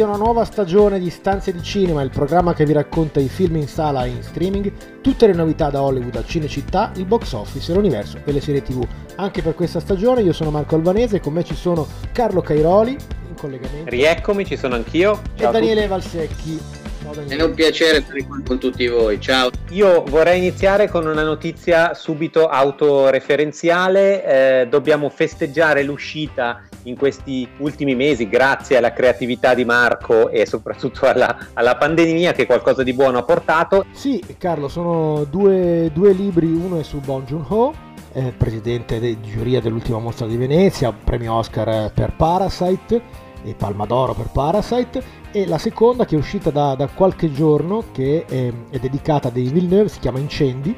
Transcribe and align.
Benvenuti 0.00 0.02
a 0.02 0.24
una 0.24 0.32
nuova 0.32 0.44
stagione 0.46 0.98
di 0.98 1.10
Stanze 1.10 1.52
di 1.52 1.62
Cinema, 1.62 2.00
il 2.00 2.08
programma 2.08 2.54
che 2.54 2.64
vi 2.64 2.72
racconta 2.72 3.20
i 3.20 3.28
film 3.28 3.56
in 3.56 3.68
sala 3.68 4.04
e 4.04 4.08
in 4.08 4.22
streaming, 4.22 4.72
tutte 5.02 5.26
le 5.26 5.34
novità 5.34 5.68
da 5.68 5.82
Hollywood 5.82 6.16
a 6.16 6.24
Cinecittà, 6.24 6.90
il 6.96 7.04
box 7.04 7.32
office 7.32 7.70
e 7.70 7.74
l'universo 7.74 8.18
delle 8.24 8.40
serie 8.40 8.62
tv. 8.62 8.86
Anche 9.16 9.42
per 9.42 9.54
questa 9.54 9.78
stagione 9.78 10.22
io 10.22 10.32
sono 10.32 10.50
Marco 10.50 10.74
Albanese 10.74 11.16
e 11.16 11.20
con 11.20 11.34
me 11.34 11.44
ci 11.44 11.54
sono 11.54 11.86
Carlo 12.12 12.40
Cairoli 12.40 12.92
in 12.92 13.34
collegamento. 13.36 13.90
Rieccomi, 13.90 14.46
ci 14.46 14.56
sono 14.56 14.74
anch'io. 14.74 15.20
Ciao 15.34 15.50
e 15.50 15.52
Daniele 15.52 15.86
Valsecchi. 15.86 16.58
È 17.00 17.42
un 17.42 17.54
piacere 17.54 18.02
stare 18.02 18.26
qui 18.26 18.42
con 18.44 18.58
tutti 18.58 18.86
voi, 18.86 19.18
ciao. 19.18 19.48
Io 19.70 20.04
vorrei 20.04 20.36
iniziare 20.36 20.88
con 20.88 21.06
una 21.06 21.22
notizia 21.22 21.94
subito 21.94 22.46
autoreferenziale. 22.46 24.62
Eh, 24.62 24.68
dobbiamo 24.68 25.08
festeggiare 25.08 25.82
l'uscita 25.82 26.62
in 26.84 26.96
questi 26.96 27.48
ultimi 27.58 27.94
mesi, 27.94 28.28
grazie 28.28 28.76
alla 28.76 28.92
creatività 28.92 29.54
di 29.54 29.64
Marco 29.64 30.28
e 30.28 30.44
soprattutto 30.44 31.06
alla, 31.06 31.48
alla 31.54 31.76
pandemia 31.76 32.32
che 32.32 32.44
qualcosa 32.44 32.82
di 32.82 32.92
buono 32.92 33.18
ha 33.18 33.22
portato. 33.22 33.86
Sì, 33.92 34.22
Carlo, 34.36 34.68
sono 34.68 35.24
due, 35.24 35.90
due 35.94 36.12
libri, 36.12 36.46
uno 36.46 36.78
è 36.78 36.82
su 36.82 36.98
Bong 36.98 37.24
Joon-ho, 37.24 37.72
eh, 38.12 38.34
presidente 38.36 39.00
di 39.00 39.18
giuria 39.22 39.62
dell'ultima 39.62 39.98
mostra 39.98 40.26
di 40.26 40.36
Venezia, 40.36 40.92
premio 40.92 41.32
Oscar 41.32 41.90
per 41.92 42.12
Parasite 42.14 43.28
e 43.44 43.54
Palma 43.54 43.86
d'Oro 43.86 44.14
per 44.14 44.30
Parasite 44.32 45.02
e 45.32 45.46
la 45.46 45.58
seconda 45.58 46.04
che 46.04 46.16
è 46.16 46.18
uscita 46.18 46.50
da, 46.50 46.74
da 46.74 46.88
qualche 46.88 47.32
giorno 47.32 47.84
che 47.92 48.24
è, 48.26 48.52
è, 48.70 48.78
dedicata 48.78 49.28
a 49.28 49.30
David 49.30 49.52
Villeneuve, 49.52 49.88
si 49.88 49.98
chiama 50.00 50.18
Incendi 50.18 50.74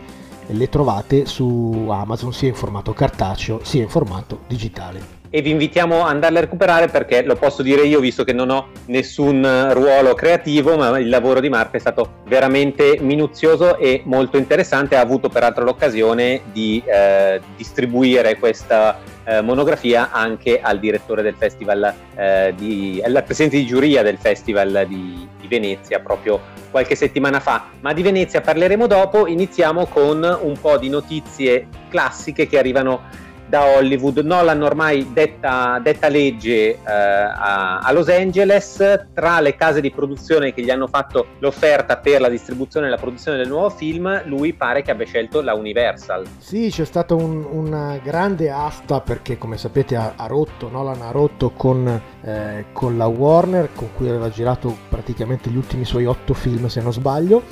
le 0.46 0.68
trovate 0.68 1.24
su 1.24 1.86
Amazon 1.88 2.32
sia 2.32 2.48
in 2.48 2.54
formato 2.54 2.92
cartaceo 2.92 3.60
sia 3.62 3.82
in 3.82 3.88
formato 3.88 4.40
digitale 4.46 5.21
e 5.34 5.40
vi 5.40 5.48
invitiamo 5.48 6.04
ad 6.04 6.10
andarle 6.10 6.38
a 6.38 6.40
recuperare 6.42 6.88
perché 6.88 7.22
lo 7.22 7.36
posso 7.36 7.62
dire 7.62 7.84
io 7.84 8.00
visto 8.00 8.22
che 8.22 8.34
non 8.34 8.50
ho 8.50 8.68
nessun 8.86 9.70
ruolo 9.72 10.12
creativo 10.12 10.76
ma 10.76 10.98
il 10.98 11.08
lavoro 11.08 11.40
di 11.40 11.48
Marco 11.48 11.76
è 11.76 11.80
stato 11.80 12.20
veramente 12.26 12.98
minuzioso 13.00 13.78
e 13.78 14.02
molto 14.04 14.36
interessante. 14.36 14.94
Ha 14.94 15.00
avuto 15.00 15.30
peraltro 15.30 15.64
l'occasione 15.64 16.42
di 16.52 16.82
eh, 16.84 17.40
distribuire 17.56 18.36
questa 18.38 18.98
eh, 19.24 19.40
monografia 19.40 20.10
anche 20.10 20.60
al 20.60 20.78
direttore 20.78 21.22
del 21.22 21.34
festival 21.38 21.94
eh, 22.14 22.52
di, 22.54 23.00
al 23.02 23.22
presidente 23.24 23.56
di 23.56 23.64
giuria 23.64 24.02
del 24.02 24.18
festival 24.18 24.84
di, 24.86 25.26
di 25.40 25.48
Venezia 25.48 26.00
proprio 26.00 26.40
qualche 26.70 26.94
settimana 26.94 27.40
fa. 27.40 27.68
Ma 27.80 27.94
di 27.94 28.02
Venezia 28.02 28.42
parleremo 28.42 28.86
dopo. 28.86 29.26
Iniziamo 29.26 29.86
con 29.86 30.22
un 30.42 30.60
po' 30.60 30.76
di 30.76 30.90
notizie 30.90 31.68
classiche 31.88 32.46
che 32.46 32.58
arrivano 32.58 33.20
da 33.52 33.76
Hollywood. 33.76 34.16
Nolan 34.20 34.62
ormai 34.62 35.12
detta, 35.12 35.78
detta 35.82 36.08
legge 36.08 36.70
eh, 36.70 36.78
a, 36.86 37.80
a, 37.80 37.92
Los 37.92 38.08
Angeles, 38.08 38.78
tra 39.12 39.40
le 39.40 39.56
case 39.56 39.82
di 39.82 39.90
produzione 39.90 40.54
che 40.54 40.62
gli 40.62 40.70
hanno 40.70 40.86
fatto 40.86 41.26
l'offerta 41.40 41.98
per 41.98 42.22
la 42.22 42.30
distribuzione 42.30 42.86
e 42.86 42.88
la 42.88 42.96
produzione 42.96 43.36
del 43.36 43.48
nuovo 43.48 43.68
film, 43.68 44.22
lui 44.24 44.54
pare 44.54 44.80
che 44.80 44.90
abbia 44.90 45.04
scelto 45.04 45.42
la 45.42 45.52
Universal. 45.52 46.24
Sì, 46.38 46.70
c'è 46.70 46.86
stata 46.86 47.14
un, 47.14 47.44
una 47.50 47.98
grande 48.02 48.50
asta 48.50 49.02
perché 49.02 49.36
come 49.36 49.58
sapete 49.58 49.96
ha, 49.96 50.14
ha 50.16 50.26
rotto, 50.26 50.70
Nolan 50.70 51.02
ha 51.02 51.10
rotto 51.10 51.50
con, 51.50 52.00
eh, 52.22 52.64
con 52.72 52.96
la 52.96 53.06
Warner, 53.06 53.68
con 53.74 53.90
cui 53.94 54.08
aveva 54.08 54.30
girato 54.30 54.74
praticamente 54.88 55.50
gli 55.50 55.58
ultimi 55.58 55.84
suoi 55.84 56.06
otto 56.06 56.32
film 56.32 56.68
se 56.68 56.80
non 56.80 56.94
sbaglio. 56.94 57.42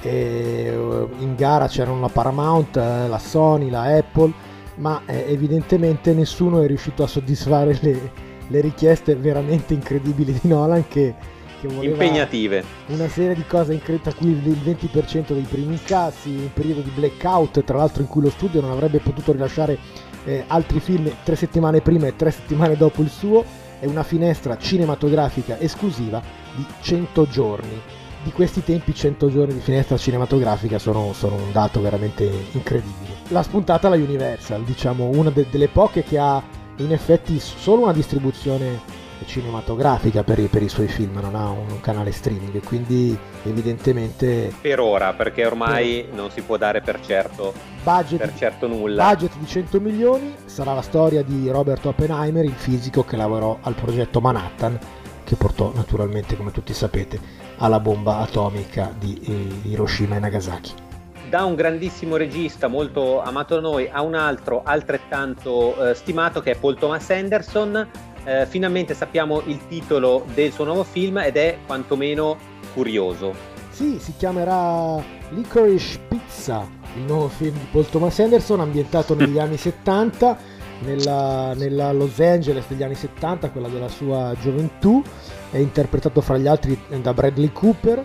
E 0.00 0.10
eh, 0.10 1.06
in 1.18 1.34
gara 1.36 1.66
c'erano 1.66 2.00
la 2.00 2.08
Paramount, 2.08 2.74
eh, 2.74 3.06
la 3.06 3.18
Sony, 3.18 3.68
la 3.68 3.82
Apple 3.82 4.50
ma 4.82 5.00
eh, 5.06 5.26
evidentemente 5.28 6.12
nessuno 6.12 6.60
è 6.60 6.66
riuscito 6.66 7.04
a 7.04 7.06
soddisfare 7.06 7.78
le, 7.80 8.12
le 8.48 8.60
richieste 8.60 9.14
veramente 9.14 9.74
incredibili 9.74 10.32
di 10.32 10.48
Nolan 10.48 10.86
che, 10.88 11.14
che 11.60 11.68
impegnative 11.68 12.64
una 12.88 13.08
serie 13.08 13.36
di 13.36 13.46
cose 13.46 13.74
incredibili 13.74 14.10
a 14.10 14.14
cui 14.14 14.30
il 14.30 14.58
20% 14.58 15.32
dei 15.32 15.46
primi 15.48 15.74
incassi 15.74 16.30
un 16.30 16.52
periodo 16.52 16.80
di 16.80 16.90
blackout 16.90 17.62
tra 17.62 17.76
l'altro 17.76 18.02
in 18.02 18.08
cui 18.08 18.22
lo 18.22 18.30
studio 18.30 18.60
non 18.60 18.72
avrebbe 18.72 18.98
potuto 18.98 19.30
rilasciare 19.30 19.78
eh, 20.24 20.44
altri 20.48 20.80
film 20.80 21.10
tre 21.22 21.36
settimane 21.36 21.80
prima 21.80 22.08
e 22.08 22.16
tre 22.16 22.32
settimane 22.32 22.76
dopo 22.76 23.02
il 23.02 23.08
suo 23.08 23.44
e 23.78 23.86
una 23.86 24.02
finestra 24.02 24.58
cinematografica 24.58 25.58
esclusiva 25.60 26.20
di 26.56 26.64
100 26.80 27.28
giorni 27.28 27.80
di 28.24 28.30
questi 28.30 28.62
tempi 28.62 28.94
100 28.94 29.30
giorni 29.30 29.54
di 29.54 29.60
finestra 29.60 29.96
cinematografica 29.96 30.78
sono, 30.78 31.12
sono 31.12 31.36
un 31.36 31.50
dato 31.50 31.80
veramente 31.80 32.30
incredibile. 32.52 33.11
La 33.32 33.42
spuntata 33.42 33.88
la 33.88 33.96
Universal, 33.96 34.62
diciamo, 34.62 35.08
una 35.08 35.30
de- 35.30 35.46
delle 35.50 35.68
poche 35.68 36.02
che 36.02 36.18
ha 36.18 36.42
in 36.76 36.92
effetti 36.92 37.40
solo 37.40 37.84
una 37.84 37.94
distribuzione 37.94 38.80
cinematografica 39.24 40.22
per 40.22 40.38
i, 40.38 40.48
per 40.48 40.62
i, 40.62 40.68
suoi 40.68 40.86
film, 40.86 41.18
non 41.18 41.34
ha 41.34 41.48
un, 41.48 41.80
canale 41.80 42.12
streaming, 42.12 42.62
quindi 42.62 43.18
evidentemente... 43.44 44.52
Per 44.60 44.80
ora, 44.80 45.14
perché 45.14 45.46
ormai 45.46 46.04
per... 46.04 46.14
non 46.14 46.30
si 46.30 46.42
può 46.42 46.58
dare 46.58 46.82
per 46.82 47.00
certo, 47.00 47.54
budget, 47.82 48.18
per 48.18 48.34
certo 48.36 48.66
nulla. 48.66 49.08
Budget 49.08 49.34
di 49.38 49.46
100 49.46 49.80
milioni, 49.80 50.34
sarà 50.44 50.74
la 50.74 50.82
storia 50.82 51.22
di 51.22 51.48
Robert 51.48 51.86
Oppenheimer, 51.86 52.44
il 52.44 52.52
fisico 52.52 53.02
che 53.02 53.16
lavorò 53.16 53.56
al 53.62 53.74
progetto 53.74 54.20
Manhattan, 54.20 54.78
che 55.24 55.36
portò 55.36 55.72
naturalmente, 55.74 56.36
come 56.36 56.50
tutti 56.50 56.74
sapete, 56.74 57.18
alla 57.56 57.80
bomba 57.80 58.18
atomica 58.18 58.92
di 58.98 59.18
eh, 59.24 59.68
Hiroshima 59.70 60.16
e 60.16 60.18
Nagasaki. 60.18 60.90
Da 61.32 61.44
un 61.44 61.54
grandissimo 61.54 62.16
regista 62.16 62.68
molto 62.68 63.22
amato 63.22 63.54
da 63.54 63.62
noi 63.62 63.88
a 63.90 64.02
un 64.02 64.14
altro 64.14 64.60
altrettanto 64.62 65.88
eh, 65.88 65.94
stimato 65.94 66.42
che 66.42 66.50
è 66.50 66.56
Paul 66.58 66.76
Thomas 66.76 67.08
Anderson. 67.08 67.88
Eh, 68.24 68.44
finalmente 68.44 68.92
sappiamo 68.92 69.40
il 69.46 69.66
titolo 69.66 70.26
del 70.34 70.52
suo 70.52 70.66
nuovo 70.66 70.84
film 70.84 71.16
ed 71.16 71.38
è 71.38 71.56
quantomeno 71.64 72.36
curioso. 72.74 73.32
Sì, 73.70 73.98
si 73.98 74.12
chiamerà 74.18 75.02
Licorice 75.30 76.00
Pizza, 76.06 76.68
il 76.96 77.04
nuovo 77.04 77.28
film 77.28 77.54
di 77.54 77.66
Paul 77.72 77.88
Thomas 77.88 78.18
Anderson 78.18 78.60
ambientato 78.60 79.14
negli 79.14 79.38
anni 79.40 79.56
70 79.56 80.36
nella, 80.80 81.54
nella 81.54 81.92
Los 81.92 82.20
Angeles 82.20 82.66
degli 82.68 82.82
anni 82.82 82.94
70, 82.94 83.48
quella 83.48 83.68
della 83.68 83.88
sua 83.88 84.34
gioventù 84.38 85.02
è 85.50 85.56
interpretato 85.56 86.20
fra 86.20 86.36
gli 86.36 86.46
altri 86.46 86.78
da 87.00 87.14
Bradley 87.14 87.52
Cooper, 87.52 88.04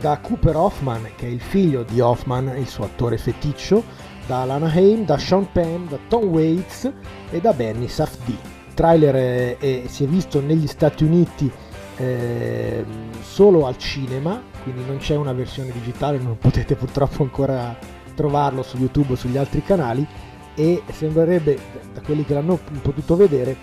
da 0.00 0.18
Cooper 0.18 0.56
Hoffman, 0.56 1.10
che 1.16 1.26
è 1.26 1.30
il 1.30 1.40
figlio 1.40 1.82
di 1.82 2.00
Hoffman, 2.00 2.52
il 2.56 2.68
suo 2.68 2.84
attore 2.84 3.18
feticcio, 3.18 3.82
da 4.26 4.44
Lana 4.44 4.70
Haim, 4.70 5.04
da 5.04 5.18
Sean 5.18 5.50
Penn, 5.52 5.86
da 5.88 5.98
Tom 6.08 6.24
Waits 6.24 6.92
e 7.30 7.40
da 7.40 7.52
Benny 7.52 7.88
Safdie. 7.88 8.38
Il 8.68 8.74
trailer 8.74 9.14
è, 9.14 9.56
è, 9.58 9.82
si 9.86 10.04
è 10.04 10.06
visto 10.06 10.40
negli 10.40 10.66
Stati 10.66 11.04
Uniti 11.04 11.50
eh, 11.98 12.84
solo 13.20 13.66
al 13.66 13.78
cinema, 13.78 14.42
quindi 14.62 14.84
non 14.84 14.98
c'è 14.98 15.16
una 15.16 15.32
versione 15.32 15.70
digitale, 15.72 16.18
non 16.18 16.38
potete 16.38 16.74
purtroppo 16.74 17.22
ancora 17.22 17.76
trovarlo 18.14 18.62
su 18.62 18.76
YouTube 18.78 19.12
o 19.12 19.16
sugli 19.16 19.36
altri 19.36 19.62
canali 19.62 20.06
e 20.54 20.82
sembrerebbe, 20.90 21.58
da 21.92 22.00
quelli 22.00 22.24
che 22.24 22.34
l'hanno 22.34 22.58
potuto 22.82 23.14
vedere, 23.14 23.56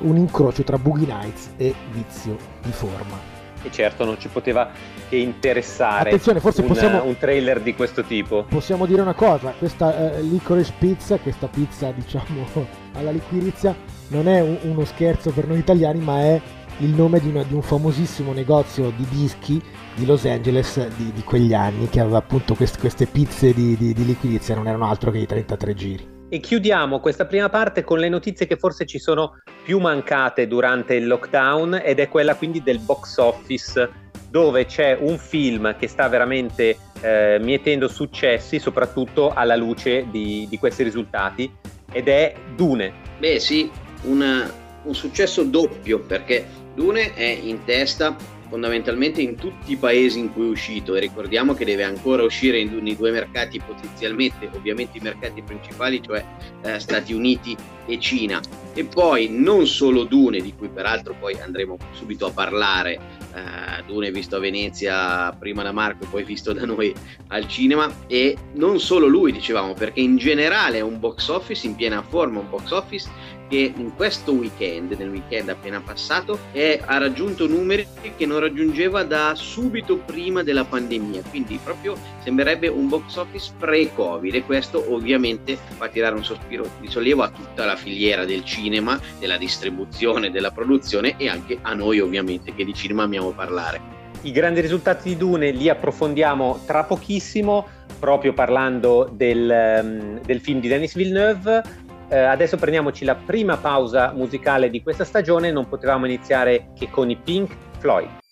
un 0.00 0.16
incrocio 0.16 0.62
tra 0.62 0.78
Boogie 0.78 1.06
Nights 1.06 1.50
e 1.56 1.74
Vizio 1.92 2.36
di 2.62 2.72
forma. 2.72 3.35
E 3.62 3.70
certo 3.70 4.04
non 4.04 4.18
ci 4.18 4.28
poteva 4.28 4.70
che 5.08 5.16
interessare 5.16 6.10
Attenzione, 6.10 6.40
forse 6.40 6.60
un, 6.62 6.68
possiamo, 6.68 7.04
un 7.04 7.16
trailer 7.16 7.60
di 7.60 7.74
questo 7.74 8.02
tipo. 8.02 8.44
Possiamo 8.48 8.86
dire 8.86 9.02
una 9.02 9.14
cosa, 9.14 9.54
questa 9.58 10.12
uh, 10.16 10.20
licorice 10.20 10.72
pizza, 10.78 11.18
questa 11.18 11.46
pizza 11.48 11.90
diciamo 11.92 12.46
alla 12.94 13.10
liquirizia, 13.10 13.74
non 14.08 14.28
è 14.28 14.40
un, 14.40 14.58
uno 14.62 14.84
scherzo 14.84 15.30
per 15.30 15.46
noi 15.46 15.58
italiani, 15.58 16.00
ma 16.00 16.20
è 16.20 16.40
il 16.78 16.90
nome 16.90 17.20
di, 17.20 17.28
una, 17.28 17.42
di, 17.42 17.54
un 17.54 17.62
famosissimo 17.62 18.32
negozio 18.32 18.92
di 18.94 19.06
dischi 19.08 19.62
di 19.94 20.04
Los 20.04 20.26
Angeles 20.26 20.88
di, 20.96 21.10
di 21.12 21.22
quegli 21.22 21.54
anni 21.54 21.88
che 21.88 22.00
aveva 22.00 22.18
appunto 22.18 22.54
quest, 22.54 22.78
queste 22.78 23.06
pizze 23.06 23.54
di, 23.54 23.76
di, 23.76 23.94
di 23.94 24.04
liquirizia, 24.04 24.54
non 24.54 24.68
erano 24.68 24.86
altro 24.86 25.10
che 25.10 25.18
i 25.18 25.26
33 25.26 25.74
giri. 25.74 26.15
E 26.28 26.40
chiudiamo 26.40 26.98
questa 26.98 27.24
prima 27.24 27.48
parte 27.48 27.84
con 27.84 27.98
le 27.98 28.08
notizie 28.08 28.46
che 28.46 28.56
forse 28.56 28.84
ci 28.84 28.98
sono 28.98 29.40
più 29.62 29.78
mancate 29.78 30.48
durante 30.48 30.94
il 30.94 31.06
lockdown 31.06 31.80
ed 31.84 32.00
è 32.00 32.08
quella 32.08 32.34
quindi 32.34 32.62
del 32.64 32.80
box 32.80 33.18
office 33.18 33.88
dove 34.28 34.66
c'è 34.66 34.98
un 35.00 35.18
film 35.18 35.76
che 35.78 35.86
sta 35.86 36.08
veramente 36.08 36.76
eh, 37.00 37.38
mietendo 37.40 37.86
successi 37.86 38.58
soprattutto 38.58 39.32
alla 39.32 39.54
luce 39.54 40.06
di, 40.10 40.46
di, 40.50 40.58
questi 40.58 40.82
risultati 40.82 41.50
ed 41.92 42.08
è 42.08 42.34
Dune. 42.56 42.92
Beh 43.18 43.38
sì, 43.38 43.70
una, 44.02 44.52
un 44.82 44.94
successo 44.94 45.44
doppio 45.44 46.00
perché 46.00 46.44
Dune 46.74 47.14
è 47.14 47.24
in 47.24 47.64
testa 47.64 48.16
fondamentalmente 48.48 49.20
in 49.20 49.36
tutti 49.36 49.72
i 49.72 49.76
paesi 49.76 50.18
in 50.18 50.32
cui 50.32 50.46
è 50.46 50.50
uscito 50.50 50.94
e 50.94 51.00
ricordiamo 51.00 51.54
che 51.54 51.64
deve 51.64 51.84
ancora 51.84 52.22
uscire 52.22 52.58
in, 52.58 52.76
nei 52.82 52.96
due 52.96 53.10
mercati 53.10 53.60
potenzialmente, 53.60 54.48
ovviamente 54.54 54.98
i 54.98 55.00
mercati 55.00 55.42
principali, 55.42 56.02
cioè 56.02 56.24
eh, 56.62 56.78
Stati 56.78 57.12
Uniti 57.12 57.56
e 57.86 57.98
Cina. 57.98 58.40
E 58.74 58.84
poi 58.84 59.28
non 59.30 59.66
solo 59.66 60.04
Dune, 60.04 60.40
di 60.40 60.54
cui 60.54 60.68
peraltro 60.68 61.14
poi 61.18 61.38
andremo 61.40 61.76
subito 61.92 62.26
a 62.26 62.30
parlare, 62.30 62.92
eh, 63.34 63.82
Dune 63.86 64.10
visto 64.10 64.36
a 64.36 64.38
Venezia 64.38 65.34
prima 65.38 65.62
da 65.62 65.72
Marco 65.72 66.06
poi 66.10 66.24
visto 66.24 66.52
da 66.52 66.64
noi 66.64 66.94
al 67.28 67.48
cinema, 67.48 67.90
e 68.06 68.36
non 68.54 68.80
solo 68.80 69.06
lui 69.06 69.32
dicevamo, 69.32 69.72
perché 69.72 70.00
in 70.00 70.16
generale 70.16 70.78
è 70.78 70.82
un 70.82 70.98
box 70.98 71.28
office 71.28 71.66
in 71.66 71.74
piena 71.74 72.02
forma, 72.02 72.40
un 72.40 72.50
box 72.50 72.70
office 72.70 73.08
che 73.48 73.72
in 73.76 73.94
questo 73.94 74.32
weekend, 74.32 74.92
nel 74.92 75.10
weekend 75.10 75.48
appena 75.48 75.80
passato, 75.80 76.38
è, 76.52 76.80
ha 76.84 76.98
raggiunto 76.98 77.46
numeri 77.46 77.86
che 78.16 78.26
non 78.26 78.40
raggiungeva 78.40 79.04
da 79.04 79.34
subito 79.34 79.98
prima 79.98 80.42
della 80.42 80.64
pandemia, 80.64 81.22
quindi 81.30 81.58
proprio 81.62 81.96
sembrerebbe 82.22 82.68
un 82.68 82.88
box 82.88 83.16
office 83.16 83.52
pre-Covid 83.58 84.34
e 84.34 84.44
questo 84.44 84.84
ovviamente 84.92 85.56
fa 85.76 85.88
tirare 85.88 86.14
un 86.14 86.24
sospiro 86.24 86.68
di 86.80 86.88
sollievo 86.88 87.22
a 87.22 87.30
tutta 87.30 87.64
la 87.64 87.76
filiera 87.76 88.24
del 88.24 88.44
cinema, 88.44 88.98
della 89.18 89.36
distribuzione, 89.36 90.30
della 90.30 90.50
produzione 90.50 91.14
e 91.16 91.28
anche 91.28 91.58
a 91.62 91.74
noi 91.74 92.00
ovviamente 92.00 92.54
che 92.54 92.64
di 92.64 92.74
cinema 92.74 93.04
amiamo 93.04 93.30
parlare. 93.30 93.94
I 94.22 94.32
grandi 94.32 94.60
risultati 94.60 95.10
di 95.10 95.16
Dune 95.16 95.50
li 95.52 95.68
approfondiamo 95.68 96.62
tra 96.66 96.84
pochissimo, 96.84 97.66
proprio 98.00 98.32
parlando 98.32 99.08
del, 99.12 99.80
um, 99.82 100.20
del 100.22 100.40
film 100.40 100.60
di 100.60 100.68
Denis 100.68 100.94
Villeneuve 100.94 101.84
eh, 102.08 102.18
adesso 102.18 102.56
prendiamoci 102.56 103.04
la 103.04 103.14
prima 103.14 103.56
pausa 103.56 104.12
musicale 104.12 104.70
di 104.70 104.82
questa 104.82 105.04
stagione, 105.04 105.50
non 105.50 105.68
potevamo 105.68 106.06
iniziare 106.06 106.72
che 106.74 106.90
con 106.90 107.10
i 107.10 107.16
Pink 107.16 107.54
Floyd. 107.78 108.24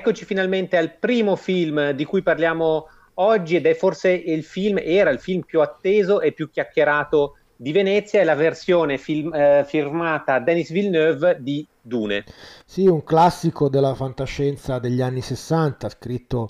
Eccoci 0.00 0.24
finalmente 0.24 0.78
al 0.78 0.94
primo 0.98 1.36
film 1.36 1.90
di 1.90 2.06
cui 2.06 2.22
parliamo 2.22 2.86
oggi 3.16 3.56
ed 3.56 3.66
è 3.66 3.74
forse 3.74 4.08
il 4.10 4.42
film, 4.42 4.80
era 4.82 5.10
il 5.10 5.18
film 5.18 5.42
più 5.42 5.60
atteso 5.60 6.22
e 6.22 6.32
più 6.32 6.48
chiacchierato 6.48 7.36
di 7.54 7.70
Venezia, 7.70 8.18
è 8.18 8.24
la 8.24 8.34
versione 8.34 8.96
film, 8.96 9.30
eh, 9.34 9.62
firmata 9.68 10.38
Denis 10.38 10.70
Villeneuve 10.70 11.36
di 11.40 11.66
Dune. 11.82 12.24
Sì, 12.64 12.86
un 12.86 13.04
classico 13.04 13.68
della 13.68 13.94
fantascienza 13.94 14.78
degli 14.78 15.02
anni 15.02 15.20
60, 15.20 15.90
scritto 15.90 16.48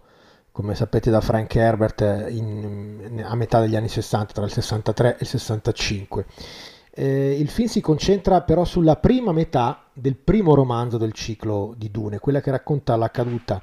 come 0.53 0.77
sapete 0.77 1.11
da 1.11 1.21
Frank 1.21 1.53
Herbert 1.57 2.27
in, 2.29 3.21
a 3.27 3.35
metà 3.35 3.59
degli 3.59 3.75
anni 3.75 3.89
60, 3.89 4.33
tra 4.33 4.45
il 4.45 4.53
63 4.53 5.09
e 5.09 5.17
il 5.19 5.27
65. 5.27 6.25
Eh, 6.93 7.37
il 7.37 7.49
film 7.49 7.67
si 7.67 7.81
concentra 7.81 8.43
però 8.43 8.65
sulla 8.65 8.95
prima 8.95 9.33
metà 9.33 9.90
del 10.01 10.17
primo 10.17 10.55
romanzo 10.55 10.97
del 10.97 11.13
ciclo 11.13 11.75
di 11.77 11.91
Dune, 11.91 12.19
quella 12.19 12.41
che 12.41 12.51
racconta 12.51 12.97
la 12.97 13.11
caduta 13.11 13.61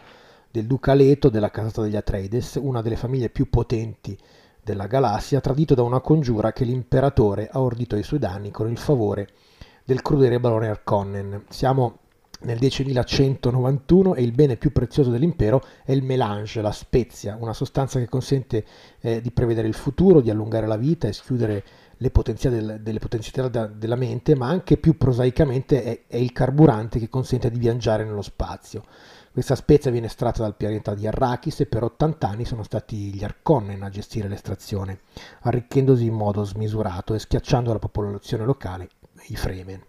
del 0.51 0.65
duca 0.65 0.93
Leto 0.93 1.29
della 1.29 1.49
casata 1.49 1.81
degli 1.81 1.95
Atreides, 1.95 2.59
una 2.61 2.81
delle 2.81 2.95
famiglie 2.95 3.29
più 3.29 3.49
potenti 3.49 4.17
della 4.63 4.85
galassia, 4.85 5.41
tradito 5.41 5.73
da 5.73 5.81
una 5.81 5.99
congiura 5.99 6.53
che 6.53 6.63
l'imperatore 6.63 7.49
ha 7.51 7.59
ordito 7.59 7.95
ai 7.95 8.03
suoi 8.03 8.19
danni 8.19 8.51
con 8.51 8.69
il 8.69 8.77
favore 8.77 9.29
del 9.83 10.01
crudele 10.01 10.39
barone 10.39 10.67
Arconnen. 10.67 11.45
Siamo 11.49 11.99
nel 12.41 12.59
10.191 12.59 14.15
e 14.15 14.21
il 14.21 14.31
bene 14.31 14.57
più 14.57 14.71
prezioso 14.71 15.09
dell'impero 15.09 15.63
è 15.83 15.91
il 15.91 16.03
melange, 16.03 16.61
la 16.61 16.71
spezia, 16.71 17.37
una 17.39 17.53
sostanza 17.53 17.97
che 17.97 18.07
consente 18.07 18.65
eh, 18.99 19.21
di 19.21 19.31
prevedere 19.31 19.67
il 19.67 19.73
futuro, 19.73 20.21
di 20.21 20.29
allungare 20.29 20.67
la 20.67 20.77
vita 20.77 21.07
e 21.07 21.13
schiudere 21.13 21.63
le 21.97 22.11
potenzialità, 22.11 22.65
del, 22.65 22.81
delle 22.81 22.99
potenzialità 22.99 23.65
della 23.67 23.95
mente, 23.95 24.35
ma 24.35 24.47
anche 24.47 24.77
più 24.77 24.97
prosaicamente 24.97 25.83
è, 25.83 26.01
è, 26.07 26.17
il 26.17 26.31
carburante 26.31 26.99
che 26.99 27.09
consente 27.09 27.49
di 27.49 27.57
viaggiare 27.57 28.03
nello 28.03 28.21
spazio. 28.21 28.83
Questa 29.31 29.55
spezia 29.55 29.91
viene 29.91 30.07
estratta 30.07 30.41
dal 30.41 30.55
pianeta 30.55 30.95
di 30.95 31.05
Arrakis 31.05 31.59
e 31.59 31.65
per 31.67 31.83
80 31.83 32.27
anni 32.27 32.45
sono 32.45 32.63
stati 32.63 33.13
gli 33.13 33.23
Arconnen 33.23 33.83
a 33.83 33.89
gestire 33.89 34.27
l'estrazione, 34.27 35.01
arricchendosi 35.41 36.05
in 36.05 36.13
modo 36.13 36.43
smisurato 36.43 37.13
e 37.13 37.19
schiacciando 37.19 37.71
la 37.71 37.79
popolazione 37.79 38.45
locale, 38.45 38.89
i 39.27 39.35
Fremen. 39.35 39.83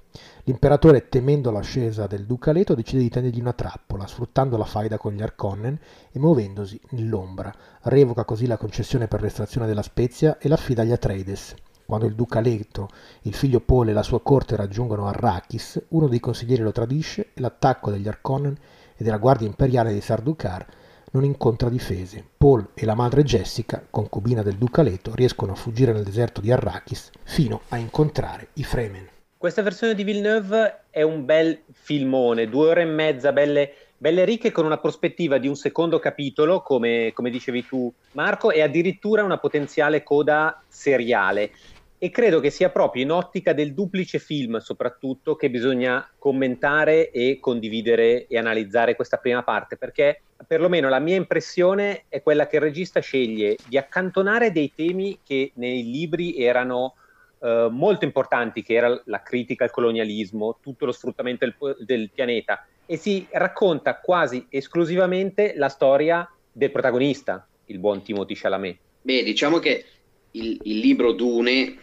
L'imperatore, 0.44 1.08
temendo 1.08 1.50
l'ascesa 1.50 2.06
del 2.06 2.26
duca 2.26 2.52
Leto, 2.52 2.74
decide 2.74 3.02
di 3.02 3.08
tendergli 3.08 3.40
una 3.40 3.52
trappola, 3.52 4.06
sfruttando 4.06 4.56
la 4.56 4.64
faida 4.64 4.98
con 4.98 5.12
gli 5.12 5.22
Arconnen 5.22 5.78
e 6.10 6.18
muovendosi 6.18 6.80
nell'ombra. 6.90 7.54
Revoca 7.82 8.24
così 8.24 8.46
la 8.46 8.56
concessione 8.56 9.08
per 9.08 9.22
l'estrazione 9.22 9.66
della 9.66 9.82
spezia 9.82 10.38
e 10.38 10.48
l'affida 10.48 10.82
agli 10.82 10.92
Atreides. 10.92 11.54
Quando 11.88 12.04
il 12.04 12.14
duca 12.14 12.40
Leto, 12.40 12.90
il 13.22 13.34
figlio 13.34 13.60
Paul 13.60 13.88
e 13.88 13.94
la 13.94 14.02
sua 14.02 14.20
corte 14.20 14.56
raggiungono 14.56 15.06
Arrakis, 15.06 15.86
uno 15.88 16.06
dei 16.06 16.20
consiglieri 16.20 16.60
lo 16.60 16.70
tradisce 16.70 17.30
e 17.32 17.40
l'attacco 17.40 17.90
degli 17.90 18.06
Arconnen 18.06 18.54
e 18.94 19.02
della 19.02 19.16
guardia 19.16 19.46
imperiale 19.46 19.94
di 19.94 20.02
Sardukar 20.02 20.66
non 21.12 21.24
incontra 21.24 21.70
difese. 21.70 22.22
Paul 22.36 22.72
e 22.74 22.84
la 22.84 22.94
madre 22.94 23.22
Jessica, 23.22 23.82
concubina 23.88 24.42
del 24.42 24.56
duca 24.56 24.82
Leto, 24.82 25.14
riescono 25.14 25.52
a 25.52 25.54
fuggire 25.54 25.94
nel 25.94 26.04
deserto 26.04 26.42
di 26.42 26.52
Arrakis 26.52 27.08
fino 27.22 27.62
a 27.68 27.78
incontrare 27.78 28.48
i 28.52 28.64
Fremen. 28.64 29.08
Questa 29.38 29.62
versione 29.62 29.94
di 29.94 30.04
Villeneuve 30.04 30.82
è 30.90 31.00
un 31.00 31.24
bel 31.24 31.62
filmone, 31.72 32.50
due 32.50 32.68
ore 32.68 32.82
e 32.82 32.84
mezza, 32.84 33.32
belle, 33.32 33.72
belle 33.96 34.26
ricche, 34.26 34.52
con 34.52 34.66
una 34.66 34.76
prospettiva 34.76 35.38
di 35.38 35.48
un 35.48 35.56
secondo 35.56 35.98
capitolo, 36.00 36.60
come, 36.60 37.12
come 37.14 37.30
dicevi 37.30 37.64
tu 37.64 37.90
Marco, 38.12 38.50
e 38.50 38.60
addirittura 38.60 39.24
una 39.24 39.38
potenziale 39.38 40.02
coda 40.02 40.62
seriale 40.68 41.50
e 41.98 42.10
credo 42.10 42.38
che 42.40 42.50
sia 42.50 42.70
proprio 42.70 43.02
in 43.02 43.10
ottica 43.10 43.52
del 43.52 43.74
duplice 43.74 44.18
film 44.18 44.58
soprattutto 44.58 45.34
che 45.34 45.50
bisogna 45.50 46.08
commentare 46.16 47.10
e 47.10 47.38
condividere 47.40 48.26
e 48.26 48.38
analizzare 48.38 48.94
questa 48.94 49.16
prima 49.16 49.42
parte 49.42 49.76
perché 49.76 50.22
perlomeno 50.46 50.88
la 50.88 51.00
mia 51.00 51.16
impressione 51.16 52.04
è 52.08 52.22
quella 52.22 52.46
che 52.46 52.56
il 52.56 52.62
regista 52.62 53.00
sceglie 53.00 53.56
di 53.66 53.76
accantonare 53.76 54.52
dei 54.52 54.72
temi 54.74 55.18
che 55.24 55.50
nei 55.54 55.82
libri 55.82 56.42
erano 56.42 56.94
eh, 57.40 57.68
molto 57.70 58.04
importanti 58.04 58.62
che 58.62 58.74
era 58.74 59.00
la 59.06 59.22
critica 59.22 59.64
al 59.64 59.70
colonialismo, 59.70 60.58
tutto 60.60 60.86
lo 60.86 60.92
sfruttamento 60.92 61.44
del, 61.44 61.76
del 61.84 62.10
pianeta 62.10 62.66
e 62.86 62.96
si 62.96 63.26
racconta 63.30 63.98
quasi 63.98 64.46
esclusivamente 64.48 65.54
la 65.56 65.68
storia 65.68 66.28
del 66.50 66.70
protagonista, 66.70 67.46
il 67.66 67.78
buon 67.78 68.02
Timothy 68.02 68.34
Chalamet. 68.34 68.78
Beh, 69.02 69.22
diciamo 69.22 69.58
che 69.58 69.84
il, 70.32 70.58
il 70.62 70.78
libro 70.78 71.12
Dune, 71.12 71.76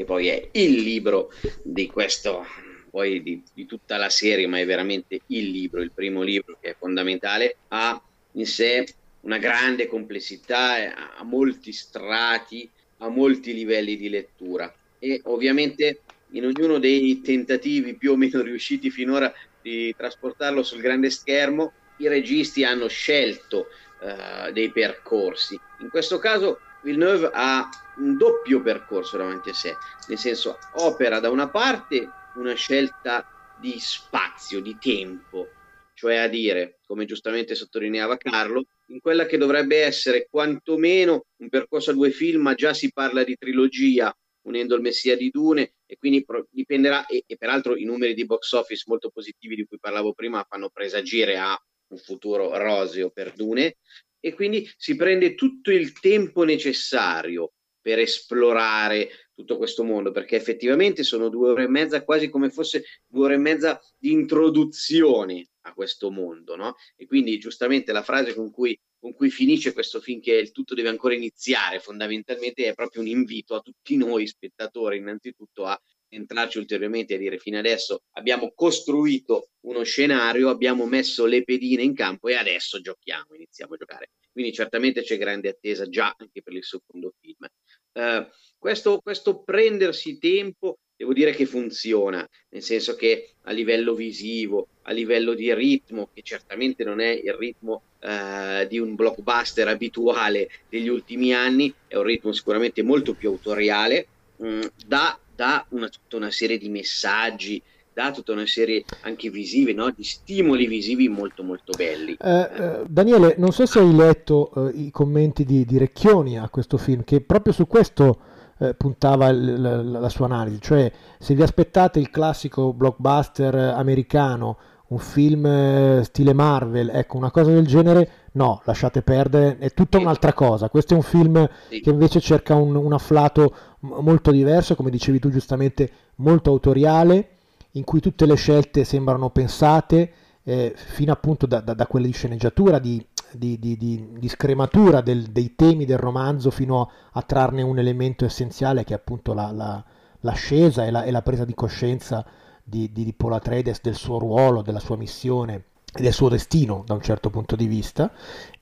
che 0.00 0.06
poi 0.06 0.28
è 0.28 0.48
il 0.52 0.80
libro 0.80 1.30
di 1.62 1.86
questo, 1.86 2.46
poi 2.88 3.22
di, 3.22 3.42
di, 3.52 3.66
tutta 3.66 3.98
la 3.98 4.08
serie, 4.08 4.46
ma 4.46 4.58
è 4.58 4.64
veramente 4.64 5.20
il 5.26 5.50
libro, 5.50 5.82
il 5.82 5.92
primo 5.92 6.22
libro 6.22 6.56
che 6.58 6.70
è 6.70 6.76
fondamentale, 6.78 7.56
ha 7.68 8.02
in 8.32 8.46
sé 8.46 8.86
una 9.20 9.36
grande 9.36 9.86
complessità, 9.88 11.16
ha 11.18 11.22
molti 11.22 11.72
strati, 11.72 12.66
ha 12.98 13.08
molti 13.08 13.52
livelli 13.52 13.98
di 13.98 14.08
lettura 14.08 14.74
e 14.98 15.20
ovviamente 15.24 16.00
in 16.30 16.46
ognuno 16.46 16.78
dei 16.78 17.20
tentativi 17.20 17.94
più 17.94 18.12
o 18.12 18.16
meno 18.16 18.40
riusciti 18.40 18.90
finora 18.90 19.30
di 19.60 19.94
trasportarlo 19.94 20.62
sul 20.62 20.80
grande 20.80 21.10
schermo, 21.10 21.72
i 21.98 22.08
registi 22.08 22.64
hanno 22.64 22.88
scelto 22.88 23.66
uh, 24.00 24.50
dei 24.50 24.70
percorsi. 24.70 25.60
In 25.80 25.90
questo 25.90 26.18
caso 26.18 26.60
Villeneuve 26.82 27.30
ha 27.32 27.68
un 27.96 28.16
doppio 28.16 28.62
percorso 28.62 29.16
davanti 29.16 29.50
a 29.50 29.54
sé, 29.54 29.76
nel 30.08 30.18
senso 30.18 30.58
opera 30.74 31.20
da 31.20 31.30
una 31.30 31.48
parte 31.48 32.08
una 32.36 32.54
scelta 32.54 33.26
di 33.60 33.78
spazio, 33.78 34.60
di 34.60 34.76
tempo, 34.78 35.48
cioè 35.94 36.16
a 36.16 36.28
dire, 36.28 36.78
come 36.86 37.04
giustamente 37.04 37.54
sottolineava 37.54 38.16
Carlo, 38.16 38.64
in 38.86 39.00
quella 39.00 39.26
che 39.26 39.36
dovrebbe 39.36 39.82
essere 39.82 40.26
quantomeno 40.30 41.26
un 41.36 41.48
percorso 41.48 41.90
a 41.90 41.94
due 41.94 42.10
film, 42.10 42.42
ma 42.42 42.54
già 42.54 42.72
si 42.72 42.90
parla 42.90 43.22
di 43.22 43.36
trilogia, 43.36 44.14
unendo 44.46 44.74
il 44.74 44.80
Messia 44.80 45.16
di 45.16 45.28
Dune, 45.28 45.74
e 45.84 45.96
quindi 45.98 46.24
dipenderà, 46.50 47.04
e, 47.06 47.24
e 47.26 47.36
peraltro 47.36 47.76
i 47.76 47.84
numeri 47.84 48.14
di 48.14 48.24
box 48.24 48.52
office 48.52 48.84
molto 48.86 49.10
positivi 49.10 49.56
di 49.56 49.66
cui 49.66 49.78
parlavo 49.78 50.14
prima 50.14 50.44
fanno 50.48 50.70
presagire 50.70 51.36
a 51.36 51.60
un 51.88 51.98
futuro 51.98 52.56
roseo 52.56 53.10
per 53.10 53.32
Dune, 53.34 53.76
e 54.20 54.34
quindi 54.34 54.70
si 54.76 54.94
prende 54.94 55.34
tutto 55.34 55.70
il 55.70 55.98
tempo 55.98 56.44
necessario 56.44 57.52
per 57.80 57.98
esplorare 57.98 59.30
tutto 59.34 59.56
questo 59.56 59.84
mondo, 59.84 60.10
perché 60.10 60.36
effettivamente 60.36 61.02
sono 61.02 61.30
due 61.30 61.50
ore 61.50 61.64
e 61.64 61.68
mezza, 61.68 62.04
quasi 62.04 62.28
come 62.28 62.50
fosse 62.50 62.84
due 63.06 63.24
ore 63.24 63.34
e 63.34 63.38
mezza 63.38 63.80
di 63.96 64.12
introduzione 64.12 65.48
a 65.62 65.72
questo 65.72 66.10
mondo, 66.10 66.56
no? 66.56 66.74
E 66.96 67.06
quindi 67.06 67.38
giustamente 67.38 67.92
la 67.92 68.02
frase 68.02 68.34
con 68.34 68.50
cui, 68.50 68.78
con 68.98 69.14
cui 69.14 69.30
finisce 69.30 69.72
questo 69.72 70.00
film, 70.00 70.20
che 70.20 70.34
il 70.34 70.52
tutto 70.52 70.74
deve 70.74 70.90
ancora 70.90 71.14
iniziare, 71.14 71.80
fondamentalmente 71.80 72.66
è 72.66 72.74
proprio 72.74 73.00
un 73.00 73.08
invito 73.08 73.54
a 73.54 73.60
tutti 73.60 73.96
noi 73.96 74.26
spettatori, 74.26 74.98
innanzitutto 74.98 75.64
a 75.64 75.80
entrarci 76.10 76.58
ulteriormente 76.58 77.14
e 77.14 77.18
dire 77.18 77.38
fino 77.38 77.58
adesso 77.58 78.02
abbiamo 78.12 78.52
costruito 78.54 79.50
uno 79.60 79.82
scenario, 79.82 80.48
abbiamo 80.48 80.86
messo 80.86 81.24
le 81.24 81.42
pedine 81.44 81.82
in 81.82 81.94
campo 81.94 82.28
e 82.28 82.34
adesso 82.34 82.80
giochiamo, 82.80 83.34
iniziamo 83.34 83.74
a 83.74 83.76
giocare. 83.76 84.10
Quindi 84.32 84.52
certamente 84.52 85.02
c'è 85.02 85.18
grande 85.18 85.48
attesa 85.48 85.88
già 85.88 86.14
anche 86.16 86.42
per 86.42 86.54
il 86.54 86.64
secondo 86.64 87.12
film. 87.20 87.46
Uh, 87.92 88.26
questo, 88.58 89.00
questo 89.00 89.42
prendersi 89.42 90.18
tempo 90.18 90.78
devo 91.00 91.14
dire 91.14 91.32
che 91.32 91.46
funziona, 91.46 92.28
nel 92.50 92.62
senso 92.62 92.94
che 92.94 93.36
a 93.44 93.52
livello 93.52 93.94
visivo, 93.94 94.68
a 94.82 94.92
livello 94.92 95.32
di 95.32 95.52
ritmo, 95.54 96.10
che 96.12 96.20
certamente 96.20 96.84
non 96.84 97.00
è 97.00 97.08
il 97.08 97.32
ritmo 97.32 97.82
uh, 98.02 98.66
di 98.68 98.78
un 98.78 98.94
blockbuster 98.96 99.66
abituale 99.66 100.50
degli 100.68 100.88
ultimi 100.88 101.32
anni, 101.32 101.72
è 101.86 101.96
un 101.96 102.02
ritmo 102.02 102.32
sicuramente 102.32 102.82
molto 102.82 103.14
più 103.14 103.30
autoriale, 103.30 104.06
mh, 104.36 104.66
dà 104.86 105.18
dà 105.40 105.64
una, 105.70 105.88
tutta 105.88 106.16
una 106.16 106.30
serie 106.30 106.58
di 106.58 106.68
messaggi, 106.68 107.62
dà 107.94 108.10
tutta 108.10 108.32
una 108.32 108.44
serie 108.44 108.84
anche 109.00 109.30
visive, 109.30 109.72
no? 109.72 109.90
di 109.90 110.04
stimoli 110.04 110.66
visivi 110.66 111.08
molto 111.08 111.42
molto 111.42 111.72
belli. 111.74 112.14
Eh, 112.20 112.40
eh, 112.40 112.82
Daniele, 112.86 113.36
non 113.38 113.50
so 113.50 113.64
se 113.64 113.78
hai 113.78 113.94
letto 113.94 114.52
eh, 114.68 114.72
i 114.76 114.90
commenti 114.90 115.46
di, 115.46 115.64
di, 115.64 115.78
Recchioni 115.78 116.38
a 116.38 116.50
questo 116.50 116.76
film, 116.76 117.04
che 117.04 117.22
proprio 117.22 117.54
su 117.54 117.66
questo 117.66 118.18
eh, 118.58 118.74
puntava 118.74 119.28
il, 119.28 119.58
la, 119.58 119.82
la, 119.82 120.08
sua 120.10 120.26
analisi, 120.26 120.60
cioè 120.60 120.92
se 121.18 121.34
vi 121.34 121.40
aspettate 121.40 121.98
il 121.98 122.10
classico 122.10 122.74
blockbuster 122.74 123.54
americano, 123.54 124.58
un 124.90 124.98
film 124.98 125.46
eh, 125.46 126.02
stile 126.04 126.34
Marvel, 126.34 126.90
ecco, 126.90 127.16
una 127.16 127.30
cosa 127.30 127.50
del 127.52 127.66
genere, 127.66 128.10
no, 128.32 128.60
lasciate 128.64 129.02
perdere, 129.02 129.56
è 129.58 129.72
tutta 129.72 129.98
un'altra 129.98 130.32
cosa. 130.32 130.68
Questo 130.68 130.94
è 130.94 130.96
un 130.96 131.02
film 131.02 131.48
sì. 131.68 131.80
che 131.80 131.90
invece 131.90 132.20
cerca 132.20 132.54
un, 132.54 132.74
un 132.74 132.92
afflato 132.92 133.54
molto 133.80 134.30
diverso, 134.30 134.74
come 134.74 134.90
dicevi 134.90 135.18
tu 135.18 135.30
giustamente, 135.30 135.90
molto 136.16 136.50
autoriale, 136.50 137.28
in 137.72 137.84
cui 137.84 138.00
tutte 138.00 138.26
le 138.26 138.34
scelte 138.34 138.84
sembrano 138.84 139.30
pensate, 139.30 140.12
eh, 140.42 140.72
fino 140.74 141.12
appunto 141.12 141.46
da, 141.46 141.60
da, 141.60 141.74
da, 141.74 141.86
quelle 141.86 142.06
di 142.06 142.12
sceneggiatura, 142.12 142.78
di, 142.78 143.04
di, 143.32 143.58
di, 143.58 143.76
di 143.76 144.28
scrematura 144.28 145.00
del, 145.00 145.24
dei 145.24 145.54
temi 145.54 145.84
del 145.84 145.98
romanzo, 145.98 146.50
fino 146.50 146.90
a, 147.12 147.22
trarne 147.22 147.62
un 147.62 147.78
elemento 147.78 148.24
essenziale 148.24 148.84
che 148.84 148.92
è 148.92 148.96
appunto 148.96 149.32
la, 149.32 149.50
la, 149.52 149.82
l'ascesa 150.20 150.84
e 150.84 150.90
la, 150.90 151.04
e 151.04 151.10
la, 151.10 151.22
presa 151.22 151.44
di 151.44 151.54
coscienza 151.54 152.24
di, 152.62 152.90
di, 152.92 153.12
Paul 153.12 153.34
Atreides 153.34 153.80
del 153.80 153.94
suo 153.94 154.18
ruolo, 154.18 154.62
della 154.62 154.80
sua 154.80 154.96
missione 154.96 155.64
del 155.92 156.12
suo 156.12 156.28
destino 156.28 156.82
da 156.86 156.94
un 156.94 157.00
certo 157.00 157.30
punto 157.30 157.56
di 157.56 157.66
vista 157.66 158.12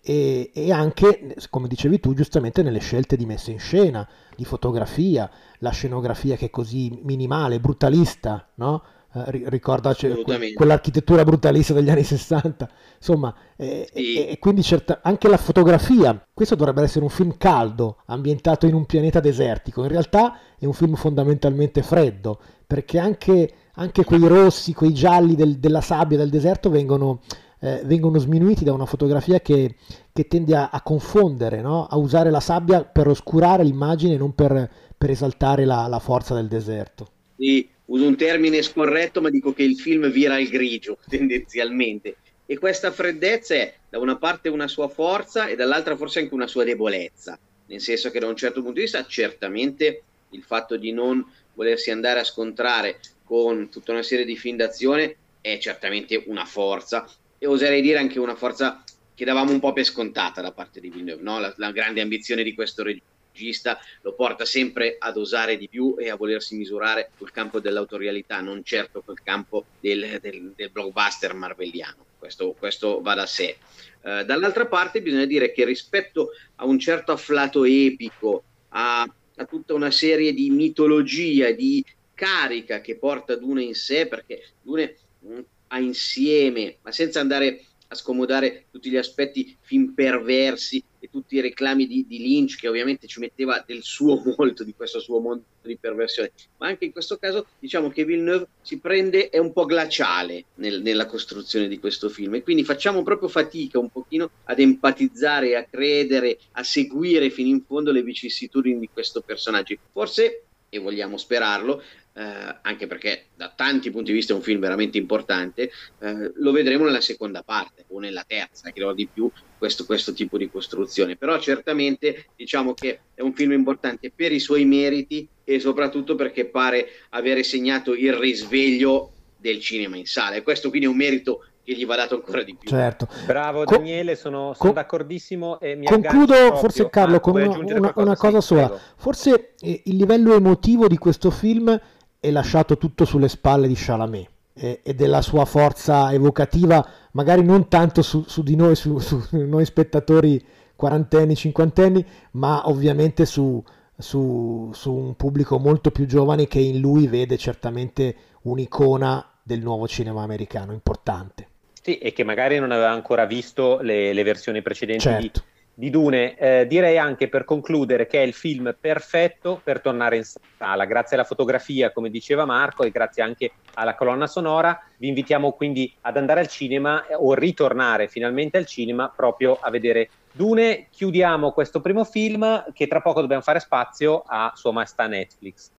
e, 0.01 0.51
e, 0.55 0.73
anche, 0.73 1.37
come 1.51 1.69
dicevi 1.69 2.01
tu, 2.01 2.15
giustamente 2.15 2.63
nelle 2.63 2.79
scelte 2.79 3.17
di 3.17 3.27
messa 3.27 3.51
in 3.51 3.59
scena, 3.59 4.09
di 4.35 4.45
fotografia, 4.45 5.31
la 5.59 5.71
scenografia 5.71 6.37
che 6.37 6.47
è 6.47 6.51
così 6.51 7.01
minimale, 7.03 7.61
brutalista, 7.61 8.49
no? 8.55 8.83
Eh, 9.15 9.49
ricorda 9.49 9.95
cioè, 9.95 10.23
que- 10.23 10.53
quell'architettura 10.53 11.25
brutalista 11.25 11.73
degli 11.73 11.91
anni 11.91 12.05
60, 12.05 12.71
insomma, 12.97 13.35
eh, 13.57 13.89
sì. 13.93 14.15
e, 14.17 14.33
e, 14.33 14.39
quindi 14.39 14.63
certa- 14.63 15.01
anche 15.03 15.29
la 15.29 15.39
fotografia, 15.39 16.27
questo 16.33 16.55
dovrebbe 16.55 16.83
essere 16.83 17.05
un 17.05 17.11
film 17.11 17.37
caldo, 17.39 17.99
ambientato 18.07 18.67
in 18.67 18.75
un 18.75 18.85
pianeta 18.87 19.21
desertico, 19.21 19.83
in 19.83 19.89
realtà 19.89 20.39
è 20.59 20.67
un 20.67 20.75
film 20.75 20.95
fondamentalmente 20.95 21.83
freddo, 21.83 22.39
perché 22.67 22.99
anche, 22.99 23.53
anche 23.79 24.05
quei 24.05 24.27
rossi, 24.27 24.75
quei 24.75 24.93
gialli 24.93 25.35
del, 25.35 25.59
della 25.59 25.81
sabbia 25.81 26.17
del 26.17 26.31
deserto 26.31 26.69
vengono 26.69 27.21
eh, 27.61 27.81
vengono 27.85 28.19
sminuiti 28.19 28.65
da 28.65 28.73
una 28.73 28.87
fotografia 28.87 29.41
che, 29.41 29.75
che 30.13 30.27
tende 30.27 30.55
a, 30.55 30.71
a 30.71 30.81
confondere, 30.83 31.61
no? 31.61 31.87
a 31.87 31.97
usare 31.97 32.31
la 32.31 32.41
sabbia 32.41 32.85
per 32.85 33.09
oscurare 33.09 33.65
l'immagine 33.65 34.17
non 34.17 34.35
per, 34.35 34.71
per 34.97 35.11
esaltare 35.11 35.65
la, 35.65 35.87
la, 35.89 35.99
forza 35.99 36.35
del 36.35 36.47
deserto. 36.47 37.11
Sì, 37.37 37.69
uso 37.87 38.07
un 38.07 38.17
termine 38.17 38.63
scorretto, 38.63 39.21
ma 39.21 39.31
dico 39.31 39.53
che 39.53 39.63
il 39.63 39.77
film 39.79 40.09
vira 40.11 40.39
il 40.39 40.49
grigio 40.49 40.99
tendenzialmente. 41.09 42.17
E 42.47 42.59
questa 42.59 42.91
freddezza 42.91 43.55
è 43.55 43.75
da 43.91 43.99
una 43.99 44.17
parte 44.17 44.49
una 44.49 44.69
sua 44.69 44.89
forza 44.89 45.49
e 45.49 45.57
dall'altra 45.57 45.97
forse 45.97 46.21
anche 46.21 46.35
una 46.35 46.47
sua 46.47 46.65
debolezza, 46.65 47.39
nel 47.67 47.81
senso 47.81 48.11
che 48.11 48.21
da 48.21 48.27
un 48.27 48.37
certo 48.37 48.61
punto 48.61 48.77
di 48.77 48.83
vista 48.83 49.05
certamente 49.05 50.03
il 50.31 50.43
fatto 50.43 50.77
di 50.77 50.93
non 50.93 51.25
volersi 51.55 51.91
andare 51.91 52.21
a 52.21 52.25
scontrare 52.25 53.01
con 53.29 53.69
tutta 53.69 53.93
una 53.93 54.03
serie 54.03 54.25
di 54.25 54.39
film 54.39 54.57
d'azione 54.57 55.17
è 55.43 55.59
certamente 55.59 56.25
una 56.29 56.47
forza, 56.47 57.07
e 57.37 57.47
oserei 57.47 57.83
dire 57.83 57.99
anche 57.99 58.19
una 58.19 58.35
forza 58.35 58.83
che 59.15 59.27
davamo 59.27 59.53
un 59.53 59.61
po' 59.61 59.75
per 59.75 59.85
scontata 59.85 60.41
da 60.41 60.51
parte 60.51 60.81
di 60.81 60.89
Villeneuve, 60.89 61.23
no? 61.23 61.39
la, 61.39 61.53
la 61.59 61.71
grande 61.71 62.01
ambizione 62.01 62.43
di 62.43 62.55
questo 62.55 62.83
regista 62.83 63.79
lo 64.01 64.15
porta 64.15 64.47
sempre 64.47 64.97
ad 64.99 65.19
osare 65.19 65.59
di 65.59 65.69
più 65.69 65.95
e 65.99 66.09
a 66.09 66.17
volersi 66.17 66.57
misurare 66.57 67.11
sul 67.19 67.31
campo 67.31 67.61
dell'autorialità, 67.61 68.41
non 68.41 68.65
certo 68.65 69.03
col 69.05 69.23
campo 69.23 69.67
del, 69.79 70.19
del, 70.23 70.53
del 70.57 70.71
blockbuster 70.71 71.35
marvelliano. 71.35 72.07
Questo, 72.19 72.55
questo, 72.59 73.03
va 73.03 73.15
da 73.15 73.27
sé. 73.27 73.59
Uh, 74.01 74.25
dall'altra 74.25 74.67
parte 74.67 75.03
bisogna 75.03 75.27
dire 75.27 75.53
che 75.53 75.67
rispetto 75.67 76.31
a 76.57 76.65
un 76.65 76.79
certo 76.79 77.13
afflato 77.13 77.65
epico, 77.65 78.43
a, 78.71 79.03
a 79.03 79.45
tutta 79.45 79.75
una 79.75 79.91
serie 79.91 80.33
di 80.33 80.51
mitologia, 80.51 81.51
di 81.51 81.85
carica 82.19 82.81
che 82.81 82.97
porta 82.97 83.37
Dune 83.37 83.63
in 83.63 83.77
sé, 83.77 84.09
perché 84.09 84.43
Dune 84.61 84.97
mh, 85.21 85.33
mm, 85.33 85.41
ha 85.69 85.79
insieme, 85.79 86.79
ma 86.83 86.91
senza 86.91 87.21
andare 87.21 87.63
a 87.91 87.95
scomodare 87.95 88.67
tutti 88.71 88.91
gli 88.91 88.97
aspetti 88.97 89.57
film 89.61 89.95
perversi 89.95 90.83
e 90.99 91.09
tutti 91.09 91.37
i 91.37 91.41
reclami 91.41 91.87
di, 91.87 92.05
di, 92.07 92.19
Lynch 92.19 92.59
che 92.59 92.69
ovviamente 92.69 93.07
ci 93.07 93.19
metteva 93.19 93.65
del 93.67 93.83
suo 93.83 94.21
molto 94.37 94.63
di 94.63 94.75
questo 94.75 95.01
suo 95.01 95.21
mondo 95.21 95.45
di 95.63 95.79
perversione. 95.79 96.33
Ma 96.59 96.67
anche 96.67 96.85
in 96.85 96.93
questo 96.93 97.17
caso 97.17 97.47
diciamo 97.59 97.89
che 97.89 98.05
Villeneuve 98.05 98.49
si 98.61 98.79
prende 98.79 99.31
è 99.31 99.39
un 99.39 99.53
po' 99.53 99.65
glaciale 99.65 100.47
nel, 100.57 100.83
nella 100.83 101.07
costruzione 101.07 101.69
di 101.69 101.79
questo 101.79 102.11
film. 102.11 102.35
E 102.35 102.43
quindi 102.43 102.65
facciamo 102.65 103.03
proprio 103.03 103.29
fatica 103.29 103.79
un 103.79 103.91
pochino 103.91 104.31
ad 104.45 104.59
empatizzare 104.59 105.57
a 105.57 105.65
credere 105.65 106.39
a 106.53 106.65
seguire 106.65 107.31
fino 107.31 107.49
in 107.49 107.63
fondo 107.65 107.91
le 107.91 108.03
vicissitudini 108.03 108.81
di 108.81 108.91
questo 108.93 109.23
personaggio. 109.23 109.77
Forse 109.93 110.43
e 110.71 110.79
vogliamo 110.79 111.17
sperarlo, 111.17 111.83
eh, 112.19 112.59
anche 112.63 112.89
perché 112.89 113.27
da 113.37 113.53
tanti 113.55 113.93
punti 113.93 114.11
di 114.11 114.17
vista 114.17 114.33
è 114.33 114.37
un 114.37 114.43
film 114.43 114.59
veramente 114.59 114.99
importante, 114.99 115.71
eh, 116.01 116.33
lo 116.35 116.51
vedremo 116.51 116.85
nella 116.85 117.01
seconda 117.01 117.45
parte 117.45 117.85
o 117.91 118.01
nella 118.01 118.25
terza, 118.27 118.73
che 118.73 118.93
di 118.95 119.07
più 119.07 119.31
questo, 119.57 119.85
questo, 119.87 120.13
tipo 120.13 120.37
di 120.37 120.51
costruzione. 120.51 121.15
Però 121.15 121.39
certamente 121.39 122.27
diciamo 122.35 122.75
che 122.75 123.01
è 123.15 123.21
un 123.21 123.35
film 123.35 123.53
importante 123.53 124.11
per 124.13 124.33
i 124.33 124.41
suoi 124.41 124.65
meriti 124.65 125.29
e 125.45 125.61
soprattutto 125.61 126.17
perché 126.17 126.47
pare 126.47 126.89
avere 127.11 127.45
segnato 127.45 127.95
il 127.95 128.13
risveglio 128.15 129.13
del 129.37 129.61
cinema 129.61 129.97
in 129.97 130.07
sala. 130.07 130.35
E 130.35 130.43
questo 130.43 130.71
quindi 130.71 130.89
è 130.89 130.91
un 130.91 130.97
merito 130.97 131.45
che 131.63 131.75
gli 131.75 131.87
va 131.87 131.97
dato 131.97 132.17
ancora 132.17 132.43
di 132.43 132.57
più. 132.57 132.69
Certo. 132.69 133.07
Bravo 133.27 133.65
Daniele, 133.65 134.17
sono, 134.17 134.55
sono 134.55 134.73
d'accordissimo. 134.73 135.61
E 135.61 135.77
mi 135.77 135.87
concludo 135.87 136.57
forse 136.57 136.89
Carlo 136.91 137.21
con 137.21 137.37
una, 137.41 137.59
una, 137.59 137.93
una, 137.95 138.17
cosa 138.17 138.41
sola. 138.41 138.69
Prego. 138.69 138.83
Forse 138.97 139.55
eh, 139.61 139.83
il 139.85 139.97
livello 139.97 140.35
emotivo 140.35 140.89
di 140.89 140.97
questo 140.97 141.31
film 141.31 141.79
è 142.21 142.31
lasciato 142.31 142.77
tutto 142.77 143.05
sulle 143.05 143.29
spalle 143.29 143.69
di 143.69 143.75
Chalamet 143.77 144.29
eh, 144.55 144.81
e 144.83 144.95
della 144.95 145.23
sua 145.23 145.45
forza 145.45 146.13
evocativa, 146.13 146.87
magari 147.13 147.43
non 147.45 147.69
tanto 147.69 148.03
su, 148.03 148.25
su 148.27 148.43
di 148.43 148.57
noi, 148.57 148.75
su, 148.75 148.99
su, 148.99 149.23
noi 149.31 149.65
spettatori 149.65 150.45
quarantenni, 150.75 151.35
cinquantenni, 151.35 152.05
ma 152.33 152.69
ovviamente 152.69 153.25
su, 153.25 153.63
su, 153.97 154.71
su 154.73 154.93
un 154.93 155.15
pubblico 155.15 155.59
molto 155.59 155.91
più 155.91 156.07
giovane 156.07 156.47
che 156.47 156.61
in 156.61 156.81
lui 156.81 157.07
vede 157.07 157.37
certamente 157.37 158.15
un'icona 158.43 159.25
del 159.43 159.61
nuovo 159.61 159.89
cinema 159.89 160.23
americano 160.23 160.73
importante. 160.73 161.47
Sì, 161.81 161.99
e 161.99 162.13
che 162.13 162.23
magari 162.23 162.59
non 162.59 162.71
aveva 162.71 162.91
ancora 162.91 163.25
visto 163.25 163.79
le, 163.81 164.13
le 164.13 164.23
versioni 164.23 164.61
precedenti 164.63 165.03
certo. 165.03 165.43
di, 165.43 165.58
di, 165.79 165.91
Dune. 165.91 166.37
Eh, 166.37 166.67
direi 166.67 166.99
anche 166.99 167.29
per 167.29 167.45
concludere 167.45 168.07
che 168.07 168.21
è 168.21 168.27
il 168.27 168.33
film 168.33 168.77
perfetto 168.79 169.61
per 169.63 169.81
tornare 169.81 170.17
in 170.17 170.25
sala, 170.25 170.85
grazie 170.85 171.17
alla 171.17 171.25
fotografia, 171.25 171.93
come 171.93 172.11
diceva 172.11 172.45
Marco, 172.45 172.83
e 172.83 172.91
grazie 172.91 173.23
anche 173.23 173.53
alla 173.75 173.95
colonna 173.95 174.27
sonora. 174.27 174.81
Vi 174.97 175.07
invitiamo 175.07 175.53
quindi 175.53 175.95
ad 176.01 176.17
andare 176.17 176.41
al 176.41 176.49
cinema 176.49 177.07
eh, 177.07 177.15
o 177.15 177.35
ritornare 177.35 178.09
finalmente 178.09 178.59
al 178.59 178.67
cinema 178.67 179.13
proprio 179.15 179.59
a 179.61 179.71
vedere 179.71 180.09
Dune. 180.33 180.89
Chiudiamo 180.91 181.53
questo 181.53 181.81
primo 181.81 182.05
film 182.05 182.65
che 182.73 182.89
tra 182.89 183.01
poco 183.01 183.21
dobbiamo 183.21 183.43
fare 183.43 183.61
spazio 183.61 184.25
a 184.27 184.53
Sua 184.55 184.73
Maestà 184.73 185.07
Netflix. 185.07 185.71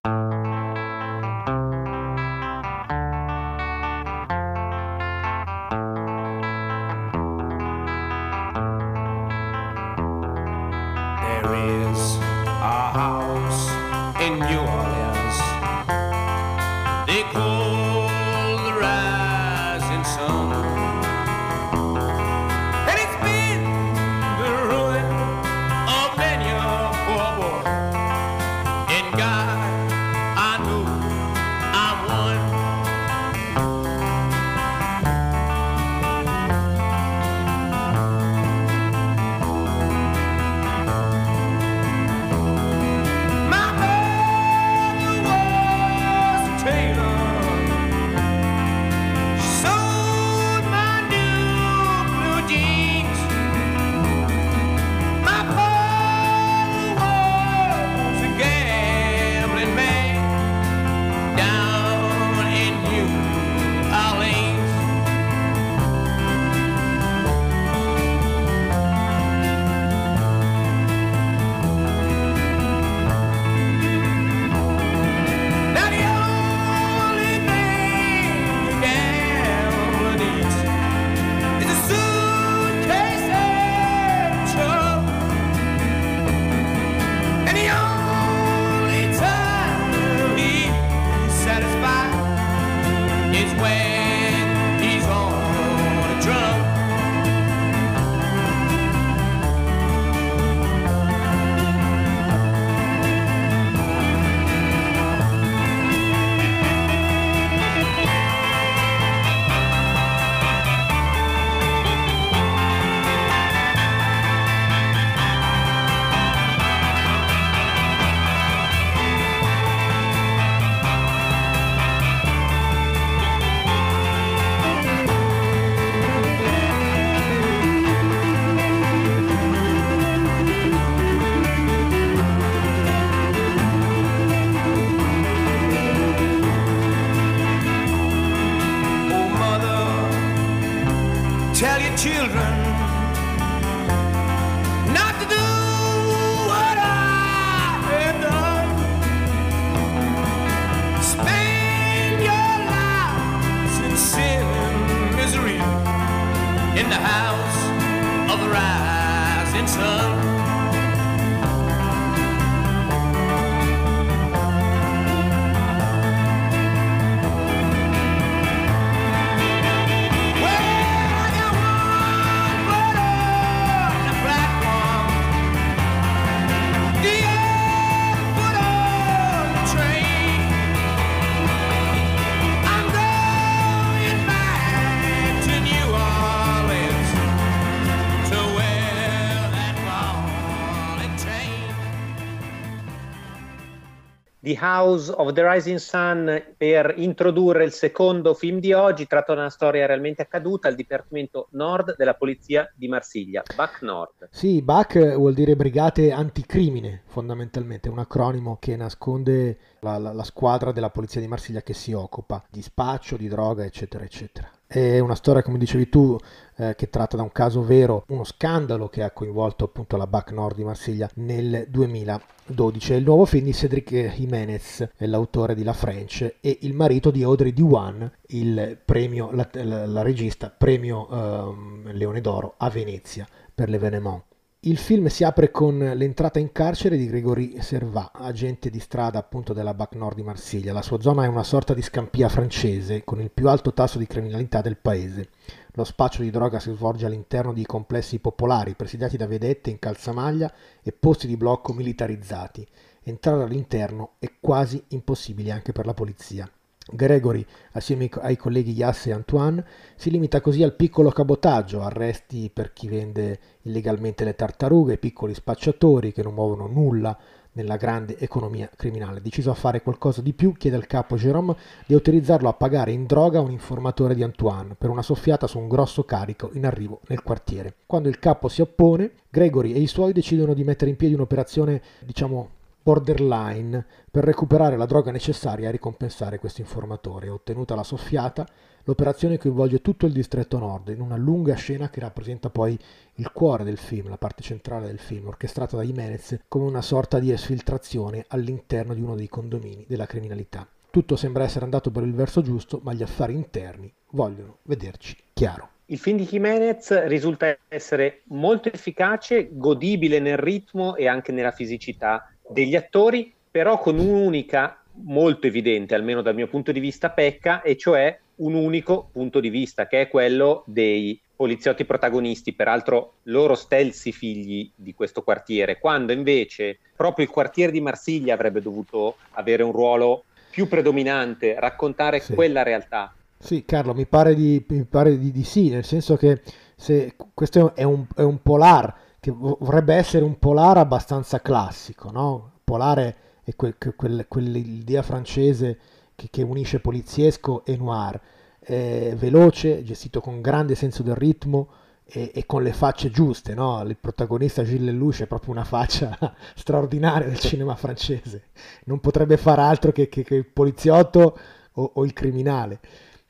House 194.60 195.10
of 195.10 195.32
the 195.32 195.42
Rising 195.42 195.78
Sun 195.78 196.54
per 196.56 196.94
introdurre 196.96 197.64
il 197.64 197.72
secondo 197.72 198.34
film 198.34 198.60
di 198.60 198.72
oggi, 198.72 199.06
tratto 199.06 199.34
da 199.34 199.40
una 199.40 199.50
storia 199.50 199.86
realmente 199.86 200.22
accaduta, 200.22 200.68
al 200.68 200.74
Dipartimento 200.74 201.48
Nord 201.52 201.96
della 201.96 202.14
Polizia 202.14 202.70
di 202.74 202.88
Marsiglia, 202.88 203.42
BAC 203.54 203.82
Nord. 203.82 204.28
Sì, 204.30 204.62
BAC 204.62 205.14
vuol 205.14 205.34
dire 205.34 205.56
Brigate 205.56 206.12
Anticrimine, 206.12 207.02
fondamentalmente, 207.06 207.88
un 207.88 207.98
acronimo 207.98 208.58
che 208.60 208.76
nasconde 208.76 209.58
la, 209.80 209.98
la, 209.98 210.12
la 210.12 210.24
squadra 210.24 210.72
della 210.72 210.90
Polizia 210.90 211.20
di 211.20 211.28
Marsiglia 211.28 211.62
che 211.62 211.74
si 211.74 211.92
occupa 211.92 212.44
di 212.50 212.62
spaccio, 212.62 213.16
di 213.16 213.28
droga, 213.28 213.64
eccetera, 213.64 214.04
eccetera. 214.04 214.50
È 214.72 215.00
una 215.00 215.16
storia, 215.16 215.42
come 215.42 215.58
dicevi 215.58 215.88
tu, 215.88 216.16
eh, 216.54 216.76
che 216.76 216.88
tratta 216.90 217.16
da 217.16 217.24
un 217.24 217.32
caso 217.32 217.64
vero, 217.64 218.04
uno 218.06 218.22
scandalo 218.22 218.88
che 218.88 219.02
ha 219.02 219.10
coinvolto 219.10 219.64
appunto 219.64 219.96
la 219.96 220.06
BAC 220.06 220.30
Nord 220.30 220.54
di 220.54 220.62
Marsiglia 220.62 221.10
nel 221.14 221.66
2012. 221.68 222.92
È 222.92 222.94
il 222.94 223.02
nuovo 223.02 223.24
film 223.24 223.46
di 223.46 223.52
Cedric 223.52 223.90
Jimenez, 224.14 224.90
l'autore 224.98 225.56
di 225.56 225.64
La 225.64 225.72
French, 225.72 226.36
e 226.40 226.58
il 226.60 226.72
marito 226.72 227.10
di 227.10 227.24
Audrey 227.24 227.52
Diwan, 227.52 228.08
il 228.28 228.78
premio, 228.84 229.32
la, 229.32 229.48
la, 229.54 229.86
la 229.86 230.02
regista, 230.02 230.54
premio 230.56 231.08
eh, 231.10 231.92
Leone 231.92 232.20
d'Oro 232.20 232.54
a 232.56 232.70
Venezia 232.70 233.26
per 233.52 233.70
l'Evenement. 233.70 234.22
Il 234.62 234.76
film 234.76 235.06
si 235.06 235.24
apre 235.24 235.50
con 235.50 235.78
l'entrata 235.78 236.38
in 236.38 236.52
carcere 236.52 236.98
di 236.98 237.06
Gregory 237.06 237.62
Servat, 237.62 238.10
agente 238.12 238.68
di 238.68 238.78
strada 238.78 239.18
appunto 239.18 239.54
della 239.54 239.72
BAC 239.72 239.94
Nord 239.94 240.16
di 240.16 240.22
Marsiglia. 240.22 240.74
La 240.74 240.82
sua 240.82 241.00
zona 241.00 241.24
è 241.24 241.28
una 241.28 241.44
sorta 241.44 241.72
di 241.72 241.80
scampia 241.80 242.28
francese 242.28 243.02
con 243.02 243.22
il 243.22 243.30
più 243.30 243.48
alto 243.48 243.72
tasso 243.72 243.96
di 243.96 244.06
criminalità 244.06 244.60
del 244.60 244.76
paese. 244.76 245.30
Lo 245.72 245.84
spaccio 245.84 246.20
di 246.20 246.28
droga 246.28 246.60
si 246.60 246.70
svolge 246.74 247.06
all'interno 247.06 247.54
di 247.54 247.64
complessi 247.64 248.18
popolari 248.18 248.74
presidiati 248.74 249.16
da 249.16 249.26
vedette 249.26 249.70
in 249.70 249.78
calzamaglia 249.78 250.52
e 250.82 250.92
posti 250.92 251.26
di 251.26 251.38
blocco 251.38 251.72
militarizzati. 251.72 252.66
Entrare 253.02 253.44
all'interno 253.44 254.16
è 254.18 254.30
quasi 254.40 254.84
impossibile 254.88 255.52
anche 255.52 255.72
per 255.72 255.86
la 255.86 255.94
polizia. 255.94 256.46
Gregory, 256.92 257.44
assieme 257.72 258.08
ai 258.20 258.36
colleghi 258.36 258.72
Yass 258.72 259.06
e 259.06 259.12
Antoine, 259.12 259.64
si 259.96 260.10
limita 260.10 260.40
così 260.40 260.62
al 260.62 260.74
piccolo 260.74 261.10
cabotaggio, 261.10 261.82
arresti 261.82 262.50
per 262.52 262.72
chi 262.72 262.88
vende 262.88 263.38
illegalmente 263.62 264.24
le 264.24 264.34
tartarughe, 264.34 264.98
piccoli 264.98 265.34
spacciatori 265.34 266.12
che 266.12 266.22
non 266.22 266.34
muovono 266.34 266.66
nulla 266.66 267.16
nella 267.52 267.76
grande 267.76 268.16
economia 268.18 268.70
criminale. 268.74 269.20
Deciso 269.20 269.50
a 269.50 269.54
fare 269.54 269.82
qualcosa 269.82 270.22
di 270.22 270.32
più, 270.32 270.54
chiede 270.54 270.76
al 270.76 270.86
capo 270.86 271.16
Jérôme 271.16 271.54
di 271.86 271.94
autorizzarlo 271.94 272.48
a 272.48 272.54
pagare 272.54 272.92
in 272.92 273.06
droga 273.06 273.40
un 273.40 273.50
informatore 273.50 274.14
di 274.14 274.22
Antoine 274.22 274.74
per 274.76 274.90
una 274.90 275.02
soffiata 275.02 275.46
su 275.46 275.58
un 275.58 275.68
grosso 275.68 276.04
carico 276.04 276.50
in 276.54 276.64
arrivo 276.64 277.00
nel 277.08 277.22
quartiere. 277.22 277.74
Quando 277.86 278.08
il 278.08 278.18
capo 278.18 278.48
si 278.48 278.60
oppone, 278.60 279.12
Gregory 279.28 279.72
e 279.72 279.80
i 279.80 279.86
suoi 279.86 280.12
decidono 280.12 280.54
di 280.54 280.64
mettere 280.64 280.90
in 280.90 280.96
piedi 280.96 281.14
un'operazione, 281.14 281.82
diciamo, 282.04 282.58
borderline 282.82 283.84
per 284.10 284.24
recuperare 284.24 284.76
la 284.76 284.86
droga 284.86 285.10
necessaria 285.10 285.68
a 285.68 285.72
ricompensare 285.72 286.38
questo 286.38 286.60
informatore. 286.60 287.28
Ottenuta 287.28 287.74
la 287.74 287.82
soffiata, 287.82 288.46
l'operazione 288.84 289.38
coinvolge 289.38 289.80
tutto 289.80 290.06
il 290.06 290.12
distretto 290.12 290.58
nord 290.58 290.88
in 290.88 291.00
una 291.00 291.16
lunga 291.16 291.54
scena 291.54 291.90
che 291.90 292.00
rappresenta 292.00 292.50
poi 292.50 292.78
il 293.14 293.32
cuore 293.32 293.64
del 293.64 293.78
film, 293.78 294.08
la 294.08 294.16
parte 294.16 294.42
centrale 294.42 294.86
del 294.86 294.98
film, 294.98 295.28
orchestrata 295.28 295.76
da 295.76 295.82
Jimenez 295.82 296.40
come 296.48 296.66
una 296.66 296.82
sorta 296.82 297.18
di 297.18 297.30
esfiltrazione 297.30 298.24
all'interno 298.28 298.94
di 298.94 299.02
uno 299.02 299.14
dei 299.14 299.28
condomini 299.28 299.84
della 299.86 300.06
criminalità. 300.06 300.66
Tutto 300.90 301.14
sembra 301.14 301.44
essere 301.44 301.64
andato 301.64 301.90
per 301.90 302.02
il 302.02 302.14
verso 302.14 302.42
giusto, 302.42 302.80
ma 302.82 302.92
gli 302.92 303.02
affari 303.02 303.34
interni 303.34 303.92
vogliono 304.10 304.58
vederci 304.62 305.16
chiaro. 305.32 305.68
Il 305.86 305.98
film 305.98 306.18
di 306.18 306.24
Jimenez 306.24 307.06
risulta 307.06 307.56
essere 307.68 308.22
molto 308.26 308.72
efficace, 308.72 309.50
godibile 309.52 310.20
nel 310.20 310.36
ritmo 310.36 310.94
e 310.94 311.08
anche 311.08 311.32
nella 311.32 311.50
fisicità 311.50 312.32
degli 312.50 312.76
attori, 312.76 313.32
però 313.50 313.78
con 313.78 313.98
un'unica, 313.98 314.82
molto 315.02 315.46
evidente, 315.46 315.94
almeno 315.94 316.22
dal 316.22 316.34
mio 316.34 316.48
punto 316.48 316.72
di 316.72 316.80
vista, 316.80 317.10
pecca, 317.10 317.62
e 317.62 317.76
cioè 317.76 318.18
un 318.36 318.54
unico 318.54 319.08
punto 319.12 319.40
di 319.40 319.50
vista, 319.50 319.86
che 319.86 320.02
è 320.02 320.08
quello 320.08 320.62
dei 320.66 321.20
poliziotti 321.36 321.84
protagonisti, 321.84 322.52
peraltro 322.52 323.14
loro 323.24 323.54
stelzi 323.54 324.12
figli 324.12 324.70
di 324.74 324.92
questo 324.94 325.22
quartiere, 325.22 325.78
quando 325.78 326.12
invece 326.12 326.78
proprio 326.94 327.24
il 327.24 327.30
quartiere 327.30 327.72
di 327.72 327.80
Marsiglia 327.80 328.34
avrebbe 328.34 328.60
dovuto 328.60 329.16
avere 329.32 329.62
un 329.62 329.72
ruolo 329.72 330.24
più 330.50 330.68
predominante, 330.68 331.58
raccontare 331.58 332.20
sì. 332.20 332.34
quella 332.34 332.62
realtà. 332.62 333.14
Sì, 333.38 333.64
Carlo, 333.64 333.94
mi 333.94 334.04
pare 334.04 334.34
di, 334.34 334.62
mi 334.68 334.84
pare 334.84 335.18
di, 335.18 335.30
di 335.30 335.44
sì, 335.44 335.70
nel 335.70 335.84
senso 335.84 336.16
che 336.16 336.42
se 336.76 337.14
questo 337.32 337.74
è 337.74 337.84
un, 337.84 338.04
è 338.14 338.22
un 338.22 338.42
polar 338.42 338.94
che 339.20 339.30
vorrebbe 339.30 339.94
essere 339.94 340.24
un 340.24 340.38
polare 340.38 340.80
abbastanza 340.80 341.40
classico, 341.40 342.10
no? 342.10 342.52
Polare 342.64 343.16
è 343.44 343.54
que, 343.54 343.76
que, 343.76 343.94
quel, 343.94 344.24
quell'idea 344.26 345.02
francese 345.02 345.78
che, 346.14 346.28
che, 346.30 346.42
unisce 346.42 346.80
poliziesco 346.80 347.64
e 347.66 347.76
noir, 347.76 348.18
è 348.58 349.14
veloce, 349.16 349.82
gestito 349.82 350.20
con 350.20 350.40
grande 350.40 350.74
senso 350.74 351.02
del 351.02 351.14
ritmo 351.14 351.68
e, 352.04 352.32
e 352.34 352.46
con 352.46 352.62
le 352.62 352.72
facce 352.72 353.10
giuste, 353.10 353.54
no? 353.54 353.82
Il 353.82 353.98
protagonista 353.98 354.64
Gilles 354.64 354.92
Lelouch 354.92 355.22
è 355.22 355.26
proprio 355.26 355.52
una 355.52 355.64
faccia 355.64 356.16
straordinaria 356.56 357.28
del 357.28 357.38
cinema 357.38 357.76
francese, 357.76 358.44
non 358.84 359.00
potrebbe 359.00 359.36
fare 359.36 359.60
altro 359.60 359.92
che, 359.92 360.08
che, 360.08 360.24
che 360.24 360.34
il 360.34 360.46
poliziotto 360.46 361.38
o, 361.72 361.90
o, 361.94 362.04
il 362.04 362.14
criminale. 362.14 362.80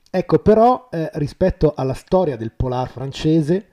Ecco, 0.08 0.38
però 0.38 0.88
eh, 0.90 1.10
rispetto 1.14 1.74
alla 1.76 1.94
storia 1.94 2.36
del 2.36 2.52
polar 2.52 2.88
francese, 2.88 3.66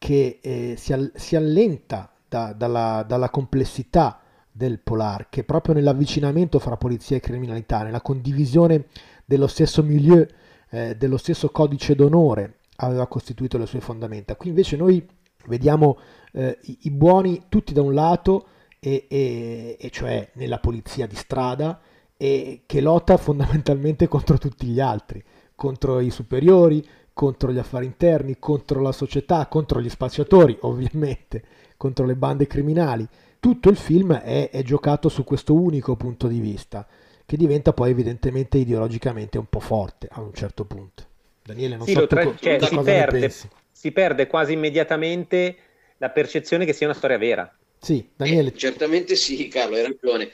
che 0.00 0.38
eh, 0.40 0.76
si, 0.78 0.94
all- 0.94 1.12
si, 1.14 1.36
allenta 1.36 2.10
da, 2.26 2.54
dalla, 2.54 3.04
dalla, 3.06 3.28
complessità 3.28 4.18
del 4.50 4.78
polar, 4.78 5.28
che 5.28 5.44
proprio 5.44 5.74
nell'avvicinamento 5.74 6.58
fra 6.58 6.78
polizia 6.78 7.18
e 7.18 7.20
criminalità, 7.20 7.82
nella 7.82 8.00
condivisione 8.00 8.86
dello 9.26 9.46
stesso 9.46 9.82
milieu, 9.82 10.26
eh, 10.70 10.96
dello 10.96 11.18
stesso 11.18 11.50
codice 11.50 11.94
d'onore, 11.94 12.60
aveva 12.76 13.06
costituito 13.08 13.58
le 13.58 13.66
sue 13.66 13.80
fondamenta. 13.80 14.36
Qui 14.36 14.48
invece 14.48 14.76
noi 14.78 15.06
vediamo 15.48 15.98
eh, 16.32 16.58
i, 16.62 16.78
i, 16.84 16.90
buoni 16.90 17.42
tutti 17.50 17.74
da 17.74 17.82
un 17.82 17.92
lato, 17.92 18.46
e, 18.80 19.04
e, 19.06 19.76
e 19.78 19.90
cioè 19.90 20.30
nella 20.32 20.60
polizia 20.60 21.06
di 21.06 21.14
strada, 21.14 21.78
e 22.16 22.62
che 22.64 22.80
lotta 22.80 23.18
fondamentalmente 23.18 24.08
contro 24.08 24.38
tutti 24.38 24.66
gli 24.66 24.80
altri, 24.80 25.22
contro 25.54 26.00
i 26.00 26.08
superiori, 26.08 26.82
contro 27.12 27.52
gli 27.52 27.58
affari 27.58 27.86
interni, 27.86 28.38
contro 28.38 28.80
la 28.80 28.92
società, 28.92 29.46
contro 29.46 29.80
gli 29.80 29.88
spacciatori, 29.88 30.56
ovviamente, 30.62 31.42
contro 31.76 32.06
le 32.06 32.14
bande 32.14 32.46
criminali. 32.46 33.06
Tutto 33.38 33.68
il 33.70 33.76
film 33.76 34.14
è, 34.14 34.50
è 34.50 34.62
giocato 34.62 35.08
su 35.08 35.24
questo 35.24 35.54
unico 35.54 35.96
punto 35.96 36.28
di 36.28 36.40
vista, 36.40 36.86
che 37.24 37.36
diventa 37.36 37.72
poi 37.72 37.90
evidentemente 37.90 38.58
ideologicamente 38.58 39.38
un 39.38 39.46
po' 39.46 39.60
forte 39.60 40.08
a 40.10 40.20
un 40.20 40.32
certo 40.34 40.64
punto. 40.64 41.04
Daniele, 41.42 41.76
non 41.76 41.86
sì, 41.86 41.92
so 41.92 42.06
tra... 42.06 42.22
tu, 42.22 42.34
cioè, 42.38 42.58
si, 42.60 42.78
perde, 42.78 43.32
si 43.70 43.92
perde 43.92 44.26
quasi 44.26 44.52
immediatamente 44.52 45.56
la 45.96 46.10
percezione 46.10 46.64
che 46.64 46.72
sia 46.72 46.86
una 46.86 46.96
storia 46.96 47.18
vera. 47.18 47.54
Sì, 47.78 48.08
Daniele. 48.14 48.50
Eh, 48.50 48.56
certamente 48.56 49.16
sì, 49.16 49.48
Carlo, 49.48 49.76
hai 49.76 49.82
ragione. 49.82 50.30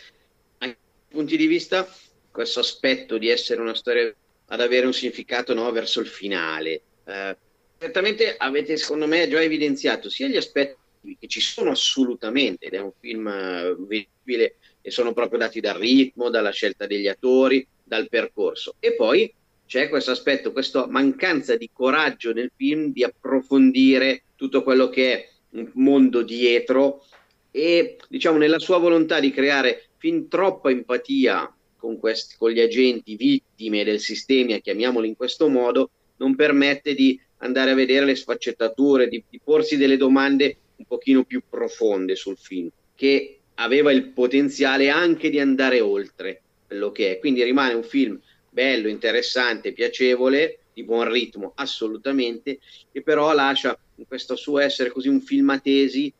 Anche 0.58 0.76
punti 1.08 1.36
di 1.36 1.46
vista, 1.46 1.86
questo 2.30 2.60
aspetto 2.60 3.18
di 3.18 3.28
essere 3.28 3.60
una 3.60 3.74
storia 3.74 4.02
vera 4.02 4.14
ad 4.46 4.60
avere 4.60 4.86
un 4.86 4.92
significato 4.92 5.54
no, 5.54 5.70
verso 5.72 6.00
il 6.00 6.06
finale. 6.06 6.82
Eh, 7.04 7.36
certamente 7.78 8.36
avete, 8.36 8.76
secondo 8.76 9.06
me, 9.06 9.28
già 9.28 9.42
evidenziato 9.42 10.08
sia 10.08 10.28
gli 10.28 10.36
aspetti 10.36 10.76
che 11.18 11.28
ci 11.28 11.40
sono 11.40 11.70
assolutamente, 11.70 12.66
ed 12.66 12.74
è 12.74 12.80
un 12.80 12.92
film 12.98 13.26
uh, 13.26 13.86
vedibile 13.86 14.56
e 14.80 14.90
sono 14.90 15.12
proprio 15.12 15.38
dati 15.38 15.60
dal 15.60 15.78
ritmo, 15.78 16.30
dalla 16.30 16.50
scelta 16.50 16.86
degli 16.86 17.06
attori, 17.06 17.66
dal 17.82 18.08
percorso. 18.08 18.74
E 18.80 18.94
poi 18.94 19.32
c'è 19.66 19.88
questo 19.88 20.12
aspetto, 20.12 20.52
questa 20.52 20.86
mancanza 20.86 21.56
di 21.56 21.70
coraggio 21.72 22.32
nel 22.32 22.50
film 22.56 22.92
di 22.92 23.04
approfondire 23.04 24.22
tutto 24.36 24.62
quello 24.62 24.88
che 24.88 25.12
è 25.12 25.28
un 25.50 25.70
mondo 25.74 26.22
dietro 26.22 27.04
e 27.50 27.96
diciamo 28.08 28.38
nella 28.38 28.58
sua 28.58 28.78
volontà 28.78 29.18
di 29.18 29.30
creare 29.30 29.88
fin 29.96 30.28
troppa 30.28 30.70
empatia 30.70 31.55
con, 31.76 31.98
questi, 31.98 32.34
con 32.36 32.50
gli 32.50 32.60
agenti 32.60 33.16
vittime 33.16 33.84
del 33.84 34.00
sistema, 34.00 34.58
chiamiamoli 34.58 35.08
in 35.08 35.16
questo 35.16 35.48
modo, 35.48 35.90
non 36.16 36.34
permette 36.34 36.94
di 36.94 37.20
andare 37.38 37.72
a 37.72 37.74
vedere 37.74 38.06
le 38.06 38.14
sfaccettature, 38.14 39.08
di, 39.08 39.22
di 39.28 39.40
porsi 39.42 39.76
delle 39.76 39.96
domande 39.96 40.56
un 40.76 40.84
pochino 40.86 41.24
più 41.24 41.42
profonde 41.48 42.16
sul 42.16 42.36
film, 42.36 42.68
che 42.94 43.38
aveva 43.54 43.92
il 43.92 44.08
potenziale 44.08 44.88
anche 44.88 45.30
di 45.30 45.38
andare 45.38 45.80
oltre 45.80 46.42
quello 46.66 46.92
che 46.92 47.12
è. 47.12 47.18
Quindi 47.18 47.42
rimane 47.42 47.74
un 47.74 47.82
film 47.82 48.20
bello, 48.48 48.88
interessante, 48.88 49.72
piacevole, 49.72 50.58
di 50.72 50.82
buon 50.82 51.10
ritmo, 51.10 51.52
assolutamente, 51.56 52.58
che 52.92 53.02
però 53.02 53.32
lascia 53.32 53.78
in 53.96 54.06
questo 54.06 54.36
suo 54.36 54.58
essere 54.58 54.90
così 54.90 55.08
un 55.08 55.20
film 55.20 55.50
a 55.50 55.58
tesi, 55.58 56.12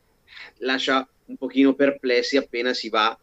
lascia 0.59 1.07
un 1.27 1.37
pochino 1.37 1.75
perplessi 1.75 2.37
appena 2.37 2.73
si 2.73 2.89
va 2.89 3.19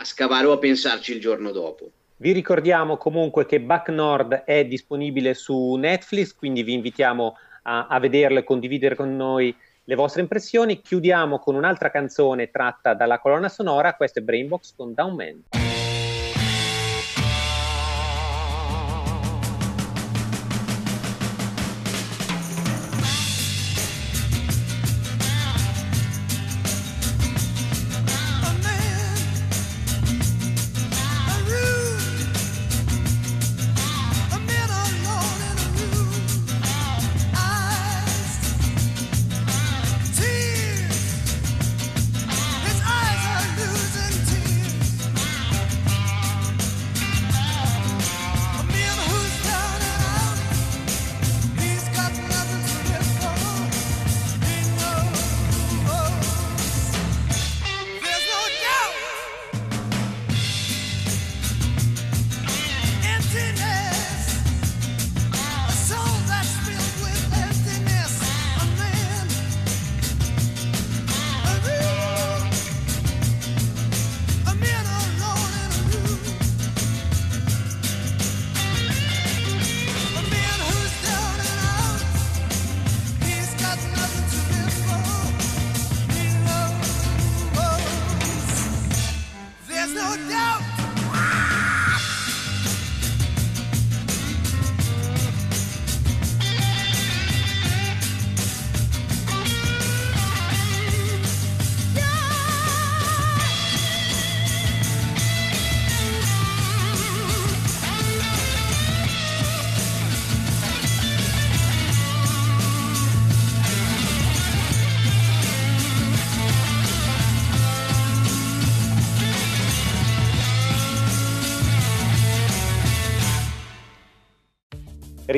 a 0.00 0.04
scavare 0.04 0.46
o 0.46 0.52
a 0.52 0.58
pensarci 0.58 1.12
il 1.12 1.20
giorno 1.20 1.50
dopo. 1.50 1.90
Vi 2.16 2.32
ricordiamo 2.32 2.96
comunque 2.96 3.46
che 3.46 3.60
Back 3.60 3.88
Nord 3.90 4.42
è 4.44 4.64
disponibile 4.64 5.34
su 5.34 5.74
Netflix, 5.74 6.34
quindi 6.34 6.62
vi 6.62 6.72
invitiamo 6.72 7.36
a, 7.62 7.86
a 7.86 7.98
vederlo 8.00 8.38
e 8.38 8.44
condividere 8.44 8.94
con 8.94 9.14
noi 9.14 9.54
le 9.84 9.94
vostre 9.94 10.22
impressioni. 10.22 10.80
Chiudiamo 10.80 11.38
con 11.38 11.54
un'altra 11.54 11.90
canzone 11.90 12.50
tratta 12.50 12.94
dalla 12.94 13.18
colonna 13.18 13.48
sonora, 13.48 13.94
questo 13.94 14.18
è 14.18 14.22
Brainbox 14.22 14.74
con 14.76 14.94
Down 14.94 15.14
Man. 15.14 15.67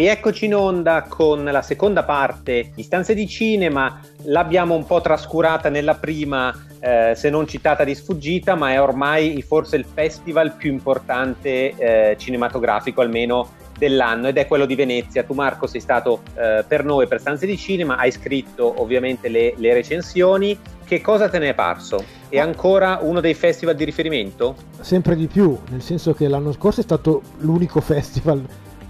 Rieccoci 0.00 0.46
in 0.46 0.54
onda 0.54 1.02
con 1.02 1.44
la 1.44 1.60
seconda 1.60 2.04
parte 2.04 2.72
di 2.74 2.82
Stanze 2.82 3.12
di 3.12 3.28
Cinema, 3.28 4.00
l'abbiamo 4.22 4.74
un 4.74 4.86
po' 4.86 5.02
trascurata 5.02 5.68
nella 5.68 5.96
prima, 5.96 6.68
eh, 6.80 7.12
se 7.14 7.28
non 7.28 7.46
citata 7.46 7.84
di 7.84 7.94
sfuggita, 7.94 8.54
ma 8.54 8.72
è 8.72 8.80
ormai 8.80 9.42
forse 9.42 9.76
il 9.76 9.84
festival 9.84 10.54
più 10.54 10.72
importante 10.72 11.74
eh, 11.76 12.16
cinematografico, 12.18 13.02
almeno 13.02 13.50
dell'anno, 13.76 14.28
ed 14.28 14.38
è 14.38 14.46
quello 14.46 14.64
di 14.64 14.74
Venezia. 14.74 15.22
Tu 15.22 15.34
Marco 15.34 15.66
sei 15.66 15.82
stato 15.82 16.22
eh, 16.34 16.64
per 16.66 16.82
noi 16.82 17.06
per 17.06 17.20
Stanze 17.20 17.44
di 17.44 17.58
Cinema, 17.58 17.96
hai 17.96 18.10
scritto 18.10 18.80
ovviamente 18.80 19.28
le, 19.28 19.52
le 19.58 19.74
recensioni, 19.74 20.58
che 20.82 21.02
cosa 21.02 21.28
te 21.28 21.38
ne 21.38 21.50
è 21.50 21.54
parso? 21.54 22.02
È 22.30 22.38
ancora 22.38 23.00
uno 23.02 23.20
dei 23.20 23.34
festival 23.34 23.74
di 23.74 23.84
riferimento? 23.84 24.56
Sempre 24.80 25.14
di 25.14 25.26
più, 25.26 25.58
nel 25.68 25.82
senso 25.82 26.14
che 26.14 26.26
l'anno 26.26 26.52
scorso 26.52 26.80
è 26.80 26.84
stato 26.84 27.20
l'unico 27.40 27.82
festival 27.82 28.42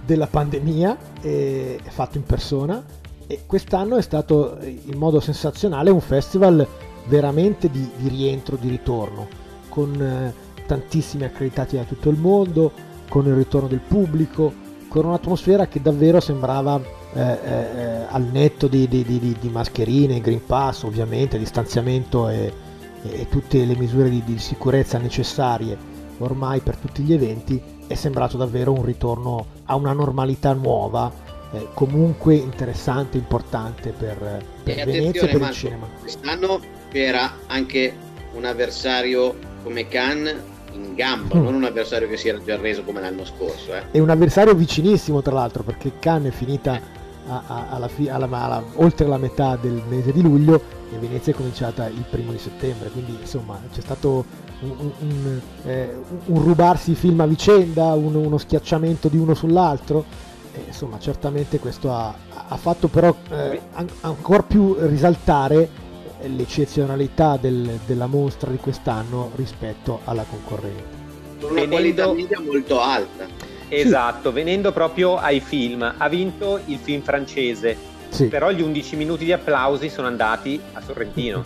della 0.05 0.27
pandemia, 0.27 0.97
fatto 1.89 2.17
in 2.17 2.25
persona, 2.25 2.83
e 3.27 3.43
quest'anno 3.47 3.97
è 3.97 4.03
stato 4.03 4.59
in 4.61 4.97
modo 4.97 5.21
sensazionale 5.21 5.91
un 5.91 6.01
festival 6.01 6.67
veramente 7.07 7.71
di, 7.71 7.89
di 7.97 8.09
rientro, 8.09 8.57
di 8.57 8.69
ritorno, 8.69 9.29
con 9.69 10.01
eh, 10.01 10.33
tantissimi 10.67 11.25
accreditati 11.25 11.77
da 11.77 11.85
tutto 11.85 12.11
il 12.11 12.19
mondo, 12.19 12.73
con 13.09 13.27
il 13.27 13.35
ritorno 13.35 13.69
del 13.69 13.81
pubblico, 13.81 14.53
con 14.89 15.05
un'atmosfera 15.05 15.69
che 15.69 15.81
davvero 15.81 16.19
sembrava 16.19 16.81
eh, 17.13 17.21
eh, 17.21 18.07
al 18.09 18.25
netto 18.25 18.67
di, 18.67 18.89
di, 18.89 19.05
di, 19.05 19.49
mascherine, 19.49 20.21
Green 20.21 20.45
Pass 20.45 20.83
ovviamente, 20.83 21.39
distanziamento 21.39 22.29
e, 22.29 22.53
e 23.03 23.29
tutte 23.29 23.65
le 23.65 23.77
misure 23.77 24.11
di, 24.11 24.39
sicurezza 24.39 24.99
necessarie 24.99 25.77
ormai 26.19 26.61
per 26.61 26.77
tutti 26.77 27.03
gli 27.03 27.13
eventi, 27.13 27.63
è 27.91 27.97
sembrato 27.97 28.37
davvero 28.37 28.71
un 28.71 28.85
ritorno 28.85 29.47
a 29.65 29.75
una 29.75 29.93
normalità 29.93 30.53
nuova, 30.53 31.11
eh, 31.51 31.67
comunque 31.75 32.37
interessante, 32.37 33.17
importante 33.17 33.91
per, 33.91 34.45
per 34.63 34.85
Venezia 34.85 35.23
e 35.23 35.27
per 35.27 35.41
Marco, 35.41 35.47
il 35.47 35.61
cinema. 35.61 35.87
Quest'anno 35.99 36.61
c'era 36.89 37.33
anche 37.49 37.93
un 38.35 38.45
avversario 38.45 39.35
come 39.65 39.89
Cannes 39.89 40.37
in 40.73 40.95
gamba, 40.95 41.35
mm. 41.35 41.43
non 41.43 41.55
un 41.55 41.65
avversario 41.65 42.09
che 42.09 42.17
si 42.17 42.29
era 42.29 42.39
già 42.45 42.57
reso 42.57 42.85
come 42.85 43.01
l'anno 43.01 43.25
scorso. 43.25 43.75
Eh. 43.75 43.83
È 43.91 43.99
un 43.99 44.11
avversario 44.11 44.55
vicinissimo 44.55 45.21
tra 45.21 45.35
l'altro 45.35 45.65
perché 45.65 45.99
Cannes 45.99 46.33
è 46.33 46.37
finita 46.37 46.81
a, 47.27 47.43
a, 47.45 47.67
alla 47.71 47.89
fi, 47.89 48.09
alla, 48.09 48.29
alla, 48.31 48.63
oltre 48.75 49.09
la 49.09 49.19
metà 49.19 49.57
del 49.61 49.83
mese 49.89 50.13
di 50.13 50.23
luglio 50.23 50.63
e 50.95 50.97
Venezia 50.99 51.33
è 51.33 51.35
cominciata 51.35 51.89
il 51.89 52.05
primo 52.09 52.31
di 52.31 52.39
settembre, 52.39 52.89
quindi 52.91 53.17
insomma 53.21 53.61
c'è 53.73 53.81
stato 53.81 54.25
un, 54.61 54.71
un, 54.79 54.93
un, 55.01 55.41
eh, 55.65 55.95
un 56.27 56.43
rubarsi 56.43 56.95
film 56.95 57.21
a 57.21 57.27
vicenda, 57.27 57.93
uno 57.95 58.39
schiacciamento 58.39 59.09
di 59.09 59.17
uno 59.17 59.35
sull'altro. 59.35 60.05
E, 60.53 60.65
insomma, 60.67 60.99
certamente 60.99 61.59
questo 61.59 61.93
ha, 61.93 62.15
ha 62.49 62.57
fatto 62.57 62.89
però 62.89 63.15
eh, 63.31 63.61
an- 63.73 63.89
ancora 64.01 64.43
più 64.43 64.77
risaltare 64.79 65.69
l'eccezionalità 66.23 67.39
del, 67.41 67.79
della 67.87 68.07
mostra 68.07 68.51
di 68.51 68.59
quest'anno 68.59 69.31
rispetto 69.37 70.01
alla 70.05 70.25
concorrente. 70.29 70.99
Con 71.41 71.53
una 71.53 71.67
qualità 71.67 72.13
media 72.13 72.41
molto 72.41 72.81
alta. 72.81 73.27
Esatto, 73.69 74.29
sì. 74.29 74.35
venendo 74.35 74.73
proprio 74.73 75.17
ai 75.17 75.41
film, 75.41 75.95
ha 75.97 76.09
vinto 76.09 76.61
il 76.67 76.79
film 76.79 77.03
francese. 77.03 77.90
Sì. 78.11 78.27
Però 78.27 78.51
gli 78.51 78.61
11 78.61 78.97
minuti 78.97 79.25
di 79.25 79.33
applausi 79.33 79.89
sono 79.89 80.07
andati 80.07 80.61
a 80.73 80.81
Sorrentino. 80.81 81.43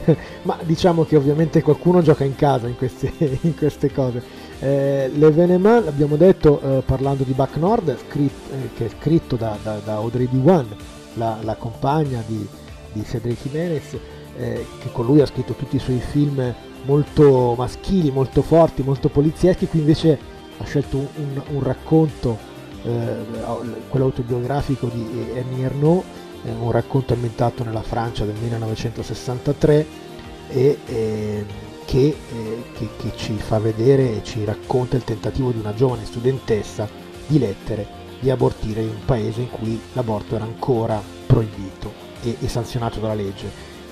Ma 0.42 0.58
diciamo 0.62 1.04
che 1.04 1.16
ovviamente 1.16 1.62
qualcuno 1.62 2.02
gioca 2.02 2.24
in 2.24 2.34
casa 2.34 2.66
in 2.66 2.76
queste, 2.76 3.12
in 3.42 3.56
queste 3.56 3.92
cose. 3.92 4.22
Eh, 4.58 5.10
L'Evenement, 5.14 5.84
l'abbiamo 5.84 6.16
detto 6.16 6.60
eh, 6.60 6.82
parlando 6.82 7.22
di 7.22 7.32
Back 7.32 7.56
Nord, 7.56 7.96
scritto, 8.08 8.52
eh, 8.52 8.70
che 8.74 8.86
è 8.86 8.88
scritto 8.98 9.36
da, 9.36 9.56
da, 9.62 9.78
da 9.84 9.94
Audrey 9.94 10.26
Diwan, 10.28 10.66
la, 11.14 11.38
la 11.42 11.54
compagna 11.54 12.22
di, 12.26 12.46
di 12.92 13.04
Cedric 13.04 13.42
Jimenez, 13.42 13.96
eh, 14.38 14.66
che 14.80 14.92
con 14.92 15.06
lui 15.06 15.20
ha 15.20 15.26
scritto 15.26 15.52
tutti 15.52 15.76
i 15.76 15.80
suoi 15.80 16.00
film 16.00 16.54
molto 16.84 17.54
maschili, 17.56 18.10
molto 18.10 18.42
forti, 18.42 18.82
molto 18.82 19.08
polizieschi, 19.08 19.66
qui 19.66 19.80
invece 19.80 20.18
ha 20.58 20.64
scelto 20.64 20.96
un, 20.96 21.42
un, 21.48 21.62
racconto, 21.62 22.38
quello 22.82 24.04
autobiografico 24.04 24.88
di 24.88 25.30
Annie 25.34 25.64
Ernaux, 25.64 26.04
eh, 26.44 26.50
un 26.50 26.70
racconto 26.70 27.14
ambientato 27.14 27.64
nella 27.64 27.82
Francia 27.82 28.24
del 28.24 28.36
1963 28.40 29.86
e 30.48 30.78
eh, 30.86 31.44
che, 31.84 32.06
eh, 32.06 32.62
che, 32.74 32.88
che 32.96 33.12
ci 33.16 33.36
fa 33.36 33.58
vedere 33.58 34.16
e 34.16 34.24
ci 34.24 34.44
racconta 34.44 34.96
il 34.96 35.04
tentativo 35.04 35.50
di 35.50 35.58
una 35.58 35.74
giovane 35.74 36.04
studentessa 36.04 36.88
di 37.26 37.38
lettere 37.38 38.04
di 38.20 38.30
abortire 38.30 38.82
in 38.82 38.88
un 38.88 39.04
paese 39.04 39.42
in 39.42 39.50
cui 39.50 39.80
l'aborto 39.92 40.36
era 40.36 40.44
ancora 40.44 41.02
proibito 41.26 41.92
e, 42.22 42.36
e 42.40 42.48
sanzionato 42.48 42.98
dalla 43.00 43.14
legge. 43.14 43.50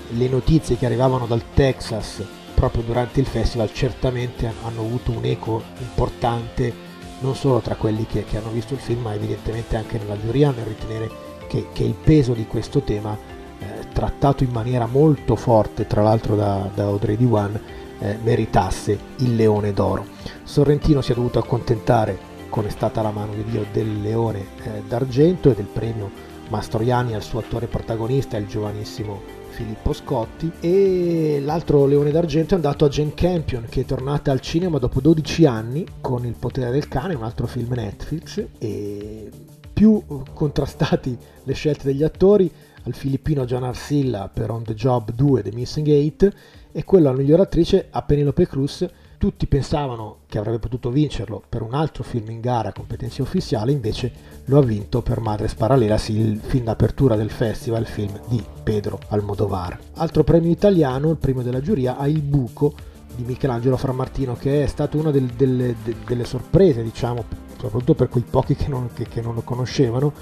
Le 0.08 0.28
notizie 0.28 0.76
che 0.76 0.86
arrivavano 0.86 1.26
dal 1.26 1.42
Texas 1.54 2.22
proprio 2.54 2.82
durante 2.82 3.20
il 3.20 3.26
festival 3.26 3.72
certamente 3.72 4.52
hanno 4.62 4.80
avuto 4.80 5.10
un 5.10 5.24
eco 5.24 5.62
importante 5.78 6.83
non 7.20 7.34
solo 7.34 7.60
tra 7.60 7.76
quelli 7.76 8.06
che, 8.06 8.24
che 8.24 8.36
hanno 8.36 8.50
visto 8.50 8.74
il 8.74 8.80
film 8.80 9.02
ma 9.02 9.14
evidentemente 9.14 9.76
anche 9.76 9.98
nella 9.98 10.18
giuria 10.20 10.50
nel 10.50 10.66
ritenere 10.66 11.10
che, 11.48 11.68
che 11.72 11.84
il 11.84 11.94
peso 11.94 12.32
di 12.32 12.46
questo 12.46 12.80
tema 12.80 13.16
eh, 13.58 13.88
trattato 13.92 14.44
in 14.44 14.50
maniera 14.50 14.86
molto 14.86 15.36
forte 15.36 15.86
tra 15.86 16.02
l'altro 16.02 16.36
da, 16.36 16.68
da 16.74 16.84
Audrey 16.84 17.16
Diwan 17.16 17.60
eh, 17.98 18.18
meritasse 18.22 18.98
il 19.18 19.36
leone 19.36 19.72
d'oro. 19.72 20.06
Sorrentino 20.42 21.00
si 21.00 21.12
è 21.12 21.14
dovuto 21.14 21.38
accontentare 21.38 22.32
con 22.48 22.66
È 22.66 22.70
stata 22.70 23.02
la 23.02 23.10
mano 23.10 23.34
di 23.34 23.44
Dio 23.44 23.66
del 23.72 24.00
leone 24.00 24.46
eh, 24.62 24.82
d'argento 24.86 25.50
e 25.50 25.54
del 25.54 25.66
premio 25.66 26.08
Mastroianni 26.50 27.14
al 27.14 27.22
suo 27.22 27.40
attore 27.40 27.66
protagonista 27.66 28.36
il 28.36 28.46
giovanissimo 28.46 29.33
Filippo 29.54 29.92
Scotti 29.92 30.50
e 30.58 31.38
l'altro 31.40 31.86
Leone 31.86 32.10
d'Argento 32.10 32.54
è 32.54 32.56
andato 32.56 32.84
a 32.84 32.88
Jane 32.88 33.14
Campion 33.14 33.66
che 33.68 33.82
è 33.82 33.84
tornata 33.84 34.32
al 34.32 34.40
cinema 34.40 34.78
dopo 34.78 35.00
12 35.00 35.46
anni 35.46 35.86
con 36.00 36.26
Il 36.26 36.34
potere 36.36 36.72
del 36.72 36.88
cane, 36.88 37.14
un 37.14 37.22
altro 37.22 37.46
film 37.46 37.72
Netflix 37.72 38.44
e 38.58 39.30
più 39.72 40.02
contrastati 40.32 41.16
le 41.44 41.52
scelte 41.52 41.84
degli 41.84 42.02
attori 42.02 42.50
al 42.82 42.94
filippino 42.94 43.44
John 43.44 43.62
Arcilla 43.62 44.28
per 44.28 44.50
On 44.50 44.64
the 44.64 44.74
Job 44.74 45.12
2 45.12 45.42
The 45.42 45.52
Missing 45.52 45.88
8 45.88 46.32
e 46.72 46.82
quello 46.82 47.08
alla 47.08 47.18
miglior 47.18 47.38
attrice 47.38 47.86
a 47.90 48.02
Penelope 48.02 48.48
Cruz 48.48 48.84
tutti 49.24 49.46
pensavano 49.46 50.18
che 50.26 50.36
avrebbe 50.36 50.58
potuto 50.58 50.90
vincerlo 50.90 51.42
per 51.48 51.62
un 51.62 51.72
altro 51.72 52.02
film 52.02 52.28
in 52.28 52.40
gara 52.40 52.68
a 52.68 52.72
competenza 52.74 53.22
ufficiale, 53.22 53.72
invece 53.72 54.12
lo 54.44 54.58
ha 54.58 54.62
vinto 54.62 55.00
per 55.00 55.20
Madres 55.20 55.54
Paralelas, 55.54 56.08
il 56.08 56.38
film 56.42 56.64
d'apertura 56.64 57.16
del 57.16 57.30
festival, 57.30 57.80
il 57.80 57.86
film 57.86 58.20
di 58.28 58.44
Pedro 58.62 59.00
Almodovar. 59.08 59.78
Altro 59.94 60.24
premio 60.24 60.50
italiano, 60.50 61.08
il 61.08 61.16
primo 61.16 61.40
della 61.40 61.62
giuria, 61.62 61.96
a 61.96 62.06
Il 62.06 62.20
Buco 62.20 62.74
di 63.16 63.22
Michelangelo 63.22 63.78
Frammartino, 63.78 64.34
che 64.34 64.62
è 64.62 64.66
stata 64.66 64.98
una 64.98 65.10
del, 65.10 65.28
delle, 65.28 65.74
delle, 66.04 66.24
sorprese, 66.26 66.82
diciamo, 66.82 67.24
soprattutto 67.58 67.94
per 67.94 68.10
quei 68.10 68.24
pochi 68.28 68.54
che 68.54 68.68
non, 68.68 68.90
che, 68.92 69.08
che 69.08 69.22
non 69.22 69.34
lo 69.34 69.40
conoscevano, 69.40 70.12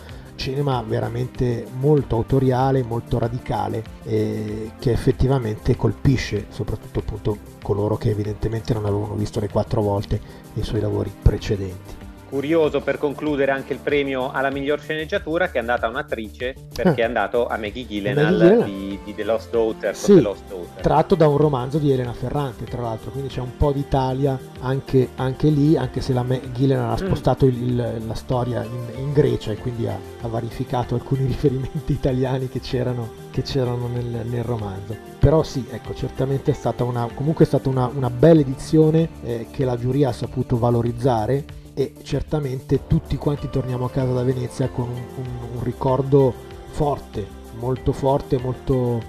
cinema 0.42 0.83
veramente 0.83 1.64
molto 1.78 2.16
autoriale, 2.16 2.83
molto 2.83 3.20
radicale, 3.20 3.85
eh, 4.02 4.72
che 4.81 4.90
effettivamente 4.90 5.76
colpisce 5.76 6.46
soprattutto 6.48 6.98
appunto 6.98 7.38
coloro 7.62 7.96
che 7.96 8.11
evidentemente 8.11 8.74
non 8.74 8.85
avevano 8.85 9.14
visto 9.14 9.38
le 9.38 9.48
quattro 9.48 9.83
volte 9.83 10.20
i 10.55 10.64
suoi 10.64 10.81
lavori 10.81 11.12
precedenti. 11.22 12.01
Curioso 12.33 12.81
per 12.81 12.97
concludere 12.97 13.53
anche 13.53 13.75
il 13.75 13.79
premio 13.79 14.33
alla 14.33 14.51
miglior 14.51 14.81
sceneggiatura 14.81 15.51
che 15.51 15.59
è 15.59 15.61
andata 15.61 15.87
a 15.87 15.90
un'attrice 15.90 16.55
perché 16.73 17.03
ah. 17.03 17.05
è 17.05 17.07
andato 17.07 17.47
a 17.47 17.59
Maggie 17.59 17.85
Gyllenhaal 17.85 18.38
Maggie 18.38 18.64
di, 18.64 18.99
di, 19.05 19.14
The 19.14 19.25
Lost 19.25 19.51
Daughter, 19.51 19.95
sì, 19.95 20.18
Lost 20.18 20.45
Daughter. 20.49 20.83
Tratto 20.83 21.14
da 21.14 21.29
un 21.29 21.37
romanzo 21.37 21.77
di 21.77 21.92
Elena 21.92 22.14
Ferrante, 22.14 22.64
tra 22.64 22.81
l'altro, 22.81 23.11
quindi 23.11 23.29
c'è 23.29 23.40
un 23.40 23.55
po' 23.59 23.73
d'Italia 23.73 24.38
anche, 24.61 25.11
anche 25.16 25.51
lì, 25.51 25.77
anche 25.77 26.01
se 26.01 26.14
la 26.14 26.25
Gyllenhaal 26.25 26.99
ha 26.99 27.03
mm. 27.03 27.07
spostato 27.07 27.45
il, 27.45 27.62
il, 27.62 28.03
la 28.07 28.14
storia 28.14 28.64
in, 28.64 29.03
in, 29.03 29.12
Grecia 29.12 29.53
e 29.53 29.57
quindi 29.57 29.87
ha, 29.87 29.99
ha 30.23 30.27
varificato 30.27 30.95
alcuni 30.95 31.27
riferimenti 31.29 31.92
italiani 31.92 32.49
che 32.49 32.61
c'erano, 32.61 33.11
che 33.31 33.42
c'erano 33.42 33.88
nel, 33.88 34.25
nel, 34.25 34.42
romanzo. 34.42 34.97
Però 35.18 35.42
sì, 35.42 35.66
ecco, 35.71 35.92
certamente 35.92 36.53
è 36.53 36.55
stata 36.55 36.83
una, 36.83 37.07
comunque 37.12 37.45
è 37.45 37.49
stata 37.49 37.68
una, 37.68 37.90
una 37.92 38.09
bella 38.09 38.40
edizione 38.40 39.07
eh, 39.23 39.49
che 39.51 39.66
la 39.66 39.77
giuria 39.77 40.09
ha 40.09 40.12
saputo 40.12 40.57
valorizzare 40.57 41.61
e 41.74 41.94
certamente 42.02 42.87
tutti 42.87 43.16
quanti 43.16 43.48
torniamo 43.48 43.87
a 43.87 43.90
casa 43.90 44.12
da 44.12 44.22
Venezia 44.22 44.68
con 44.68 44.88
un, 44.88 45.02
un, 45.16 45.56
un 45.56 45.62
ricordo 45.62 46.35
forte, 46.70 47.26
molto 47.58 47.92
forte, 47.92 48.38
molto 48.38 49.00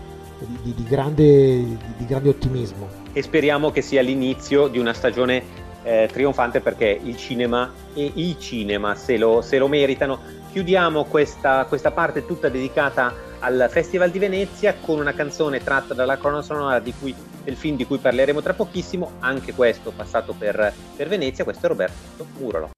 di, 0.62 0.74
di, 0.74 0.84
grande, 0.84 1.64
di, 1.98 2.06
grande, 2.06 2.30
ottimismo. 2.30 2.88
E 3.12 3.22
speriamo 3.22 3.72
che 3.72 3.82
sia 3.82 4.02
l'inizio 4.02 4.68
di 4.68 4.80
una 4.80 4.94
stagione 4.94 5.44
eh, 5.84 6.10
trionfante 6.12 6.62
perché 6.62 7.00
il 7.02 7.18
cinema 7.18 7.72
e 7.94 8.12
i 8.16 8.36
cinema 8.40 8.96
se 8.96 9.18
lo, 9.18 9.42
se 9.42 9.58
lo 9.58 9.68
meritano. 9.68 10.20
Chiudiamo 10.52 11.06
questa, 11.06 11.66
questa 11.66 11.92
parte 11.92 12.26
tutta 12.26 12.50
dedicata 12.50 13.32
al 13.44 13.68
Festival 13.70 14.10
di 14.10 14.20
Venezia 14.20 14.74
con 14.80 15.00
una 15.00 15.14
canzone 15.14 15.62
tratta 15.62 15.94
dalla 15.94 16.18
cronosonora 16.18 16.80
del 16.80 17.56
film 17.56 17.76
di 17.76 17.86
cui 17.86 17.98
parleremo 17.98 18.42
tra 18.42 18.54
pochissimo, 18.54 19.14
anche 19.20 19.54
questo 19.54 19.92
passato 19.94 20.34
per, 20.34 20.74
per 20.96 21.08
Venezia, 21.10 21.44
questo 21.44 21.66
è 21.66 21.70
Roberto 21.70 22.26
Murolo. 22.38 22.72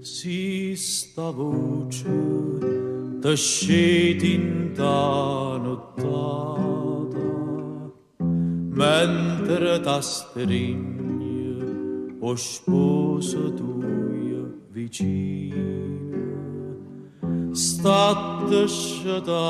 Si 0.00 0.76
sta 0.76 1.30
voce 1.30 2.75
të 3.26 3.32
scintilla 3.34 4.66
ta 4.76 5.58
notata 5.58 7.30
mentre 8.80 9.72
ta 9.86 9.96
stringe 10.00 11.64
o 12.20 12.36
sposo 12.36 13.42
tuo 13.56 14.42
vicino 14.70 15.64
statta 17.50 18.62
sciatata 18.76 19.40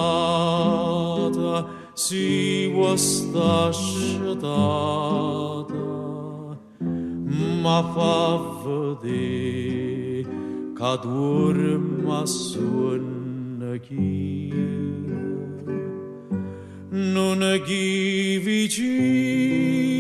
si 1.93 2.73
sta 2.95 3.71
sciatata 3.73 5.05
ma 7.61 7.79
fa 7.93 8.19
vedere 8.65 10.25
che 10.79 10.93
dorma 11.03 12.25
suona 12.25 13.16
chi 13.81 14.53
non 16.89 17.61
chi 17.65 18.39
vicino 18.39 19.97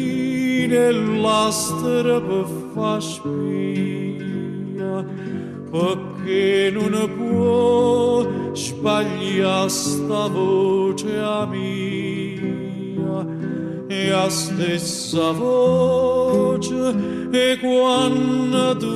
l'astra 1.20 2.20
per 2.20 2.46
fa 2.72 3.00
spia 3.00 5.04
perché 5.70 6.70
non 6.72 7.10
può 7.16 8.26
sbagliare 8.54 9.68
sta 9.68 10.28
voce 10.28 11.18
a 11.18 11.44
mia. 11.46 13.26
E 13.88 14.10
a 14.10 14.28
stessa 14.28 15.30
voce 15.32 16.94
e 17.30 17.58
quando 17.58 18.76
tutta 18.76 18.86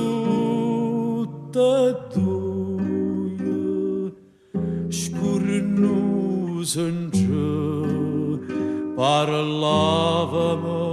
due 2.13 2.30
scurnuso 6.71 6.87
in 6.87 7.09
giù 7.11 8.39
parlavamo 8.95 10.51
sta 10.71 10.90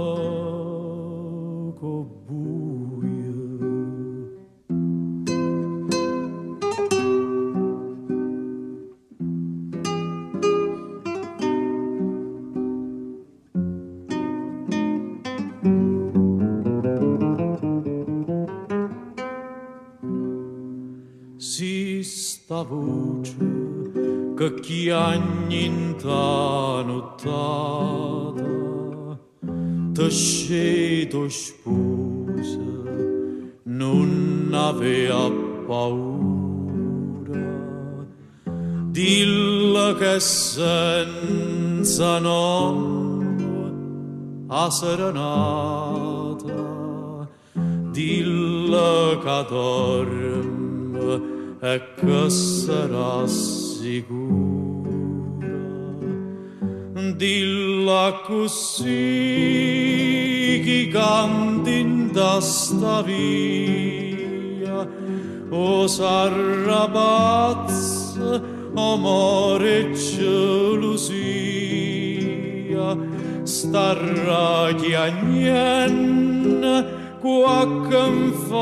che 24.89 24.89
chi 24.89 24.91
anni 24.91 25.65
in 25.65 25.95
ta 26.01 26.81
nottata 26.83 28.41
te 29.93 30.09
sceto 30.09 31.29
sposa 31.29 32.57
non 33.63 34.49
avea 34.51 35.29
paura 35.67 37.39
dilla 38.91 39.95
che 39.95 40.19
senza 40.19 42.19
nome 42.19 43.27
a 44.47 44.69
serenata 44.71 46.17
dilla 47.91 49.19
che 49.21 49.45
dorme 49.49 51.37
e 51.61 51.81
che 51.95 52.29
sarà 52.29 53.27
sicura. 53.27 54.68
Dilla 57.15 58.21
così 58.25 58.87
chi 60.63 60.87
canti 60.89 61.79
in 61.79 62.11
da 62.11 62.39
sta 62.39 63.01
via, 63.01 64.87
o 65.49 65.87
s'arrabazza, 65.87 66.79
amore 68.75 69.91
e 69.91 69.93
gelosia, 69.93 71.07
starà 73.43 74.73
chiagnenna 74.75 76.17
qualche 77.19 77.97
infamità. 77.97 78.59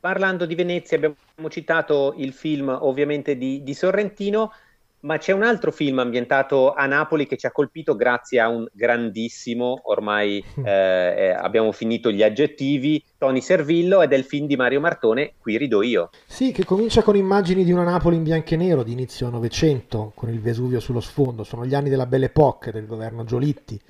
Parlando 0.00 0.46
di 0.46 0.54
Venezia 0.54 0.96
abbiamo 0.96 1.16
citato 1.48 2.14
il 2.18 2.32
film 2.32 2.68
ovviamente 2.68 3.36
di, 3.36 3.62
di 3.64 3.74
Sorrentino, 3.74 4.52
ma 5.00 5.18
c'è 5.18 5.32
un 5.32 5.42
altro 5.42 5.72
film 5.72 5.98
ambientato 5.98 6.72
a 6.72 6.86
Napoli 6.86 7.26
che 7.26 7.36
ci 7.36 7.46
ha 7.46 7.52
colpito 7.52 7.96
grazie 7.96 8.38
a 8.38 8.48
un 8.48 8.66
grandissimo, 8.72 9.80
ormai 9.84 10.42
eh, 10.64 10.70
eh, 10.70 11.30
abbiamo 11.30 11.72
finito 11.72 12.12
gli 12.12 12.22
aggettivi, 12.22 13.02
Tony 13.16 13.40
Servillo 13.40 14.00
ed 14.00 14.12
è 14.12 14.16
il 14.16 14.24
film 14.24 14.46
di 14.46 14.56
Mario 14.56 14.80
Martone, 14.80 15.34
Qui 15.40 15.56
rido 15.56 15.82
io. 15.82 16.10
Sì, 16.26 16.52
che 16.52 16.64
comincia 16.64 17.02
con 17.02 17.16
immagini 17.16 17.64
di 17.64 17.72
una 17.72 17.84
Napoli 17.84 18.16
in 18.16 18.22
bianco 18.22 18.54
e 18.54 18.56
nero 18.56 18.84
di 18.84 18.92
inizio 18.92 19.30
Novecento, 19.30 20.12
con 20.14 20.28
il 20.28 20.40
Vesuvio 20.40 20.78
sullo 20.78 21.00
sfondo, 21.00 21.42
sono 21.42 21.66
gli 21.66 21.74
anni 21.74 21.88
della 21.88 22.06
Belle 22.06 22.26
Époque 22.26 22.70
del 22.70 22.86
governo 22.86 23.24
Giolitti 23.24 23.80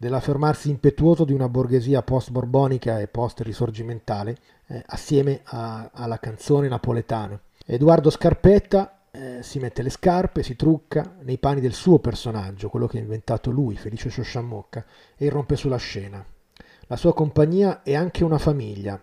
dell'affermarsi 0.00 0.70
impetuoso 0.70 1.24
di 1.24 1.32
una 1.32 1.48
borghesia 1.48 2.02
post-borbonica 2.02 3.00
e 3.00 3.08
post-risorgimentale, 3.08 4.36
eh, 4.68 4.82
assieme 4.86 5.40
a, 5.44 5.90
alla 5.92 6.18
canzone 6.18 6.68
napoletana. 6.68 7.40
Edoardo 7.66 8.10
Scarpetta 8.10 9.02
eh, 9.10 9.42
si 9.42 9.58
mette 9.58 9.82
le 9.82 9.90
scarpe, 9.90 10.42
si 10.42 10.56
trucca 10.56 11.16
nei 11.22 11.38
panni 11.38 11.60
del 11.60 11.72
suo 11.72 11.98
personaggio, 11.98 12.68
quello 12.68 12.86
che 12.86 12.98
ha 12.98 13.02
inventato 13.02 13.50
lui, 13.50 13.76
Felice 13.76 14.10
Sciosciamocca, 14.10 14.84
e 15.16 15.24
irrompe 15.24 15.56
sulla 15.56 15.76
scena. 15.76 16.24
La 16.86 16.96
sua 16.96 17.12
compagnia 17.12 17.82
è 17.82 17.94
anche 17.94 18.24
una 18.24 18.38
famiglia, 18.38 19.00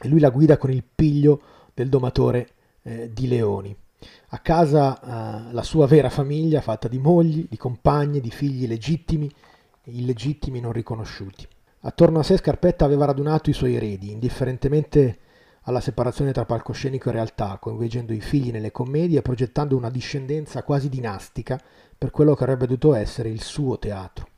e 0.00 0.08
lui 0.08 0.20
la 0.20 0.30
guida 0.30 0.56
con 0.56 0.70
il 0.70 0.84
piglio 0.84 1.40
del 1.74 1.88
domatore 1.88 2.48
eh, 2.82 3.10
di 3.12 3.26
leoni. 3.26 3.74
A 4.28 4.38
casa 4.38 5.00
eh, 5.48 5.52
la 5.52 5.62
sua 5.62 5.86
vera 5.86 6.10
famiglia, 6.10 6.60
fatta 6.60 6.88
di 6.88 6.98
mogli, 6.98 7.46
di 7.48 7.56
compagni, 7.56 8.20
di 8.20 8.30
figli 8.30 8.66
legittimi, 8.66 9.30
illegittimi 9.84 10.60
non 10.60 10.72
riconosciuti. 10.72 11.46
Attorno 11.86 12.20
a 12.20 12.22
sé 12.22 12.38
Scarpetta 12.38 12.86
aveva 12.86 13.04
radunato 13.04 13.50
i 13.50 13.52
suoi 13.52 13.74
eredi, 13.74 14.10
indifferentemente 14.10 15.18
alla 15.64 15.80
separazione 15.80 16.32
tra 16.32 16.46
palcoscenico 16.46 17.10
e 17.10 17.12
realtà, 17.12 17.58
coinvolgendo 17.60 18.14
i 18.14 18.22
figli 18.22 18.50
nelle 18.50 18.72
commedie 18.72 19.18
e 19.18 19.22
progettando 19.22 19.76
una 19.76 19.90
discendenza 19.90 20.62
quasi 20.62 20.88
dinastica 20.88 21.60
per 21.98 22.10
quello 22.10 22.34
che 22.34 22.42
avrebbe 22.42 22.66
dovuto 22.66 22.94
essere 22.94 23.28
il 23.28 23.42
suo 23.42 23.78
teatro. 23.78 24.28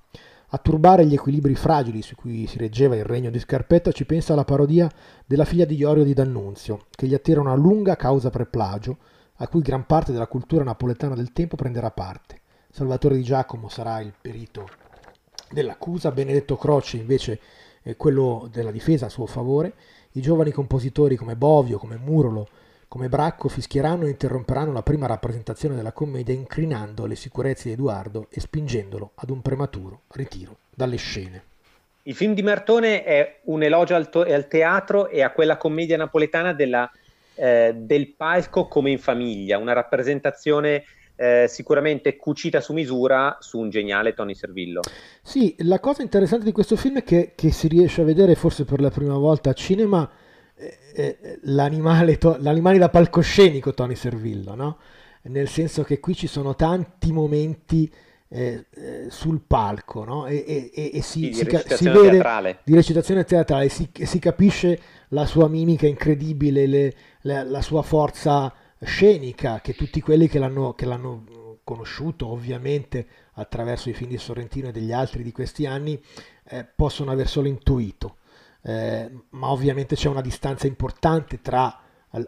A 0.49 0.59
turbare 0.59 1.07
gli 1.07 1.15
equilibri 1.15 1.55
fragili 1.55 2.03
su 2.03 2.17
cui 2.17 2.49
si 2.49 2.59
reggeva 2.59 2.97
il 2.97 3.05
regno 3.05 3.31
di 3.31 3.39
Scarpetta 3.39 3.93
ci 3.93 4.07
pensa 4.07 4.35
la 4.35 4.45
parodia 4.45 4.91
della 5.25 5.45
figlia 5.45 5.67
di 5.67 5.77
Iorio 5.77 6.03
di 6.03 6.15
D'Annunzio, 6.15 6.87
che 6.91 7.07
gli 7.07 7.15
attira 7.15 7.41
una 7.41 7.55
lunga 7.55 7.95
causa 7.95 8.29
per 8.29 8.49
plagio, 8.49 8.99
a 9.37 9.47
cui 9.47 9.63
gran 9.63 9.87
parte 9.87 10.11
della 10.11 10.27
cultura 10.27 10.65
napoletana 10.65 11.15
del 11.15 11.33
tempo 11.33 11.55
prenderà 11.55 11.93
parte. 11.93 12.41
Salvatore 12.71 13.15
di 13.15 13.23
Giacomo 13.23 13.69
sarà 13.69 14.01
il 14.01 14.13
perito 14.21 14.67
dell'accusa, 15.51 16.11
Benedetto 16.11 16.57
Croce 16.57 16.97
invece 16.97 17.41
è 17.83 17.97
quello 17.97 18.49
della 18.51 18.71
difesa 18.71 19.07
a 19.07 19.11
suo 19.11 19.27
favore, 19.27 19.73
i 20.13 20.21
giovani 20.21 20.51
compositori 20.51 21.17
come 21.17 21.37
Bovio, 21.37 21.79
come 21.79 21.97
Murolo, 21.97 22.49
come 22.89 23.09
Bracco 23.09 23.49
fischieranno 23.49 24.07
e 24.07 24.11
interromperanno 24.11 24.73
la 24.73 24.83
prima 24.83 25.07
rappresentazione 25.07 25.75
della 25.75 25.93
commedia 25.93 26.35
incrinando 26.35 27.07
le 27.07 27.17
sicurezze 27.17 27.69
di 27.69 27.75
Edoardo 27.75 28.29
e 28.31 28.41
spingendolo 28.41 29.13
ad 29.17 29.31
un 29.31 29.43
prematuro 29.43 30.03
ritiro 30.13 30.59
dalle 30.75 30.97
scene. 30.97 31.43
Il 32.05 32.15
film 32.15 32.35
di 32.35 32.43
Martone 32.43 33.03
è 33.03 33.41
un 33.45 33.63
elogio 33.63 33.97
al, 33.97 34.09
to- 34.09 34.21
al 34.21 34.47
teatro 34.47 35.09
e 35.09 35.23
a 35.23 35.33
quella 35.33 35.57
commedia 35.57 35.97
napoletana 35.97 36.53
della, 36.53 36.89
eh, 37.35 37.73
del 37.75 38.15
palco 38.15 38.69
come 38.69 38.91
in 38.91 38.99
famiglia, 38.99 39.59
una 39.59 39.73
rappresentazione 39.73 40.85
eh, 41.17 41.47
sicuramente 41.49 42.17
cucita 42.17 42.61
su 42.61 42.73
misura 42.73 43.39
su 43.41 43.59
un 43.59 43.71
geniale 43.71 44.14
Tony 44.14 44.35
Servillo. 44.35 44.83
Sì, 45.23 45.55
la 45.61 45.81
cosa 45.81 46.03
interessante 46.03 46.45
di 46.45 46.53
questo 46.53 46.77
film 46.77 46.99
è 46.99 47.05
che, 47.05 47.33
che 47.35 47.51
si 47.51 47.69
riesce 47.69 48.03
a 48.03 48.05
vedere 48.05 48.35
forse 48.35 48.64
per 48.64 48.81
la 48.81 48.91
prima 48.91 49.17
volta 49.17 49.51
a 49.51 49.55
cinema 49.55 50.09
eh, 50.55 50.79
eh, 50.95 51.39
l'animale, 51.43 52.19
to- 52.19 52.37
l'animale, 52.41 52.79
da 52.79 52.89
palcoscenico 52.89 53.75
Tony 53.75 53.95
Servillo, 53.95 54.55
no? 54.55 54.79
nel 55.23 55.49
senso 55.49 55.83
che 55.83 55.99
qui 55.99 56.14
ci 56.14 56.27
sono 56.27 56.55
tanti 56.55 57.12
momenti 57.12 57.91
eh, 58.29 58.67
eh, 58.75 59.07
sul 59.09 59.41
palco 59.47 60.05
no? 60.05 60.27
e, 60.27 60.71
e, 60.73 60.91
e 60.95 61.03
si, 61.03 61.33
sì, 61.33 61.45
si, 61.45 61.77
si, 61.77 61.85
vede 61.89 62.11
teatrale. 62.11 62.59
di 62.64 62.75
recitazione 62.75 63.25
teatrale, 63.25 63.69
si, 63.69 63.89
si 63.93 64.19
capisce 64.19 64.81
la 65.09 65.27
sua 65.27 65.49
mimica 65.49 65.87
incredibile, 65.87 66.67
le, 66.67 66.95
le, 67.21 67.45
la 67.45 67.62
sua 67.62 67.83
forza 67.83 68.53
scenica 68.81 69.61
che 69.61 69.74
tutti 69.74 70.01
quelli 70.01 70.29
che 70.29 70.39
l'hanno, 70.39 70.74
che 70.74 70.87
l'hanno 70.87 71.59
conosciuto 71.64 72.29
ovviamente 72.29 73.07
attraverso 73.33 73.89
i 73.89 73.95
film 73.95 74.11
di 74.11 74.18
Sorrentino 74.18 74.68
e 74.68 74.72
degli 74.72 74.93
altri 74.93 75.22
di 75.22 75.33
questi 75.33 75.66
anni 75.66 76.01
eh, 76.49 76.64
possono 76.64 77.11
aver 77.11 77.29
solo 77.29 77.49
intuito. 77.49 78.18
eh, 78.62 79.11
ma 79.31 79.51
ovviamente 79.51 79.95
c'è 79.95 80.09
una 80.09 80.20
distanza 80.20 80.66
importante 80.66 81.41
tra 81.41 81.81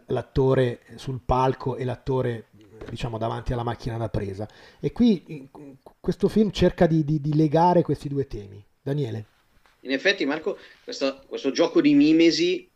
l'attore 0.07 0.81
sul 0.95 1.19
palco 1.25 1.75
e 1.75 1.83
l'attore 1.83 2.49
diciamo 2.89 3.17
davanti 3.17 3.53
alla 3.53 3.63
macchina 3.63 3.97
da 3.97 4.09
presa. 4.09 4.47
E 4.79 4.91
qui 4.91 5.49
questo 5.99 6.27
film 6.27 6.51
cerca 6.51 6.85
di, 6.87 7.03
di, 7.03 7.19
di 7.19 7.35
legare 7.35 7.81
questi 7.81 8.07
due 8.07 8.27
temi. 8.27 8.63
Daniele? 8.81 9.25
In 9.81 9.91
effetti 9.91 10.25
Marco 10.25 10.57
questo, 10.83 11.23
questo, 11.27 11.51
gioco 11.51 11.81
di 11.81 11.93
mimesi 11.93 12.68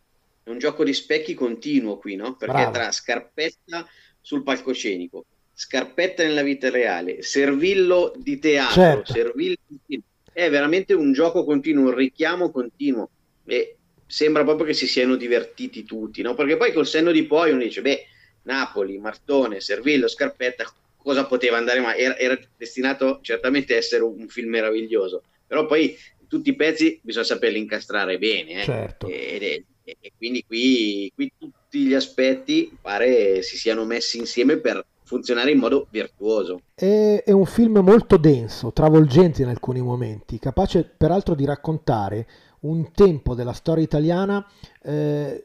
è 0.43 0.49
un 0.49 0.57
gioco 0.57 0.83
di 0.83 0.93
specchi 0.93 1.33
continuo 1.33 1.97
qui 1.97 2.15
no? 2.15 2.35
perché 2.35 2.55
Bravo. 2.55 2.71
tra 2.71 2.91
scarpetta 2.91 3.87
sul 4.19 4.43
palcoscenico 4.43 5.25
scarpetta 5.53 6.23
nella 6.23 6.41
vita 6.41 6.69
reale 6.69 7.21
servillo 7.21 8.13
di 8.17 8.39
teatro 8.39 8.81
certo. 8.81 9.13
servillo 9.13 9.55
di... 9.85 10.01
è 10.31 10.49
veramente 10.49 10.93
un 10.93 11.13
gioco 11.13 11.43
continuo 11.43 11.89
un 11.89 11.95
richiamo 11.95 12.51
continuo 12.51 13.09
e 13.45 13.77
sembra 14.13 14.43
proprio 14.43 14.67
che 14.67 14.73
si 14.73 14.85
siano 14.85 15.15
divertiti 15.15 15.83
tutti, 15.83 16.21
no? 16.21 16.35
Perché 16.35 16.55
poi 16.55 16.71
col 16.71 16.85
senno 16.85 17.11
di 17.11 17.23
poi 17.23 17.49
uno 17.49 17.63
dice, 17.63 17.81
beh, 17.81 18.05
Napoli, 18.43 18.99
Martone, 18.99 19.59
Servillo, 19.59 20.07
Scarpetta, 20.07 20.71
cosa 20.97 21.25
poteva 21.25 21.57
andare 21.57 21.79
male? 21.79 21.97
Era, 21.97 22.17
era, 22.17 22.39
destinato 22.55 23.19
certamente 23.23 23.73
a 23.73 23.77
essere 23.77 24.03
un, 24.03 24.27
film 24.27 24.49
meraviglioso, 24.49 25.23
però 25.47 25.65
poi 25.65 25.97
tutti 26.27 26.49
i 26.49 26.55
pezzi 26.55 26.99
bisogna 27.01 27.25
saperli 27.25 27.57
incastrare 27.57 28.19
bene, 28.19 28.61
eh? 28.61 28.63
certo. 28.63 29.07
e, 29.07 29.65
e, 29.83 29.97
e, 29.99 30.11
quindi 30.17 30.43
qui, 30.45 31.11
qui 31.13 31.31
tutti 31.37 31.85
gli 31.85 31.93
aspetti 31.93 32.75
pare 32.79 33.41
si 33.41 33.57
siano 33.57 33.85
messi 33.85 34.17
insieme 34.17 34.57
per 34.57 34.85
funzionare 35.03 35.51
in 35.51 35.59
modo 35.59 35.87
virtuoso. 35.89 36.61
È, 36.73 37.23
è, 37.25 37.31
un 37.31 37.45
film 37.45 37.79
molto 37.79 38.17
denso, 38.17 38.71
travolgente 38.71 39.41
in 39.41 39.49
alcuni 39.49 39.81
momenti, 39.81 40.39
capace 40.39 40.83
peraltro 40.83 41.35
di 41.35 41.45
raccontare 41.45 42.27
un 42.61 42.91
tempo 42.93 43.35
della 43.35 43.53
storia 43.53 43.83
italiana 43.83 44.45
eh, 44.81 45.43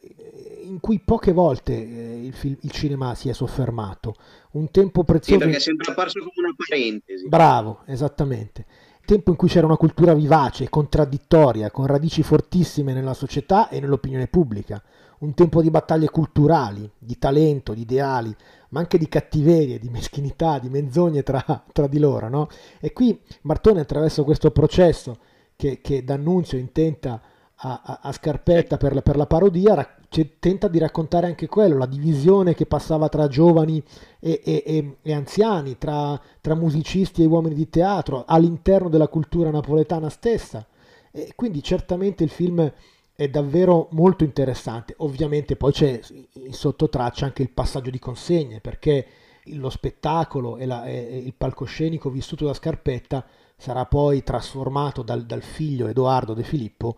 in 0.62 0.78
cui 0.80 1.00
poche 1.00 1.32
volte 1.32 1.72
eh, 1.72 2.24
il, 2.24 2.32
film, 2.32 2.56
il, 2.60 2.70
cinema 2.70 3.14
si 3.14 3.28
è 3.28 3.32
soffermato. 3.32 4.14
Un 4.52 4.70
tempo 4.70 5.04
prezioso. 5.04 5.40
Sì, 5.40 5.44
perché 5.44 5.56
è 5.56 5.60
sempre 5.60 5.90
apparso 5.90 6.20
come 6.20 6.32
una 6.46 6.54
parentesi. 6.56 7.28
Bravo, 7.28 7.82
esattamente. 7.86 8.66
Tempo 9.08 9.30
in 9.30 9.36
cui 9.36 9.48
c'era 9.48 9.64
una 9.64 9.78
cultura 9.78 10.12
vivace, 10.12 10.68
contraddittoria, 10.68 11.70
con 11.70 11.86
radici 11.86 12.22
fortissime 12.22 12.92
nella 12.92 13.14
società 13.14 13.70
e 13.70 13.80
nell'opinione 13.80 14.26
pubblica. 14.26 14.82
Un 15.20 15.32
tempo 15.32 15.62
di 15.62 15.70
battaglie 15.70 16.10
culturali, 16.10 16.90
di 16.98 17.16
talento, 17.18 17.72
di 17.72 17.80
ideali, 17.80 18.36
ma 18.68 18.80
anche 18.80 18.98
di 18.98 19.08
cattiverie, 19.08 19.78
di 19.78 19.88
meschinità, 19.88 20.58
di 20.58 20.68
menzogne 20.68 21.22
tra, 21.22 21.42
tra 21.72 21.86
di 21.86 21.98
loro. 21.98 22.28
No? 22.28 22.48
E 22.80 22.92
qui 22.92 23.18
Martone, 23.44 23.80
attraverso 23.80 24.24
questo 24.24 24.50
processo 24.50 25.16
che, 25.56 25.80
che 25.80 26.04
D'Annunzio 26.04 26.58
intenta 26.58 27.18
a, 27.60 28.00
a, 28.02 28.12
Scarpetta 28.12 28.76
per 28.76 28.94
la, 28.94 29.02
per 29.02 29.16
la 29.16 29.26
parodia, 29.26 29.74
ra- 29.74 29.96
tenta 30.38 30.68
di 30.68 30.78
raccontare 30.78 31.26
anche 31.26 31.48
quello, 31.48 31.76
la 31.76 31.86
divisione 31.86 32.54
che 32.54 32.66
passava 32.66 33.08
tra 33.08 33.26
giovani 33.26 33.82
e, 34.20 34.40
e, 34.44 34.62
e, 34.64 34.96
e 35.02 35.12
anziani, 35.12 35.76
tra, 35.76 36.20
tra, 36.40 36.54
musicisti 36.54 37.22
e 37.22 37.26
uomini 37.26 37.54
di 37.54 37.68
teatro, 37.68 38.24
all'interno 38.26 38.88
della 38.88 39.08
cultura 39.08 39.50
napoletana 39.50 40.08
stessa. 40.08 40.64
E 41.10 41.32
quindi 41.34 41.62
certamente 41.62 42.22
il 42.22 42.30
film 42.30 42.72
è 43.14 43.28
davvero 43.28 43.88
molto 43.90 44.22
interessante. 44.22 44.94
Ovviamente 44.98 45.56
poi 45.56 45.72
c'è 45.72 46.00
in 46.34 46.52
sottotraccia 46.52 47.24
anche 47.24 47.42
il 47.42 47.50
passaggio 47.50 47.90
di 47.90 47.98
consegne, 47.98 48.60
perché 48.60 49.06
lo 49.54 49.70
spettacolo 49.70 50.58
e, 50.58 50.66
la, 50.66 50.84
e 50.84 51.22
il 51.24 51.34
palcoscenico 51.34 52.10
vissuto 52.10 52.44
da 52.44 52.54
Scarpetta 52.54 53.24
sarà 53.56 53.86
poi 53.86 54.22
trasformato 54.22 55.02
dal, 55.02 55.26
dal 55.26 55.42
figlio 55.42 55.88
Edoardo 55.88 56.34
De 56.34 56.44
Filippo, 56.44 56.96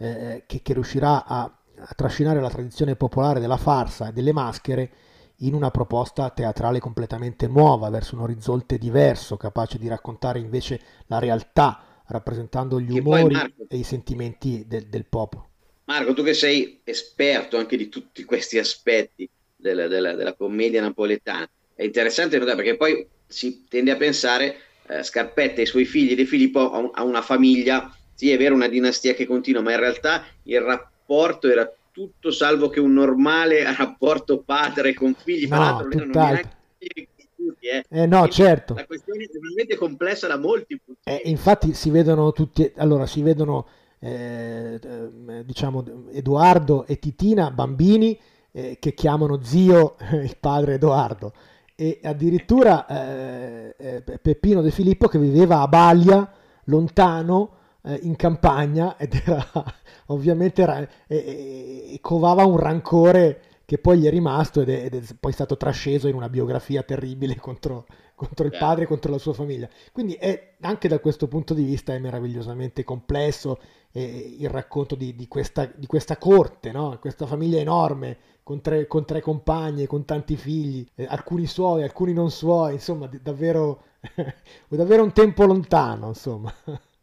eh, 0.00 0.44
che, 0.46 0.62
che, 0.62 0.72
riuscirà 0.72 1.26
a, 1.26 1.42
a 1.42 1.92
trascinare 1.94 2.40
la 2.40 2.48
tradizione 2.48 2.96
popolare 2.96 3.38
della 3.38 3.58
farsa 3.58 4.08
e 4.08 4.12
delle 4.12 4.32
maschere 4.32 4.90
in 5.42 5.54
una 5.54 5.70
proposta 5.70 6.30
teatrale 6.30 6.78
completamente 6.78 7.46
nuova, 7.46 7.90
verso 7.90 8.14
un 8.14 8.22
orizzonte 8.22 8.78
diverso, 8.78 9.36
capace 9.36 9.78
di 9.78 9.88
raccontare 9.88 10.38
invece 10.38 10.80
la 11.06 11.18
realtà, 11.18 12.02
rappresentando 12.06 12.80
gli 12.80 12.98
umori 12.98 13.34
Marco, 13.34 13.66
e 13.68 13.76
i 13.76 13.82
sentimenti 13.82 14.64
del, 14.66 14.86
del, 14.88 15.06
popolo. 15.06 15.48
Marco, 15.84 16.14
tu 16.14 16.22
che 16.22 16.34
sei 16.34 16.80
esperto 16.84 17.56
anche 17.56 17.76
di 17.76 17.88
tutti 17.88 18.24
questi 18.24 18.58
aspetti 18.58 19.28
della, 19.56 19.86
della, 19.86 20.14
della 20.14 20.34
commedia 20.34 20.80
napoletana, 20.80 21.48
è 21.74 21.84
interessante 21.84 22.38
notare 22.38 22.56
perché 22.56 22.76
poi 22.76 23.06
si 23.26 23.64
tende 23.68 23.92
a 23.92 23.96
pensare 23.96 24.56
eh, 24.86 25.02
Scarpetta 25.02 25.60
e 25.60 25.62
i 25.62 25.66
suoi 25.66 25.84
figli 25.84 26.14
De 26.14 26.26
Filippo 26.26 26.70
a, 26.70 26.90
a 26.92 27.04
una 27.04 27.22
famiglia, 27.22 27.90
sì 28.20 28.30
è 28.30 28.36
vero 28.36 28.54
una 28.54 28.68
dinastia 28.68 29.14
che 29.14 29.24
continua, 29.24 29.62
ma 29.62 29.70
in 29.70 29.78
realtà 29.78 30.22
il 30.42 30.60
rapporto 30.60 31.48
era 31.48 31.72
tutto 31.90 32.30
salvo 32.30 32.68
che 32.68 32.78
un 32.78 32.92
normale 32.92 33.64
rapporto 33.74 34.42
padre 34.42 34.92
con 34.92 35.14
figli, 35.14 35.48
no, 35.48 35.56
l'altro 35.56 35.98
non 36.04 36.10
neanche 36.10 36.50
tutti, 37.34 37.66
eh. 37.66 37.82
eh 37.88 38.04
no, 38.04 38.18
Quindi 38.18 38.34
certo. 38.34 38.74
La 38.74 38.84
questione 38.84 39.24
è 39.24 39.38
veramente 39.40 39.76
complessa 39.76 40.26
da 40.26 40.36
molti 40.36 40.78
punti. 40.84 41.00
Eh, 41.04 41.22
infatti 41.30 41.72
si 41.72 41.88
vedono 41.88 42.32
tutti, 42.32 42.70
allora 42.76 43.06
si 43.06 43.22
vedono 43.22 43.66
eh, 44.00 44.74
eh 44.74 45.44
diciamo 45.46 45.82
Edoardo 46.12 46.84
e 46.84 46.98
Titina, 46.98 47.50
bambini 47.50 48.20
eh, 48.52 48.76
che 48.78 48.92
chiamano 48.92 49.42
zio 49.42 49.96
il 50.12 50.36
padre 50.38 50.74
Edoardo 50.74 51.32
e 51.74 52.00
addirittura 52.02 52.86
eh, 52.86 53.74
eh, 53.78 54.02
Peppino 54.20 54.60
De 54.60 54.70
Filippo 54.70 55.08
che 55.08 55.18
viveva 55.18 55.62
a 55.62 55.68
Baglia, 55.68 56.30
lontano, 56.64 57.59
in 58.02 58.16
campagna, 58.16 58.96
ed 58.96 59.14
era 59.14 59.46
ovviamente 60.06 60.62
era, 60.62 60.86
e, 61.06 61.98
covava 62.00 62.44
un 62.44 62.56
rancore 62.58 63.42
che 63.64 63.78
poi 63.78 64.00
gli 64.00 64.06
è 64.06 64.10
rimasto 64.10 64.60
ed 64.62 64.68
è, 64.68 64.84
ed 64.84 64.94
è, 64.94 65.14
poi 65.18 65.32
stato 65.32 65.56
trasceso 65.56 66.08
in 66.08 66.14
una 66.14 66.28
biografia 66.28 66.82
terribile 66.82 67.36
contro, 67.36 67.86
contro 68.16 68.44
il 68.44 68.56
padre 68.58 68.84
e 68.84 68.86
contro 68.86 69.12
la 69.12 69.18
sua 69.18 69.32
famiglia. 69.32 69.68
Quindi 69.92 70.14
è, 70.14 70.54
anche 70.60 70.88
da 70.88 70.98
questo 70.98 71.28
punto 71.28 71.54
di 71.54 71.62
vista 71.62 71.94
è 71.94 71.98
meravigliosamente 71.98 72.82
complesso 72.82 73.60
eh, 73.92 74.36
il 74.38 74.48
racconto 74.48 74.96
di, 74.96 75.14
di, 75.14 75.28
questa, 75.28 75.70
di 75.72 75.86
questa 75.86 76.16
corte, 76.16 76.72
no? 76.72 76.98
questa 77.00 77.26
famiglia 77.26 77.60
enorme 77.60 78.18
con 78.42 78.60
tre, 78.60 78.88
con 78.88 79.04
tre 79.04 79.20
compagne, 79.20 79.86
con 79.86 80.04
tanti 80.04 80.36
figli, 80.36 80.84
eh, 80.96 81.06
alcuni 81.08 81.46
suoi, 81.46 81.84
alcuni 81.84 82.12
non 82.12 82.30
suoi, 82.32 82.72
insomma, 82.74 83.08
davvero, 83.22 83.84
davvero 84.66 85.04
un 85.04 85.12
tempo 85.12 85.44
lontano, 85.44 86.08
insomma 86.08 86.52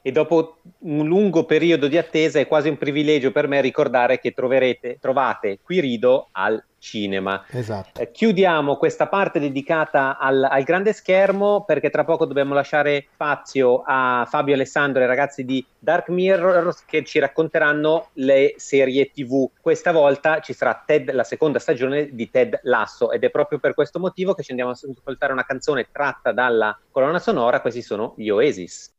e 0.01 0.11
dopo 0.11 0.59
un 0.79 1.05
lungo 1.05 1.45
periodo 1.45 1.87
di 1.87 1.97
attesa 1.97 2.39
è 2.39 2.47
quasi 2.47 2.69
un 2.69 2.77
privilegio 2.77 3.31
per 3.31 3.47
me 3.47 3.61
ricordare 3.61 4.19
che 4.19 4.31
troverete, 4.31 4.97
trovate 4.99 5.59
Quirido 5.61 6.29
al 6.31 6.63
cinema. 6.79 7.43
Esatto. 7.49 7.99
Eh, 7.99 8.11
chiudiamo 8.11 8.77
questa 8.77 9.07
parte 9.07 9.39
dedicata 9.39 10.17
al, 10.17 10.43
al, 10.43 10.63
grande 10.63 10.93
schermo 10.93 11.63
perché 11.65 11.89
tra 11.89 12.05
poco 12.05 12.25
dobbiamo 12.25 12.53
lasciare 12.53 13.07
spazio 13.13 13.83
a 13.85 14.25
Fabio 14.29 14.53
Alessandro 14.53 14.99
e 14.99 15.03
ai 15.03 15.09
ragazzi 15.09 15.43
di 15.43 15.65
Dark 15.77 16.09
Mirrors 16.09 16.85
che 16.85 17.03
ci 17.03 17.19
racconteranno 17.19 18.09
le 18.13 18.53
serie 18.57 19.11
TV. 19.11 19.49
Questa 19.59 19.91
volta 19.91 20.39
ci 20.39 20.53
sarà 20.53 20.81
Ted, 20.85 21.11
la 21.11 21.23
seconda 21.23 21.59
stagione 21.59 22.09
di 22.13 22.29
Ted 22.29 22.59
Lasso 22.63 23.11
ed 23.11 23.23
è 23.23 23.29
proprio 23.29 23.59
per 23.59 23.73
questo 23.73 23.99
motivo 23.99 24.33
che 24.33 24.43
ci 24.43 24.51
andiamo 24.51 24.71
a 24.71 24.73
ascoltare 24.73 25.33
una 25.33 25.45
canzone 25.45 25.87
tratta 25.91 26.31
dalla 26.31 26.77
colonna 26.91 27.19
sonora. 27.19 27.59
Questi 27.59 27.81
sono 27.81 28.13
gli 28.15 28.29
Oasis. 28.29 28.95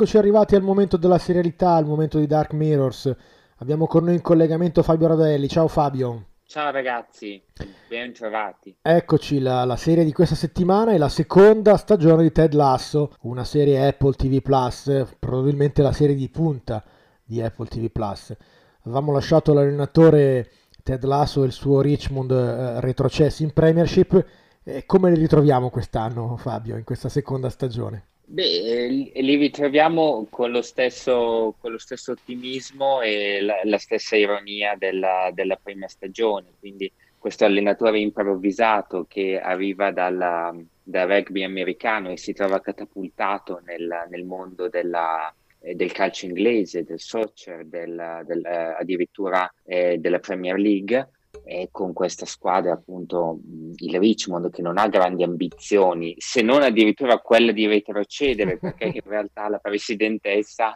Eccoci 0.00 0.16
arrivati 0.16 0.54
al 0.54 0.62
momento 0.62 0.96
della 0.96 1.18
serialità, 1.18 1.74
al 1.74 1.84
momento 1.84 2.18
di 2.18 2.26
Dark 2.26 2.54
Mirrors. 2.54 3.14
Abbiamo 3.56 3.86
con 3.86 4.04
noi 4.04 4.14
in 4.14 4.22
collegamento 4.22 4.82
Fabio 4.82 5.08
Radelli. 5.08 5.46
Ciao 5.46 5.68
Fabio. 5.68 6.28
Ciao 6.46 6.70
ragazzi, 6.70 7.42
ben 7.86 8.14
trovati. 8.14 8.74
Eccoci, 8.80 9.40
la, 9.40 9.66
la, 9.66 9.76
serie 9.76 10.02
di 10.02 10.12
questa 10.12 10.34
settimana 10.34 10.92
è 10.92 10.96
la 10.96 11.10
seconda 11.10 11.76
stagione 11.76 12.22
di 12.22 12.32
Ted 12.32 12.54
Lasso, 12.54 13.12
una 13.24 13.44
serie 13.44 13.86
Apple 13.86 14.14
TV 14.14 14.40
Plus, 14.40 15.04
probabilmente 15.18 15.82
la 15.82 15.92
serie 15.92 16.14
di 16.14 16.30
punta 16.30 16.82
di 17.22 17.42
Apple 17.42 17.66
TV 17.66 17.90
Plus. 17.90 18.34
Avevamo 18.84 19.12
lasciato 19.12 19.52
l'allenatore 19.52 20.50
Ted 20.82 21.04
Lasso 21.04 21.42
e 21.42 21.46
il 21.46 21.52
suo 21.52 21.82
Richmond 21.82 22.30
eh, 22.30 22.80
retrocessi 22.80 23.42
in 23.42 23.52
Premiership. 23.52 24.24
E 24.62 24.86
come 24.86 25.10
li 25.10 25.20
ritroviamo 25.20 25.68
quest'anno, 25.68 26.38
Fabio, 26.38 26.78
in 26.78 26.84
questa 26.84 27.10
seconda 27.10 27.50
stagione? 27.50 28.09
Beh, 28.32 29.10
li 29.12 29.34
ritroviamo 29.34 30.28
con 30.30 30.52
lo 30.52 30.62
stesso, 30.62 31.56
con 31.58 31.72
lo 31.72 31.78
stesso 31.78 32.12
ottimismo 32.12 33.00
e 33.00 33.40
la, 33.40 33.56
la 33.64 33.78
stessa 33.78 34.14
ironia 34.14 34.76
della, 34.78 35.30
della, 35.34 35.56
prima 35.56 35.88
stagione. 35.88 36.52
Quindi 36.60 36.92
questo 37.18 37.44
allenatore 37.44 37.98
improvvisato 37.98 39.04
che 39.08 39.40
arriva 39.40 39.90
dalla, 39.90 40.54
dal 40.80 41.08
rugby 41.08 41.42
americano 41.42 42.10
e 42.10 42.16
si 42.18 42.32
trova 42.32 42.60
catapultato 42.60 43.62
nel, 43.64 44.06
nel 44.08 44.24
mondo 44.24 44.68
della, 44.68 45.34
eh, 45.58 45.74
del 45.74 45.90
calcio 45.90 46.26
inglese, 46.26 46.84
del 46.84 47.00
soccer, 47.00 47.64
del, 47.66 48.22
del, 48.24 48.44
addirittura 48.44 49.52
eh, 49.64 49.98
della 49.98 50.20
Premier 50.20 50.56
League 50.56 51.08
e 51.50 51.68
con 51.72 51.92
questa 51.92 52.26
squadra 52.26 52.74
appunto 52.74 53.40
il 53.74 53.98
Richmond 53.98 54.50
che 54.50 54.62
non 54.62 54.78
ha 54.78 54.86
grandi 54.86 55.24
ambizioni 55.24 56.14
se 56.16 56.42
non 56.42 56.62
addirittura 56.62 57.18
quella 57.18 57.50
di 57.50 57.66
retrocedere 57.66 58.56
perché 58.56 58.84
in 58.84 59.00
realtà 59.04 59.48
la 59.48 59.58
presidentessa 59.58 60.72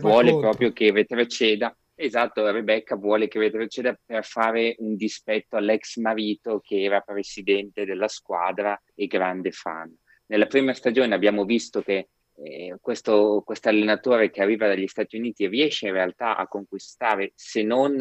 vuole 0.00 0.32
conto. 0.32 0.46
proprio 0.46 0.72
che 0.72 0.92
retroceda 0.92 1.74
esatto 1.94 2.50
Rebecca 2.50 2.94
vuole 2.94 3.26
che 3.26 3.38
retroceda 3.38 3.98
per 4.04 4.22
fare 4.22 4.76
un 4.80 4.96
dispetto 4.96 5.56
all'ex 5.56 5.96
marito 5.96 6.60
che 6.60 6.82
era 6.82 7.00
presidente 7.00 7.86
della 7.86 8.08
squadra 8.08 8.78
e 8.94 9.06
grande 9.06 9.50
fan 9.50 9.90
nella 10.26 10.46
prima 10.46 10.74
stagione 10.74 11.14
abbiamo 11.14 11.46
visto 11.46 11.80
che 11.80 12.08
eh, 12.40 12.76
questo 12.82 13.42
allenatore 13.62 14.30
che 14.30 14.42
arriva 14.42 14.66
dagli 14.66 14.86
Stati 14.86 15.16
Uniti 15.16 15.48
riesce 15.48 15.86
in 15.86 15.94
realtà 15.94 16.36
a 16.36 16.46
conquistare 16.46 17.32
se 17.34 17.62
non 17.62 17.96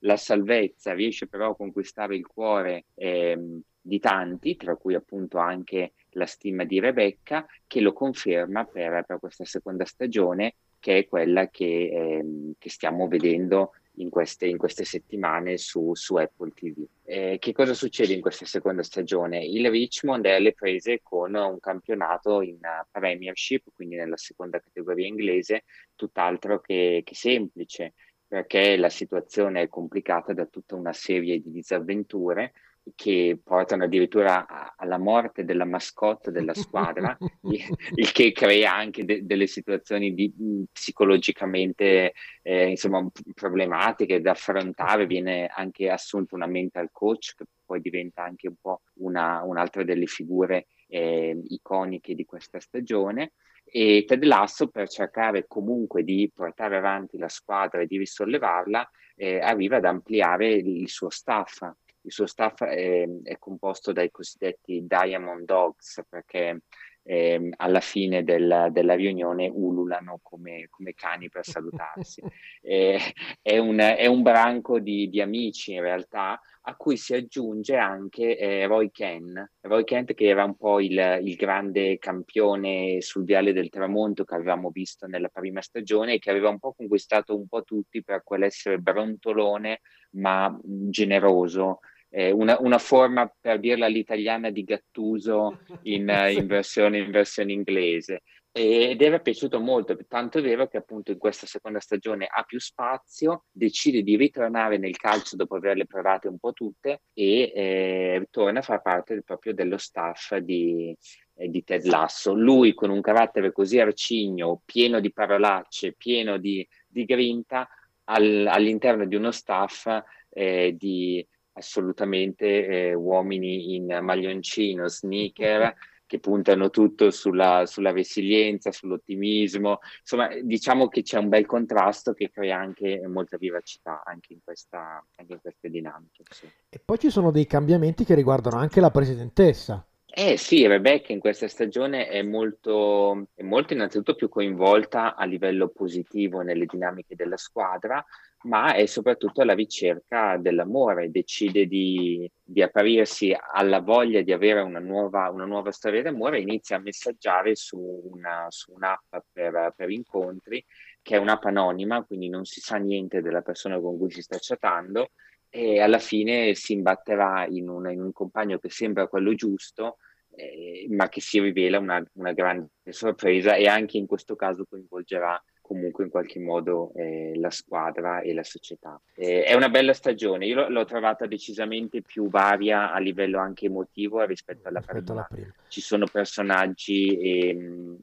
la 0.00 0.16
salvezza, 0.16 0.92
riesce 0.92 1.26
però 1.26 1.50
a 1.50 1.56
conquistare 1.56 2.16
il 2.16 2.26
cuore 2.26 2.84
eh, 2.94 3.60
di 3.80 3.98
tanti, 3.98 4.56
tra 4.56 4.76
cui 4.76 4.94
appunto 4.94 5.38
anche 5.38 5.92
la 6.10 6.26
stima 6.26 6.64
di 6.64 6.80
Rebecca, 6.80 7.46
che 7.66 7.80
lo 7.80 7.92
conferma 7.92 8.64
per, 8.64 9.04
per 9.06 9.18
questa 9.18 9.44
seconda 9.44 9.84
stagione, 9.84 10.54
che 10.78 10.98
è 10.98 11.08
quella 11.08 11.48
che, 11.48 11.64
eh, 11.66 12.24
che 12.58 12.70
stiamo 12.70 13.06
vedendo 13.06 13.72
in 13.94 14.08
queste, 14.08 14.46
in 14.46 14.56
queste 14.56 14.84
settimane 14.84 15.58
su, 15.58 15.94
su, 15.94 16.16
Apple 16.16 16.52
TV. 16.54 16.86
Eh, 17.04 17.36
che 17.38 17.52
cosa 17.52 17.74
succede 17.74 18.14
in 18.14 18.20
questa 18.20 18.46
seconda 18.46 18.82
stagione? 18.82 19.44
Il 19.44 19.68
Richmond 19.68 20.24
è 20.24 20.34
alle 20.34 20.54
prese 20.54 21.00
con 21.02 21.34
un 21.34 21.58
campionato 21.60 22.40
in 22.40 22.58
Premiership, 22.90 23.66
quindi 23.74 23.96
nella 23.96 24.16
seconda 24.16 24.58
categoria 24.58 25.06
inglese, 25.06 25.64
tutt'altro 25.94 26.60
che, 26.60 27.02
che 27.04 27.14
semplice 27.14 27.92
perché 28.30 28.76
la 28.76 28.90
situazione 28.90 29.62
è 29.62 29.68
complicata 29.68 30.32
da 30.32 30.46
tutta 30.46 30.76
una 30.76 30.92
serie 30.92 31.40
di 31.40 31.50
disavventure 31.50 32.52
che 32.94 33.36
portano 33.42 33.82
addirittura 33.82 34.76
alla 34.76 34.98
morte 34.98 35.44
della 35.44 35.64
mascotte 35.64 36.30
della 36.30 36.54
squadra, 36.54 37.18
il 37.42 38.12
che 38.12 38.30
crea 38.30 38.72
anche 38.72 39.04
de- 39.04 39.26
delle 39.26 39.48
situazioni 39.48 40.14
di, 40.14 40.32
psicologicamente 40.70 42.12
eh, 42.42 42.68
insomma, 42.68 43.04
problematiche 43.34 44.20
da 44.20 44.30
affrontare. 44.30 45.06
Viene 45.06 45.48
anche 45.48 45.90
assunto 45.90 46.36
una 46.36 46.46
mental 46.46 46.90
coach 46.92 47.34
che 47.36 47.46
poi 47.64 47.80
diventa 47.80 48.22
anche 48.22 48.46
un 48.46 48.54
po' 48.60 48.82
una, 49.00 49.42
un'altra 49.42 49.82
delle 49.82 50.06
figure 50.06 50.68
eh, 50.86 51.36
iconiche 51.48 52.14
di 52.14 52.24
questa 52.24 52.60
stagione 52.60 53.32
e 53.70 54.04
Ted 54.06 54.24
Lasso 54.24 54.68
per 54.68 54.88
cercare 54.88 55.46
comunque 55.46 56.02
di 56.02 56.30
portare 56.34 56.76
avanti 56.76 57.18
la 57.18 57.28
squadra 57.28 57.80
e 57.80 57.86
di 57.86 57.98
risollevarla 57.98 58.90
eh, 59.16 59.38
arriva 59.38 59.76
ad 59.76 59.84
ampliare 59.84 60.52
il 60.52 60.88
suo 60.88 61.10
staff. 61.10 61.62
Il 62.02 62.12
suo 62.12 62.26
staff 62.26 62.64
è, 62.64 63.06
è 63.22 63.38
composto 63.38 63.92
dai 63.92 64.10
cosiddetti 64.10 64.86
Diamond 64.86 65.44
Dogs 65.44 66.02
perché 66.08 66.62
eh, 67.10 67.50
alla 67.56 67.80
fine 67.80 68.22
del, 68.22 68.68
della 68.70 68.94
riunione 68.94 69.50
ululano 69.52 70.20
come, 70.22 70.68
come 70.70 70.94
cani 70.94 71.28
per 71.28 71.44
salutarsi. 71.44 72.22
eh, 72.62 73.00
è, 73.42 73.58
un, 73.58 73.80
è, 73.80 74.06
un, 74.06 74.22
branco 74.22 74.78
di, 74.78 75.08
di, 75.08 75.20
amici 75.20 75.72
in 75.72 75.80
realtà 75.80 76.40
a 76.62 76.76
cui 76.76 76.96
si 76.96 77.12
aggiunge 77.14 77.74
anche 77.74 78.38
eh, 78.38 78.66
Roy 78.66 78.92
Ken, 78.92 79.44
Roy 79.62 79.82
Kent 79.82 80.14
che 80.14 80.26
era 80.26 80.44
un 80.44 80.54
po' 80.54 80.78
il, 80.78 81.18
il, 81.24 81.34
grande 81.34 81.98
campione 81.98 83.00
sul 83.00 83.24
viale 83.24 83.52
del 83.52 83.70
tramonto 83.70 84.22
che 84.22 84.36
avevamo 84.36 84.70
visto 84.70 85.08
nella 85.08 85.30
prima 85.30 85.60
stagione 85.62 86.14
e 86.14 86.18
che 86.20 86.30
aveva 86.30 86.50
un 86.50 86.60
po' 86.60 86.74
conquistato 86.74 87.36
un 87.36 87.48
po' 87.48 87.64
tutti 87.64 88.04
per 88.04 88.22
quell'essere 88.22 88.78
brontolone 88.78 89.80
ma 90.12 90.56
generoso, 90.62 91.80
eh, 92.10 92.30
una, 92.30 92.58
una, 92.60 92.78
forma 92.78 93.32
per 93.40 93.58
dirla 93.60 93.86
all'italiana 93.86 94.50
di 94.50 94.64
Gattuso 94.64 95.60
in, 95.82 96.08
in, 96.30 96.46
versione, 96.46 96.98
in 96.98 97.10
versione 97.10 97.52
inglese 97.52 98.22
ed 98.52 99.00
era 99.00 99.20
piaciuto 99.20 99.60
molto, 99.60 99.96
tanto 100.08 100.38
è 100.38 100.42
vero 100.42 100.66
che 100.66 100.76
appunto 100.76 101.12
in 101.12 101.18
questa 101.18 101.46
seconda 101.46 101.78
stagione 101.78 102.26
ha 102.28 102.42
più 102.42 102.58
spazio, 102.58 103.44
decide 103.52 104.02
di 104.02 104.16
ritornare 104.16 104.76
nel 104.76 104.96
calcio 104.96 105.36
dopo 105.36 105.54
averle 105.54 105.86
provate 105.86 106.26
un 106.26 106.36
po' 106.36 106.52
tutte 106.52 107.02
e 107.14 107.52
eh, 107.54 108.26
torna 108.30 108.58
a 108.58 108.62
far 108.62 108.82
parte 108.82 109.22
proprio 109.22 109.54
dello 109.54 109.78
staff 109.78 110.34
di, 110.38 110.96
eh, 111.34 111.48
di 111.48 111.62
Ted 111.62 111.84
Lasso. 111.84 112.34
Lui 112.34 112.74
con 112.74 112.90
un 112.90 113.00
carattere 113.00 113.52
così 113.52 113.78
arcigno, 113.78 114.62
pieno 114.64 114.98
di 114.98 115.12
parolacce, 115.12 115.92
pieno 115.92 116.36
di, 116.36 116.66
di 116.88 117.04
grinta, 117.04 117.68
al, 118.04 118.48
all'interno 118.48 119.06
di 119.06 119.14
uno 119.14 119.30
staff 119.30 119.86
eh, 120.28 120.74
di 120.76 121.24
assolutamente 121.60 122.66
eh, 122.66 122.94
uomini 122.94 123.76
in 123.76 124.00
maglioncino, 124.02 124.88
sneaker 124.88 125.74
che 126.10 126.18
puntano 126.18 126.70
tutto 126.70 127.12
sulla, 127.12 127.66
sulla, 127.66 127.92
resilienza, 127.92 128.72
sull'ottimismo. 128.72 129.78
Insomma, 130.00 130.28
diciamo 130.42 130.88
che 130.88 131.02
c'è 131.02 131.18
un 131.18 131.28
bel 131.28 131.46
contrasto 131.46 132.14
che 132.14 132.30
crea 132.30 132.58
anche 132.58 133.06
molta 133.06 133.36
vivacità 133.36 134.02
anche 134.04 134.32
in, 134.32 134.40
questa, 134.42 135.06
anche 135.14 135.34
in 135.34 135.40
queste 135.40 135.70
dinamiche. 135.70 136.24
Sì. 136.28 136.50
E 136.68 136.80
poi 136.84 136.98
ci 136.98 137.10
sono 137.10 137.30
dei 137.30 137.46
cambiamenti 137.46 138.04
che 138.04 138.16
riguardano 138.16 138.56
anche 138.56 138.80
la 138.80 138.90
presidentessa. 138.90 139.86
Eh 140.12 140.36
sì, 140.36 140.66
Rebecca 140.66 141.12
in 141.12 141.20
questa 141.20 141.46
stagione 141.46 142.08
è 142.08 142.20
molto, 142.22 143.28
è 143.32 143.42
molto 143.42 143.74
innanzitutto 143.74 144.16
più 144.16 144.28
coinvolta 144.28 145.14
a 145.14 145.24
livello 145.24 145.68
positivo 145.68 146.40
nelle 146.40 146.66
dinamiche 146.66 147.14
della 147.14 147.36
squadra, 147.36 148.04
ma 148.42 148.74
è 148.74 148.86
soprattutto 148.86 149.40
alla 149.40 149.54
ricerca 149.54 150.36
dell'amore, 150.36 151.12
decide 151.12 151.66
di, 151.66 152.28
di 152.42 152.60
aprirsi 152.60 153.32
alla 153.52 153.80
voglia 153.80 154.20
di 154.22 154.32
avere 154.32 154.60
una 154.62 154.80
nuova, 154.80 155.30
una 155.30 155.44
nuova 155.44 155.70
storia 155.70 156.02
d'amore 156.02 156.38
e 156.38 156.42
inizia 156.42 156.76
a 156.76 156.80
messaggiare 156.80 157.54
su, 157.54 157.78
una, 158.12 158.46
su 158.48 158.72
un'app 158.72 159.14
per, 159.30 159.74
per 159.76 159.90
incontri, 159.90 160.64
che 161.02 161.14
è 161.14 161.18
un'app 161.18 161.44
anonima, 161.44 162.02
quindi 162.04 162.28
non 162.28 162.44
si 162.44 162.60
sa 162.60 162.78
niente 162.78 163.22
della 163.22 163.42
persona 163.42 163.78
con 163.78 163.96
cui 163.96 164.10
si 164.10 164.22
sta 164.22 164.38
chattando 164.40 165.10
e 165.50 165.80
alla 165.80 165.98
fine 165.98 166.54
si 166.54 166.72
imbatterà 166.74 167.44
in 167.46 167.68
un, 167.68 167.90
in 167.90 168.00
un 168.00 168.12
compagno 168.12 168.58
che 168.58 168.70
sembra 168.70 169.08
quello 169.08 169.34
giusto, 169.34 169.96
eh, 170.36 170.86
ma 170.90 171.08
che 171.08 171.20
si 171.20 171.40
rivela 171.40 171.78
una, 171.78 172.02
una, 172.14 172.32
grande 172.32 172.70
sorpresa 172.90 173.56
e 173.56 173.66
anche 173.66 173.98
in 173.98 174.06
questo 174.06 174.36
caso 174.36 174.64
coinvolgerà 174.68 175.42
comunque 175.60 176.04
in 176.04 176.10
qualche 176.10 176.38
modo 176.40 176.92
eh, 176.94 177.32
la 177.36 177.50
squadra 177.50 178.20
e 178.20 178.32
la 178.32 178.44
società. 178.44 179.00
Eh, 179.14 179.42
è 179.42 179.54
una 179.54 179.68
bella 179.68 179.92
stagione, 179.92 180.46
io 180.46 180.68
l'ho 180.68 180.84
trovata 180.84 181.26
decisamente 181.26 182.00
più 182.02 182.28
varia 182.28 182.92
a 182.92 182.98
livello 182.98 183.38
anche 183.38 183.66
emotivo 183.66 184.24
rispetto 184.24 184.68
alla, 184.68 184.78
rispetto 184.78 185.02
prima. 185.02 185.20
alla 185.20 185.28
prima. 185.28 185.54
Ci 185.68 185.80
sono 185.80 186.06
personaggi 186.06 187.16
e 187.18 187.96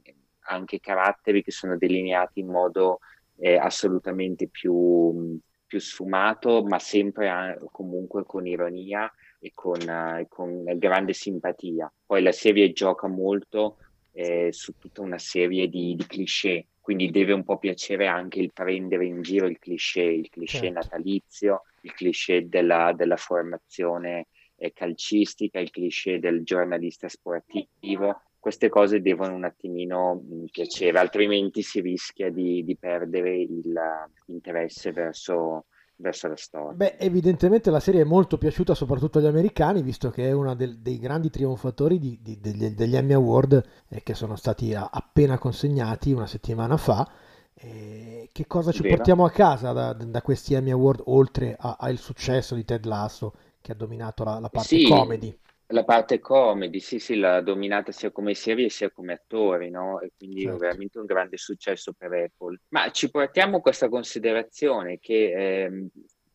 anche 0.47 0.79
caratteri 0.79 1.43
che 1.43 1.51
sono 1.51 1.77
delineati 1.77 2.39
in 2.39 2.47
modo 2.47 2.99
eh, 3.37 3.55
assolutamente 3.55 4.47
più, 4.47 5.37
più, 5.67 5.79
sfumato, 5.79 6.63
ma 6.63 6.79
sempre 6.79 7.59
comunque 7.71 8.23
con 8.25 8.47
ironia 8.47 9.11
e 9.39 9.51
con, 9.53 9.79
uh, 9.81 10.25
con 10.27 10.63
grande 10.77 11.13
simpatia. 11.13 11.91
Poi 12.05 12.23
la 12.23 12.31
serie 12.31 12.71
gioca 12.71 13.07
molto 13.07 13.77
eh, 14.13 14.49
su 14.51 14.77
tutta 14.77 15.01
una 15.01 15.19
serie 15.19 15.67
di, 15.67 15.95
di 15.95 16.05
cliché 16.07 16.67
quindi 16.87 17.11
deve 17.11 17.33
un 17.33 17.43
po' 17.43 17.57
piacere 17.57 18.07
anche 18.07 18.39
il 18.39 18.53
prendere 18.53 19.05
in 19.05 19.21
giro 19.21 19.45
il 19.45 19.59
cliché, 19.59 20.03
il 20.03 20.29
cliché 20.29 20.59
certo. 20.59 20.73
natalizio, 20.73 21.63
il 21.81 21.91
cliché 21.91 22.47
della, 22.47 22.93
della 22.93 23.17
formazione 23.17 24.27
eh, 24.55 24.71
calcistica, 24.71 25.59
il 25.59 25.69
cliché 25.69 26.17
del 26.17 26.45
giornalista 26.45 27.09
sportivo. 27.09 28.21
Queste 28.47 28.69
cose 28.69 29.01
devono 29.01 29.35
un 29.35 29.43
attimino 29.43 30.23
mh, 30.25 30.45
piacere, 30.51 30.99
altrimenti 30.99 31.61
si 31.61 31.81
rischia 31.81 32.31
di, 32.31 32.63
di 32.63 32.77
perdere 32.77 33.45
l'interesse 34.25 34.93
verso, 34.93 35.65
verso 35.97 36.29
la 36.29 36.37
storia. 36.37 36.71
Beh, 36.77 36.95
evidentemente 36.97 37.69
la 37.69 37.81
serie 37.81 38.03
è 38.03 38.05
molto 38.05 38.37
piaciuta 38.37 38.73
soprattutto 38.73 39.17
agli 39.17 39.25
americani, 39.25 39.81
visto 39.81 40.09
che 40.11 40.29
è 40.29 40.31
uno 40.31 40.55
del, 40.55 40.79
dei 40.79 40.97
grandi 40.97 41.29
trionfatori 41.29 41.99
di, 41.99 42.19
di, 42.21 42.39
degli, 42.39 42.69
degli, 42.69 42.95
Emmy 42.95 43.11
Award 43.11 43.61
eh, 43.89 44.01
che 44.01 44.13
sono 44.13 44.37
stati 44.37 44.73
appena 44.73 45.37
consegnati 45.37 46.13
una 46.13 46.25
settimana 46.25 46.77
fa. 46.77 47.05
Eh, 47.53 48.29
che 48.31 48.47
cosa 48.47 48.71
ci 48.71 48.81
Vero. 48.81 48.95
portiamo 48.95 49.25
a 49.25 49.29
casa 49.29 49.73
da, 49.73 49.91
da, 49.91 50.21
questi 50.21 50.53
Emmy 50.53 50.71
Award 50.71 51.01
oltre 51.07 51.57
al 51.59 51.97
successo 51.97 52.55
di 52.55 52.63
Ted 52.63 52.85
Lasso 52.85 53.33
che 53.59 53.73
ha 53.73 53.75
dominato 53.75 54.23
la, 54.23 54.39
la 54.39 54.49
parte 54.49 54.77
sì, 54.77 54.87
comedy? 54.87 55.37
La 55.71 55.83
parte 55.83 56.19
comedy, 56.19 56.79
sì, 56.79 56.97
sì, 56.97 57.15
l'ha 57.17 57.41
dominata 57.41 57.91
sia 57.91 58.11
come 58.11 58.33
serie 58.33 58.69
sia 58.69 58.89
come 58.89 59.13
attori, 59.13 59.69
no? 59.69 59.99
E 59.99 60.13
quindi 60.15 60.43
certo. 60.43 60.57
veramente 60.57 60.99
un 60.99 61.05
grande 61.05 61.37
successo 61.37 61.91
per 61.91 62.13
Apple. 62.13 62.61
Ma 62.69 62.89
ci 62.91 63.11
portiamo 63.11 63.59
questa 63.59 63.89
considerazione 63.89 64.97
che 64.99 65.65
eh, 65.65 65.87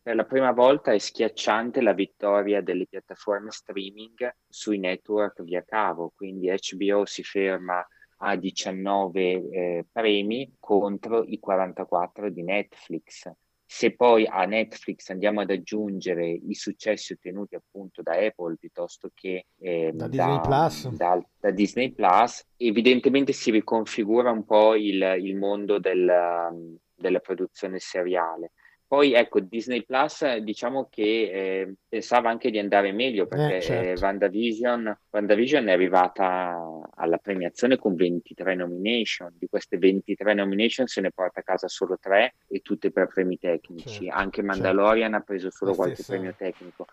per 0.03 0.15
la 0.15 0.25
prima 0.25 0.51
volta 0.51 0.91
è 0.91 0.99
schiacciante 0.99 1.81
la 1.81 1.93
vittoria 1.93 2.61
delle 2.61 2.85
piattaforme 2.85 3.49
streaming 3.49 4.35
sui 4.47 4.77
network 4.77 5.41
via 5.41 5.63
cavo, 5.63 6.11
quindi 6.13 6.49
HBO 6.49 7.05
si 7.05 7.23
ferma 7.23 7.83
a 8.17 8.35
19 8.35 9.49
eh, 9.49 9.85
premi 9.91 10.55
contro 10.59 11.23
i 11.23 11.39
44 11.39 12.29
di 12.29 12.43
Netflix. 12.43 13.31
Se 13.65 13.95
poi 13.95 14.25
a 14.27 14.45
Netflix 14.45 15.09
andiamo 15.09 15.41
ad 15.41 15.49
aggiungere 15.49 16.29
i 16.29 16.53
successi 16.53 17.13
ottenuti 17.13 17.55
appunto 17.55 18.01
da 18.01 18.13
Apple 18.13 18.57
piuttosto 18.59 19.09
che 19.13 19.47
eh, 19.59 19.91
da, 19.93 20.07
Disney 20.07 20.41
Plus. 20.41 20.89
Da, 20.89 21.25
da, 21.39 21.51
Disney 21.51 21.91
Plus, 21.91 22.45
evidentemente 22.57 23.33
si 23.33 23.51
riconfigura 23.51 24.31
un 24.31 24.45
po' 24.45 24.75
il, 24.75 25.01
il 25.19 25.35
mondo 25.35 25.79
del, 25.79 26.77
della 26.93 27.19
produzione 27.19 27.79
seriale. 27.79 28.51
Poi 28.93 29.13
ecco, 29.13 29.39
Disney 29.39 29.83
Plus 29.85 30.35
diciamo 30.35 30.87
che 30.87 31.01
eh, 31.01 31.73
pensava 31.89 32.29
anche 32.29 32.51
di 32.51 32.59
andare 32.59 32.91
meglio 32.91 33.25
perché 33.25 33.55
eh, 33.55 33.61
certo. 33.61 34.03
WandaVision, 34.03 34.99
WandaVision 35.09 35.67
è 35.67 35.71
arrivata 35.71 36.79
alla 36.93 37.17
premiazione 37.17 37.79
con 37.79 37.95
23 37.95 38.53
nomination, 38.53 39.33
di 39.35 39.47
queste 39.47 39.79
23 39.79 40.35
nomination 40.35 40.85
se 40.85 41.01
ne 41.01 41.09
porta 41.09 41.39
a 41.39 41.43
casa 41.43 41.67
solo 41.67 41.97
3 41.99 42.35
e 42.47 42.59
tutte 42.59 42.91
per 42.91 43.07
premi 43.07 43.39
tecnici, 43.39 44.05
certo. 44.05 44.15
anche 44.15 44.41
certo. 44.43 44.51
Mandalorian 44.51 45.09
certo. 45.09 45.15
ha 45.15 45.25
preso 45.25 45.49
solo 45.49 45.71
La 45.71 45.77
qualche 45.77 45.95
stessa. 45.95 46.11
premio 46.11 46.35
tecnico. 46.37 46.85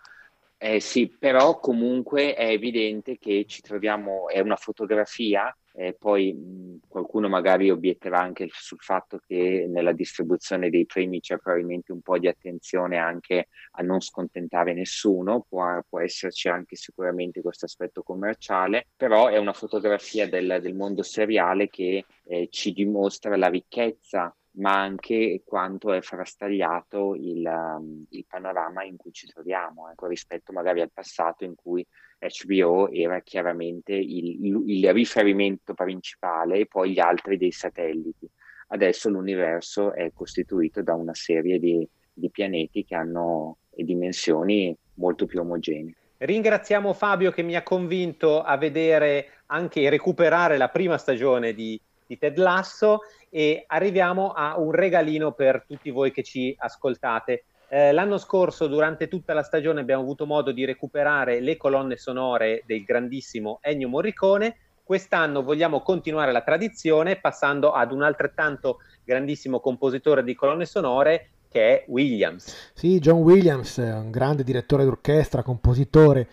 Eh, 0.57 0.79
sì, 0.79 1.07
però 1.07 1.59
comunque 1.59 2.33
è 2.33 2.47
evidente 2.47 3.19
che 3.19 3.45
ci 3.47 3.61
troviamo, 3.61 4.27
è 4.27 4.39
una 4.39 4.55
fotografia 4.55 5.55
e 5.73 5.95
poi 5.97 6.33
mh, 6.33 6.87
qualcuno 6.87 7.29
magari 7.29 7.69
obietterà 7.69 8.19
anche 8.19 8.47
sul 8.51 8.79
fatto 8.79 9.19
che 9.25 9.65
nella 9.69 9.93
distribuzione 9.93 10.69
dei 10.69 10.85
premi 10.85 11.19
c'è 11.19 11.37
probabilmente 11.37 11.91
un 11.91 12.01
po' 12.01 12.17
di 12.17 12.27
attenzione 12.27 12.97
anche 12.97 13.47
a 13.71 13.81
non 13.81 14.01
scontentare 14.01 14.73
nessuno, 14.73 15.45
può, 15.47 15.81
può 15.87 15.99
esserci 15.99 16.49
anche 16.49 16.75
sicuramente 16.75 17.41
questo 17.41 17.65
aspetto 17.65 18.03
commerciale, 18.03 18.87
però 18.95 19.27
è 19.27 19.37
una 19.37 19.53
fotografia 19.53 20.27
del, 20.27 20.59
del 20.61 20.75
mondo 20.75 21.03
seriale 21.03 21.69
che 21.69 22.05
eh, 22.25 22.47
ci 22.51 22.73
dimostra 22.73 23.35
la 23.37 23.47
ricchezza 23.47 24.35
ma 24.53 24.81
anche 24.81 25.41
quanto 25.45 25.93
è 25.93 26.01
frastagliato 26.01 27.15
il, 27.15 27.45
um, 27.45 28.05
il 28.09 28.25
panorama 28.27 28.83
in 28.83 28.97
cui 28.97 29.11
ci 29.13 29.27
troviamo, 29.27 29.89
ecco, 29.89 30.07
rispetto 30.07 30.51
magari 30.51 30.81
al 30.81 30.91
passato 30.91 31.43
in 31.45 31.55
cui 31.55 31.85
HBO 32.19 32.89
era 32.91 33.21
chiaramente 33.21 33.93
il, 33.93 34.63
il, 34.67 34.93
riferimento 34.93 35.73
principale 35.73 36.59
e 36.59 36.65
poi 36.67 36.91
gli 36.91 36.99
altri 36.99 37.37
dei 37.37 37.51
satelliti. 37.51 38.29
Adesso 38.67 39.09
l'universo 39.09 39.93
è 39.93 40.11
costituito 40.13 40.81
da 40.81 40.93
una 40.93 41.13
serie 41.13 41.57
di, 41.57 41.87
di 42.13 42.29
pianeti 42.29 42.85
che 42.85 42.95
hanno 42.95 43.57
dimensioni 43.69 44.75
molto 44.95 45.25
più 45.25 45.39
omogenee. 45.39 45.95
Ringraziamo 46.17 46.93
Fabio 46.93 47.31
che 47.31 47.41
mi 47.41 47.55
ha 47.55 47.63
convinto 47.63 48.43
a 48.43 48.55
vedere 48.55 49.41
anche 49.47 49.89
recuperare 49.89 50.57
la 50.57 50.69
prima 50.69 50.99
stagione 50.99 51.53
di, 51.53 51.79
di 52.05 52.17
Ted 52.19 52.37
Lasso 52.37 52.99
e 53.33 53.63
arriviamo 53.65 54.33
a 54.33 54.59
un 54.59 54.71
regalino 54.71 55.31
per 55.31 55.63
tutti 55.65 55.89
voi 55.89 56.11
che 56.11 56.21
ci 56.21 56.53
ascoltate. 56.57 57.45
Eh, 57.69 57.93
l'anno 57.93 58.17
scorso, 58.17 58.67
durante 58.67 59.07
tutta 59.07 59.33
la 59.33 59.41
stagione, 59.41 59.79
abbiamo 59.79 60.01
avuto 60.01 60.25
modo 60.25 60.51
di 60.51 60.65
recuperare 60.65 61.39
le 61.39 61.55
colonne 61.55 61.95
sonore 61.95 62.63
del 62.65 62.83
grandissimo 62.83 63.59
Ennio 63.61 63.87
Morricone. 63.87 64.57
Quest'anno 64.83 65.41
vogliamo 65.41 65.79
continuare 65.79 66.33
la 66.33 66.41
tradizione 66.41 67.15
passando 67.15 67.71
ad 67.71 67.93
un 67.93 68.03
altrettanto 68.03 68.79
grandissimo 69.05 69.61
compositore 69.61 70.21
di 70.21 70.35
colonne 70.35 70.65
sonore 70.65 71.29
che 71.49 71.83
è 71.83 71.85
Williams. 71.87 72.71
Sì, 72.73 72.99
John 72.99 73.21
Williams, 73.21 73.77
un 73.77 74.11
grande 74.11 74.43
direttore 74.43 74.83
d'orchestra, 74.83 75.41
compositore 75.41 76.27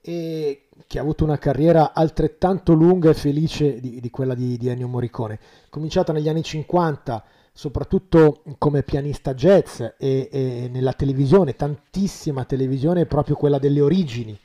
e 0.00 0.69
che 0.86 0.98
ha 0.98 1.02
avuto 1.02 1.24
una 1.24 1.38
carriera 1.38 1.92
altrettanto 1.92 2.72
lunga 2.72 3.10
e 3.10 3.14
felice 3.14 3.80
di, 3.80 4.00
di 4.00 4.10
quella 4.10 4.34
di, 4.34 4.56
di 4.56 4.68
Ennio 4.68 4.88
Morricone. 4.88 5.38
Cominciata 5.68 6.12
negli 6.12 6.28
anni 6.28 6.42
50 6.42 7.24
soprattutto 7.52 8.42
come 8.58 8.82
pianista 8.82 9.34
jazz 9.34 9.80
e, 9.80 9.94
e, 9.98 10.68
nella 10.70 10.92
televisione, 10.92 11.56
tantissima 11.56 12.44
televisione, 12.44 13.06
proprio 13.06 13.36
quella 13.36 13.58
delle 13.58 13.80
origini, 13.80 14.38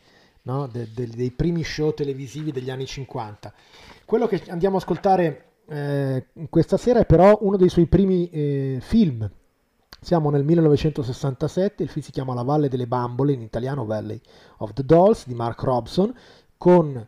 no? 0.44 0.68
de, 0.68 0.90
de, 0.94 1.08
dei 1.08 1.32
primi 1.32 1.64
show 1.64 1.94
televisivi 1.94 2.52
degli 2.52 2.70
anni 2.70 2.86
50. 2.86 3.54
Quello 4.06 4.28
che 4.28 4.42
andiamo 4.48 4.76
a 4.76 4.80
ascoltare 4.80 5.46
eh, 5.68 6.26
questa 6.50 6.78
sera 6.78 7.00
è 7.00 7.06
però 7.06 7.38
uno 7.42 7.58
dei 7.58 7.70
suoi 7.70 7.86
primi 7.86 8.30
eh, 8.30 8.78
film. 8.82 9.30
Siamo 10.00 10.30
nel 10.30 10.44
1967, 10.44 11.84
il 11.84 11.90
film 11.90 12.06
si 12.06 12.12
chiama 12.12 12.34
La 12.34 12.44
Valle 12.44 12.70
delle 12.70 12.88
Bambole, 12.88 13.34
in 13.34 13.42
italiano 13.42 13.86
Valley 13.86 14.20
of 14.58 14.74
the 14.74 14.84
Dolls, 14.84 15.26
di 15.28 15.34
Mark 15.34 15.62
Robson, 15.64 16.14
con 16.58 17.08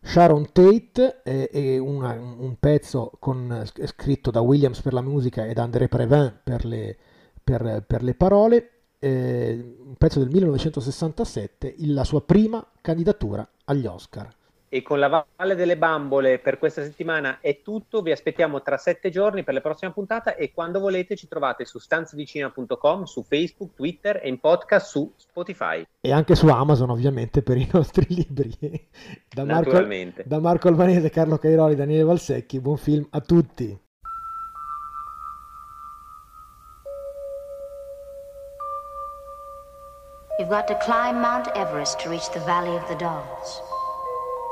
Sharon 0.00 0.52
Tate 0.52 1.22
è, 1.22 1.50
è 1.50 1.78
una, 1.78 2.12
un 2.12 2.56
pezzo 2.58 3.12
con, 3.18 3.64
scritto 3.84 4.30
da 4.30 4.40
Williams 4.40 4.80
per 4.80 4.92
la 4.92 5.02
musica 5.02 5.46
e 5.46 5.52
da 5.52 5.64
André 5.64 5.88
Previn 5.88 6.40
per 6.42 6.64
le, 6.64 6.96
per, 7.42 7.84
per 7.86 8.02
le 8.02 8.14
parole, 8.14 8.70
eh, 8.98 9.76
un 9.84 9.94
pezzo 9.96 10.18
del 10.18 10.28
1967, 10.30 11.74
la 11.78 12.04
sua 12.04 12.22
prima 12.22 12.66
candidatura 12.80 13.48
agli 13.64 13.86
Oscar. 13.86 14.34
E 14.70 14.82
con 14.82 14.98
la 14.98 15.08
Valle 15.08 15.54
delle 15.54 15.78
Bambole 15.78 16.38
per 16.38 16.58
questa 16.58 16.82
settimana 16.82 17.38
è 17.40 17.62
tutto. 17.62 18.02
Vi 18.02 18.10
aspettiamo 18.10 18.60
tra 18.60 18.76
sette 18.76 19.10
giorni 19.10 19.42
per 19.44 19.54
la 19.54 19.60
prossima 19.60 19.92
puntata 19.92 20.34
e 20.34 20.52
quando 20.52 20.78
volete 20.78 21.16
ci 21.16 21.26
trovate 21.26 21.64
su 21.64 21.78
stanzevicina.com, 21.78 23.04
su 23.04 23.22
Facebook, 23.22 23.74
Twitter 23.74 24.20
e 24.22 24.28
in 24.28 24.38
podcast 24.40 24.90
su 24.90 25.12
Spotify. 25.16 25.84
E 26.00 26.12
anche 26.12 26.34
su 26.34 26.48
Amazon 26.48 26.90
ovviamente 26.90 27.42
per 27.42 27.56
i 27.56 27.68
nostri 27.72 28.06
libri. 28.08 28.56
Da 29.28 29.44
Marco, 29.44 29.86
da 30.24 30.38
Marco 30.38 30.68
Albanese, 30.68 31.10
Carlo 31.10 31.38
Cairoli, 31.38 31.74
Daniele 31.74 32.04
Valsecchi, 32.04 32.60
buon 32.60 32.76
film 32.76 33.06
a 33.10 33.20
tutti. 33.20 33.86
You've 40.38 40.50
got 40.50 40.68
to 40.68 40.76
climb 40.76 41.20
Mount 41.20 41.48
Everest 41.56 41.98
to 42.00 42.10
reach 42.10 42.30
the 42.30 42.38
Valley 42.38 42.76
of 42.76 42.86
the 42.86 42.94
Dolls. 42.94 43.67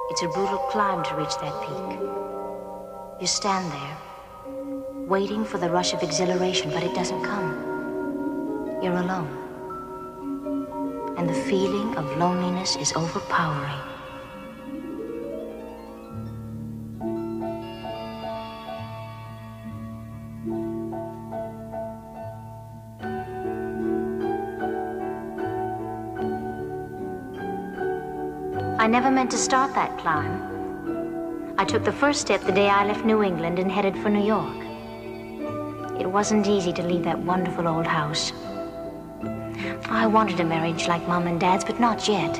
It's 0.09 0.23
a 0.23 0.29
brutal 0.29 0.59
climb 0.71 1.03
to 1.03 1.15
reach 1.17 1.37
that 1.41 1.61
peak. 1.63 1.99
You 3.21 3.27
stand 3.27 3.73
there, 3.73 3.97
waiting 5.09 5.45
for 5.45 5.59
the 5.59 5.69
rush 5.69 5.93
of 5.93 6.03
exhilaration, 6.03 6.71
but 6.71 6.85
it 6.85 6.95
doesn't 6.95 7.25
come. 7.25 8.79
You're 8.83 8.99
alone. 8.99 9.29
And 11.19 11.29
the 11.29 11.35
feeling 11.35 11.97
of 11.97 12.17
loneliness 12.19 12.77
is 12.77 12.93
overpowering. 12.93 13.96
I 28.87 28.89
never 28.89 29.11
meant 29.11 29.33
to 29.33 29.37
start 29.37 29.75
that 29.75 29.99
climb. 29.99 31.55
I 31.59 31.65
took 31.65 31.83
the 31.83 31.91
first 31.91 32.21
step 32.21 32.41
the 32.43 32.53
day 32.53 32.69
I 32.69 32.87
left 32.87 33.05
New 33.05 33.21
England 33.21 33.59
and 33.59 33.69
headed 33.69 33.99
for 33.99 34.11
New 34.11 34.25
York. 34.25 34.59
It 36.01 36.07
wasn't 36.07 36.47
easy 36.47 36.73
to 36.75 36.85
leave 36.85 37.03
that 37.03 37.19
wonderful 37.19 37.67
old 37.67 37.85
house. 37.85 38.31
I 39.91 40.07
wanted 40.07 40.39
a 40.39 40.45
marriage 40.45 40.87
like 40.87 41.09
Mom 41.09 41.27
and 41.27 41.41
Dad's, 41.41 41.65
but 41.65 41.81
not 41.81 42.07
yet. 42.07 42.37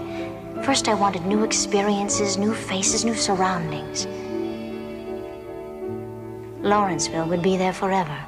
First, 0.65 0.87
I 0.87 0.95
wanted 0.95 1.27
new 1.27 1.43
experiences, 1.43 2.39
new 2.39 2.55
faces, 2.55 3.05
new 3.05 3.17
surroundings. 3.17 4.07
Lawrenceville 6.65 7.27
would 7.27 7.43
be 7.43 7.57
there 7.57 7.73
forever. 7.73 8.25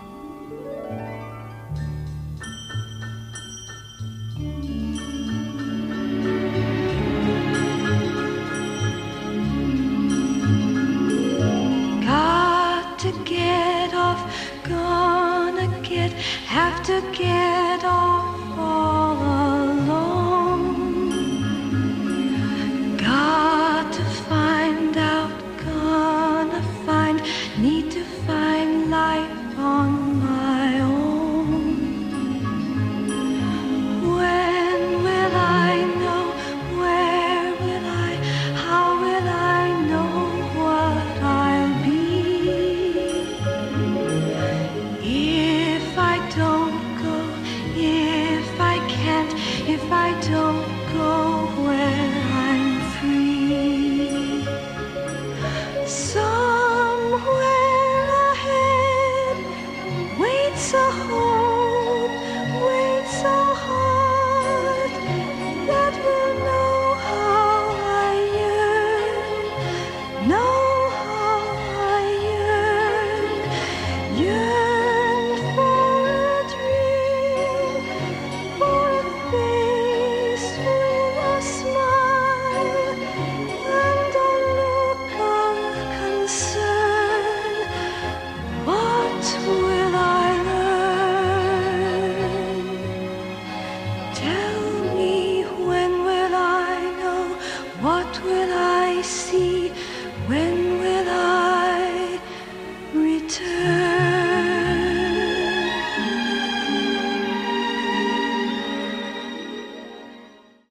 again. 16.98 17.37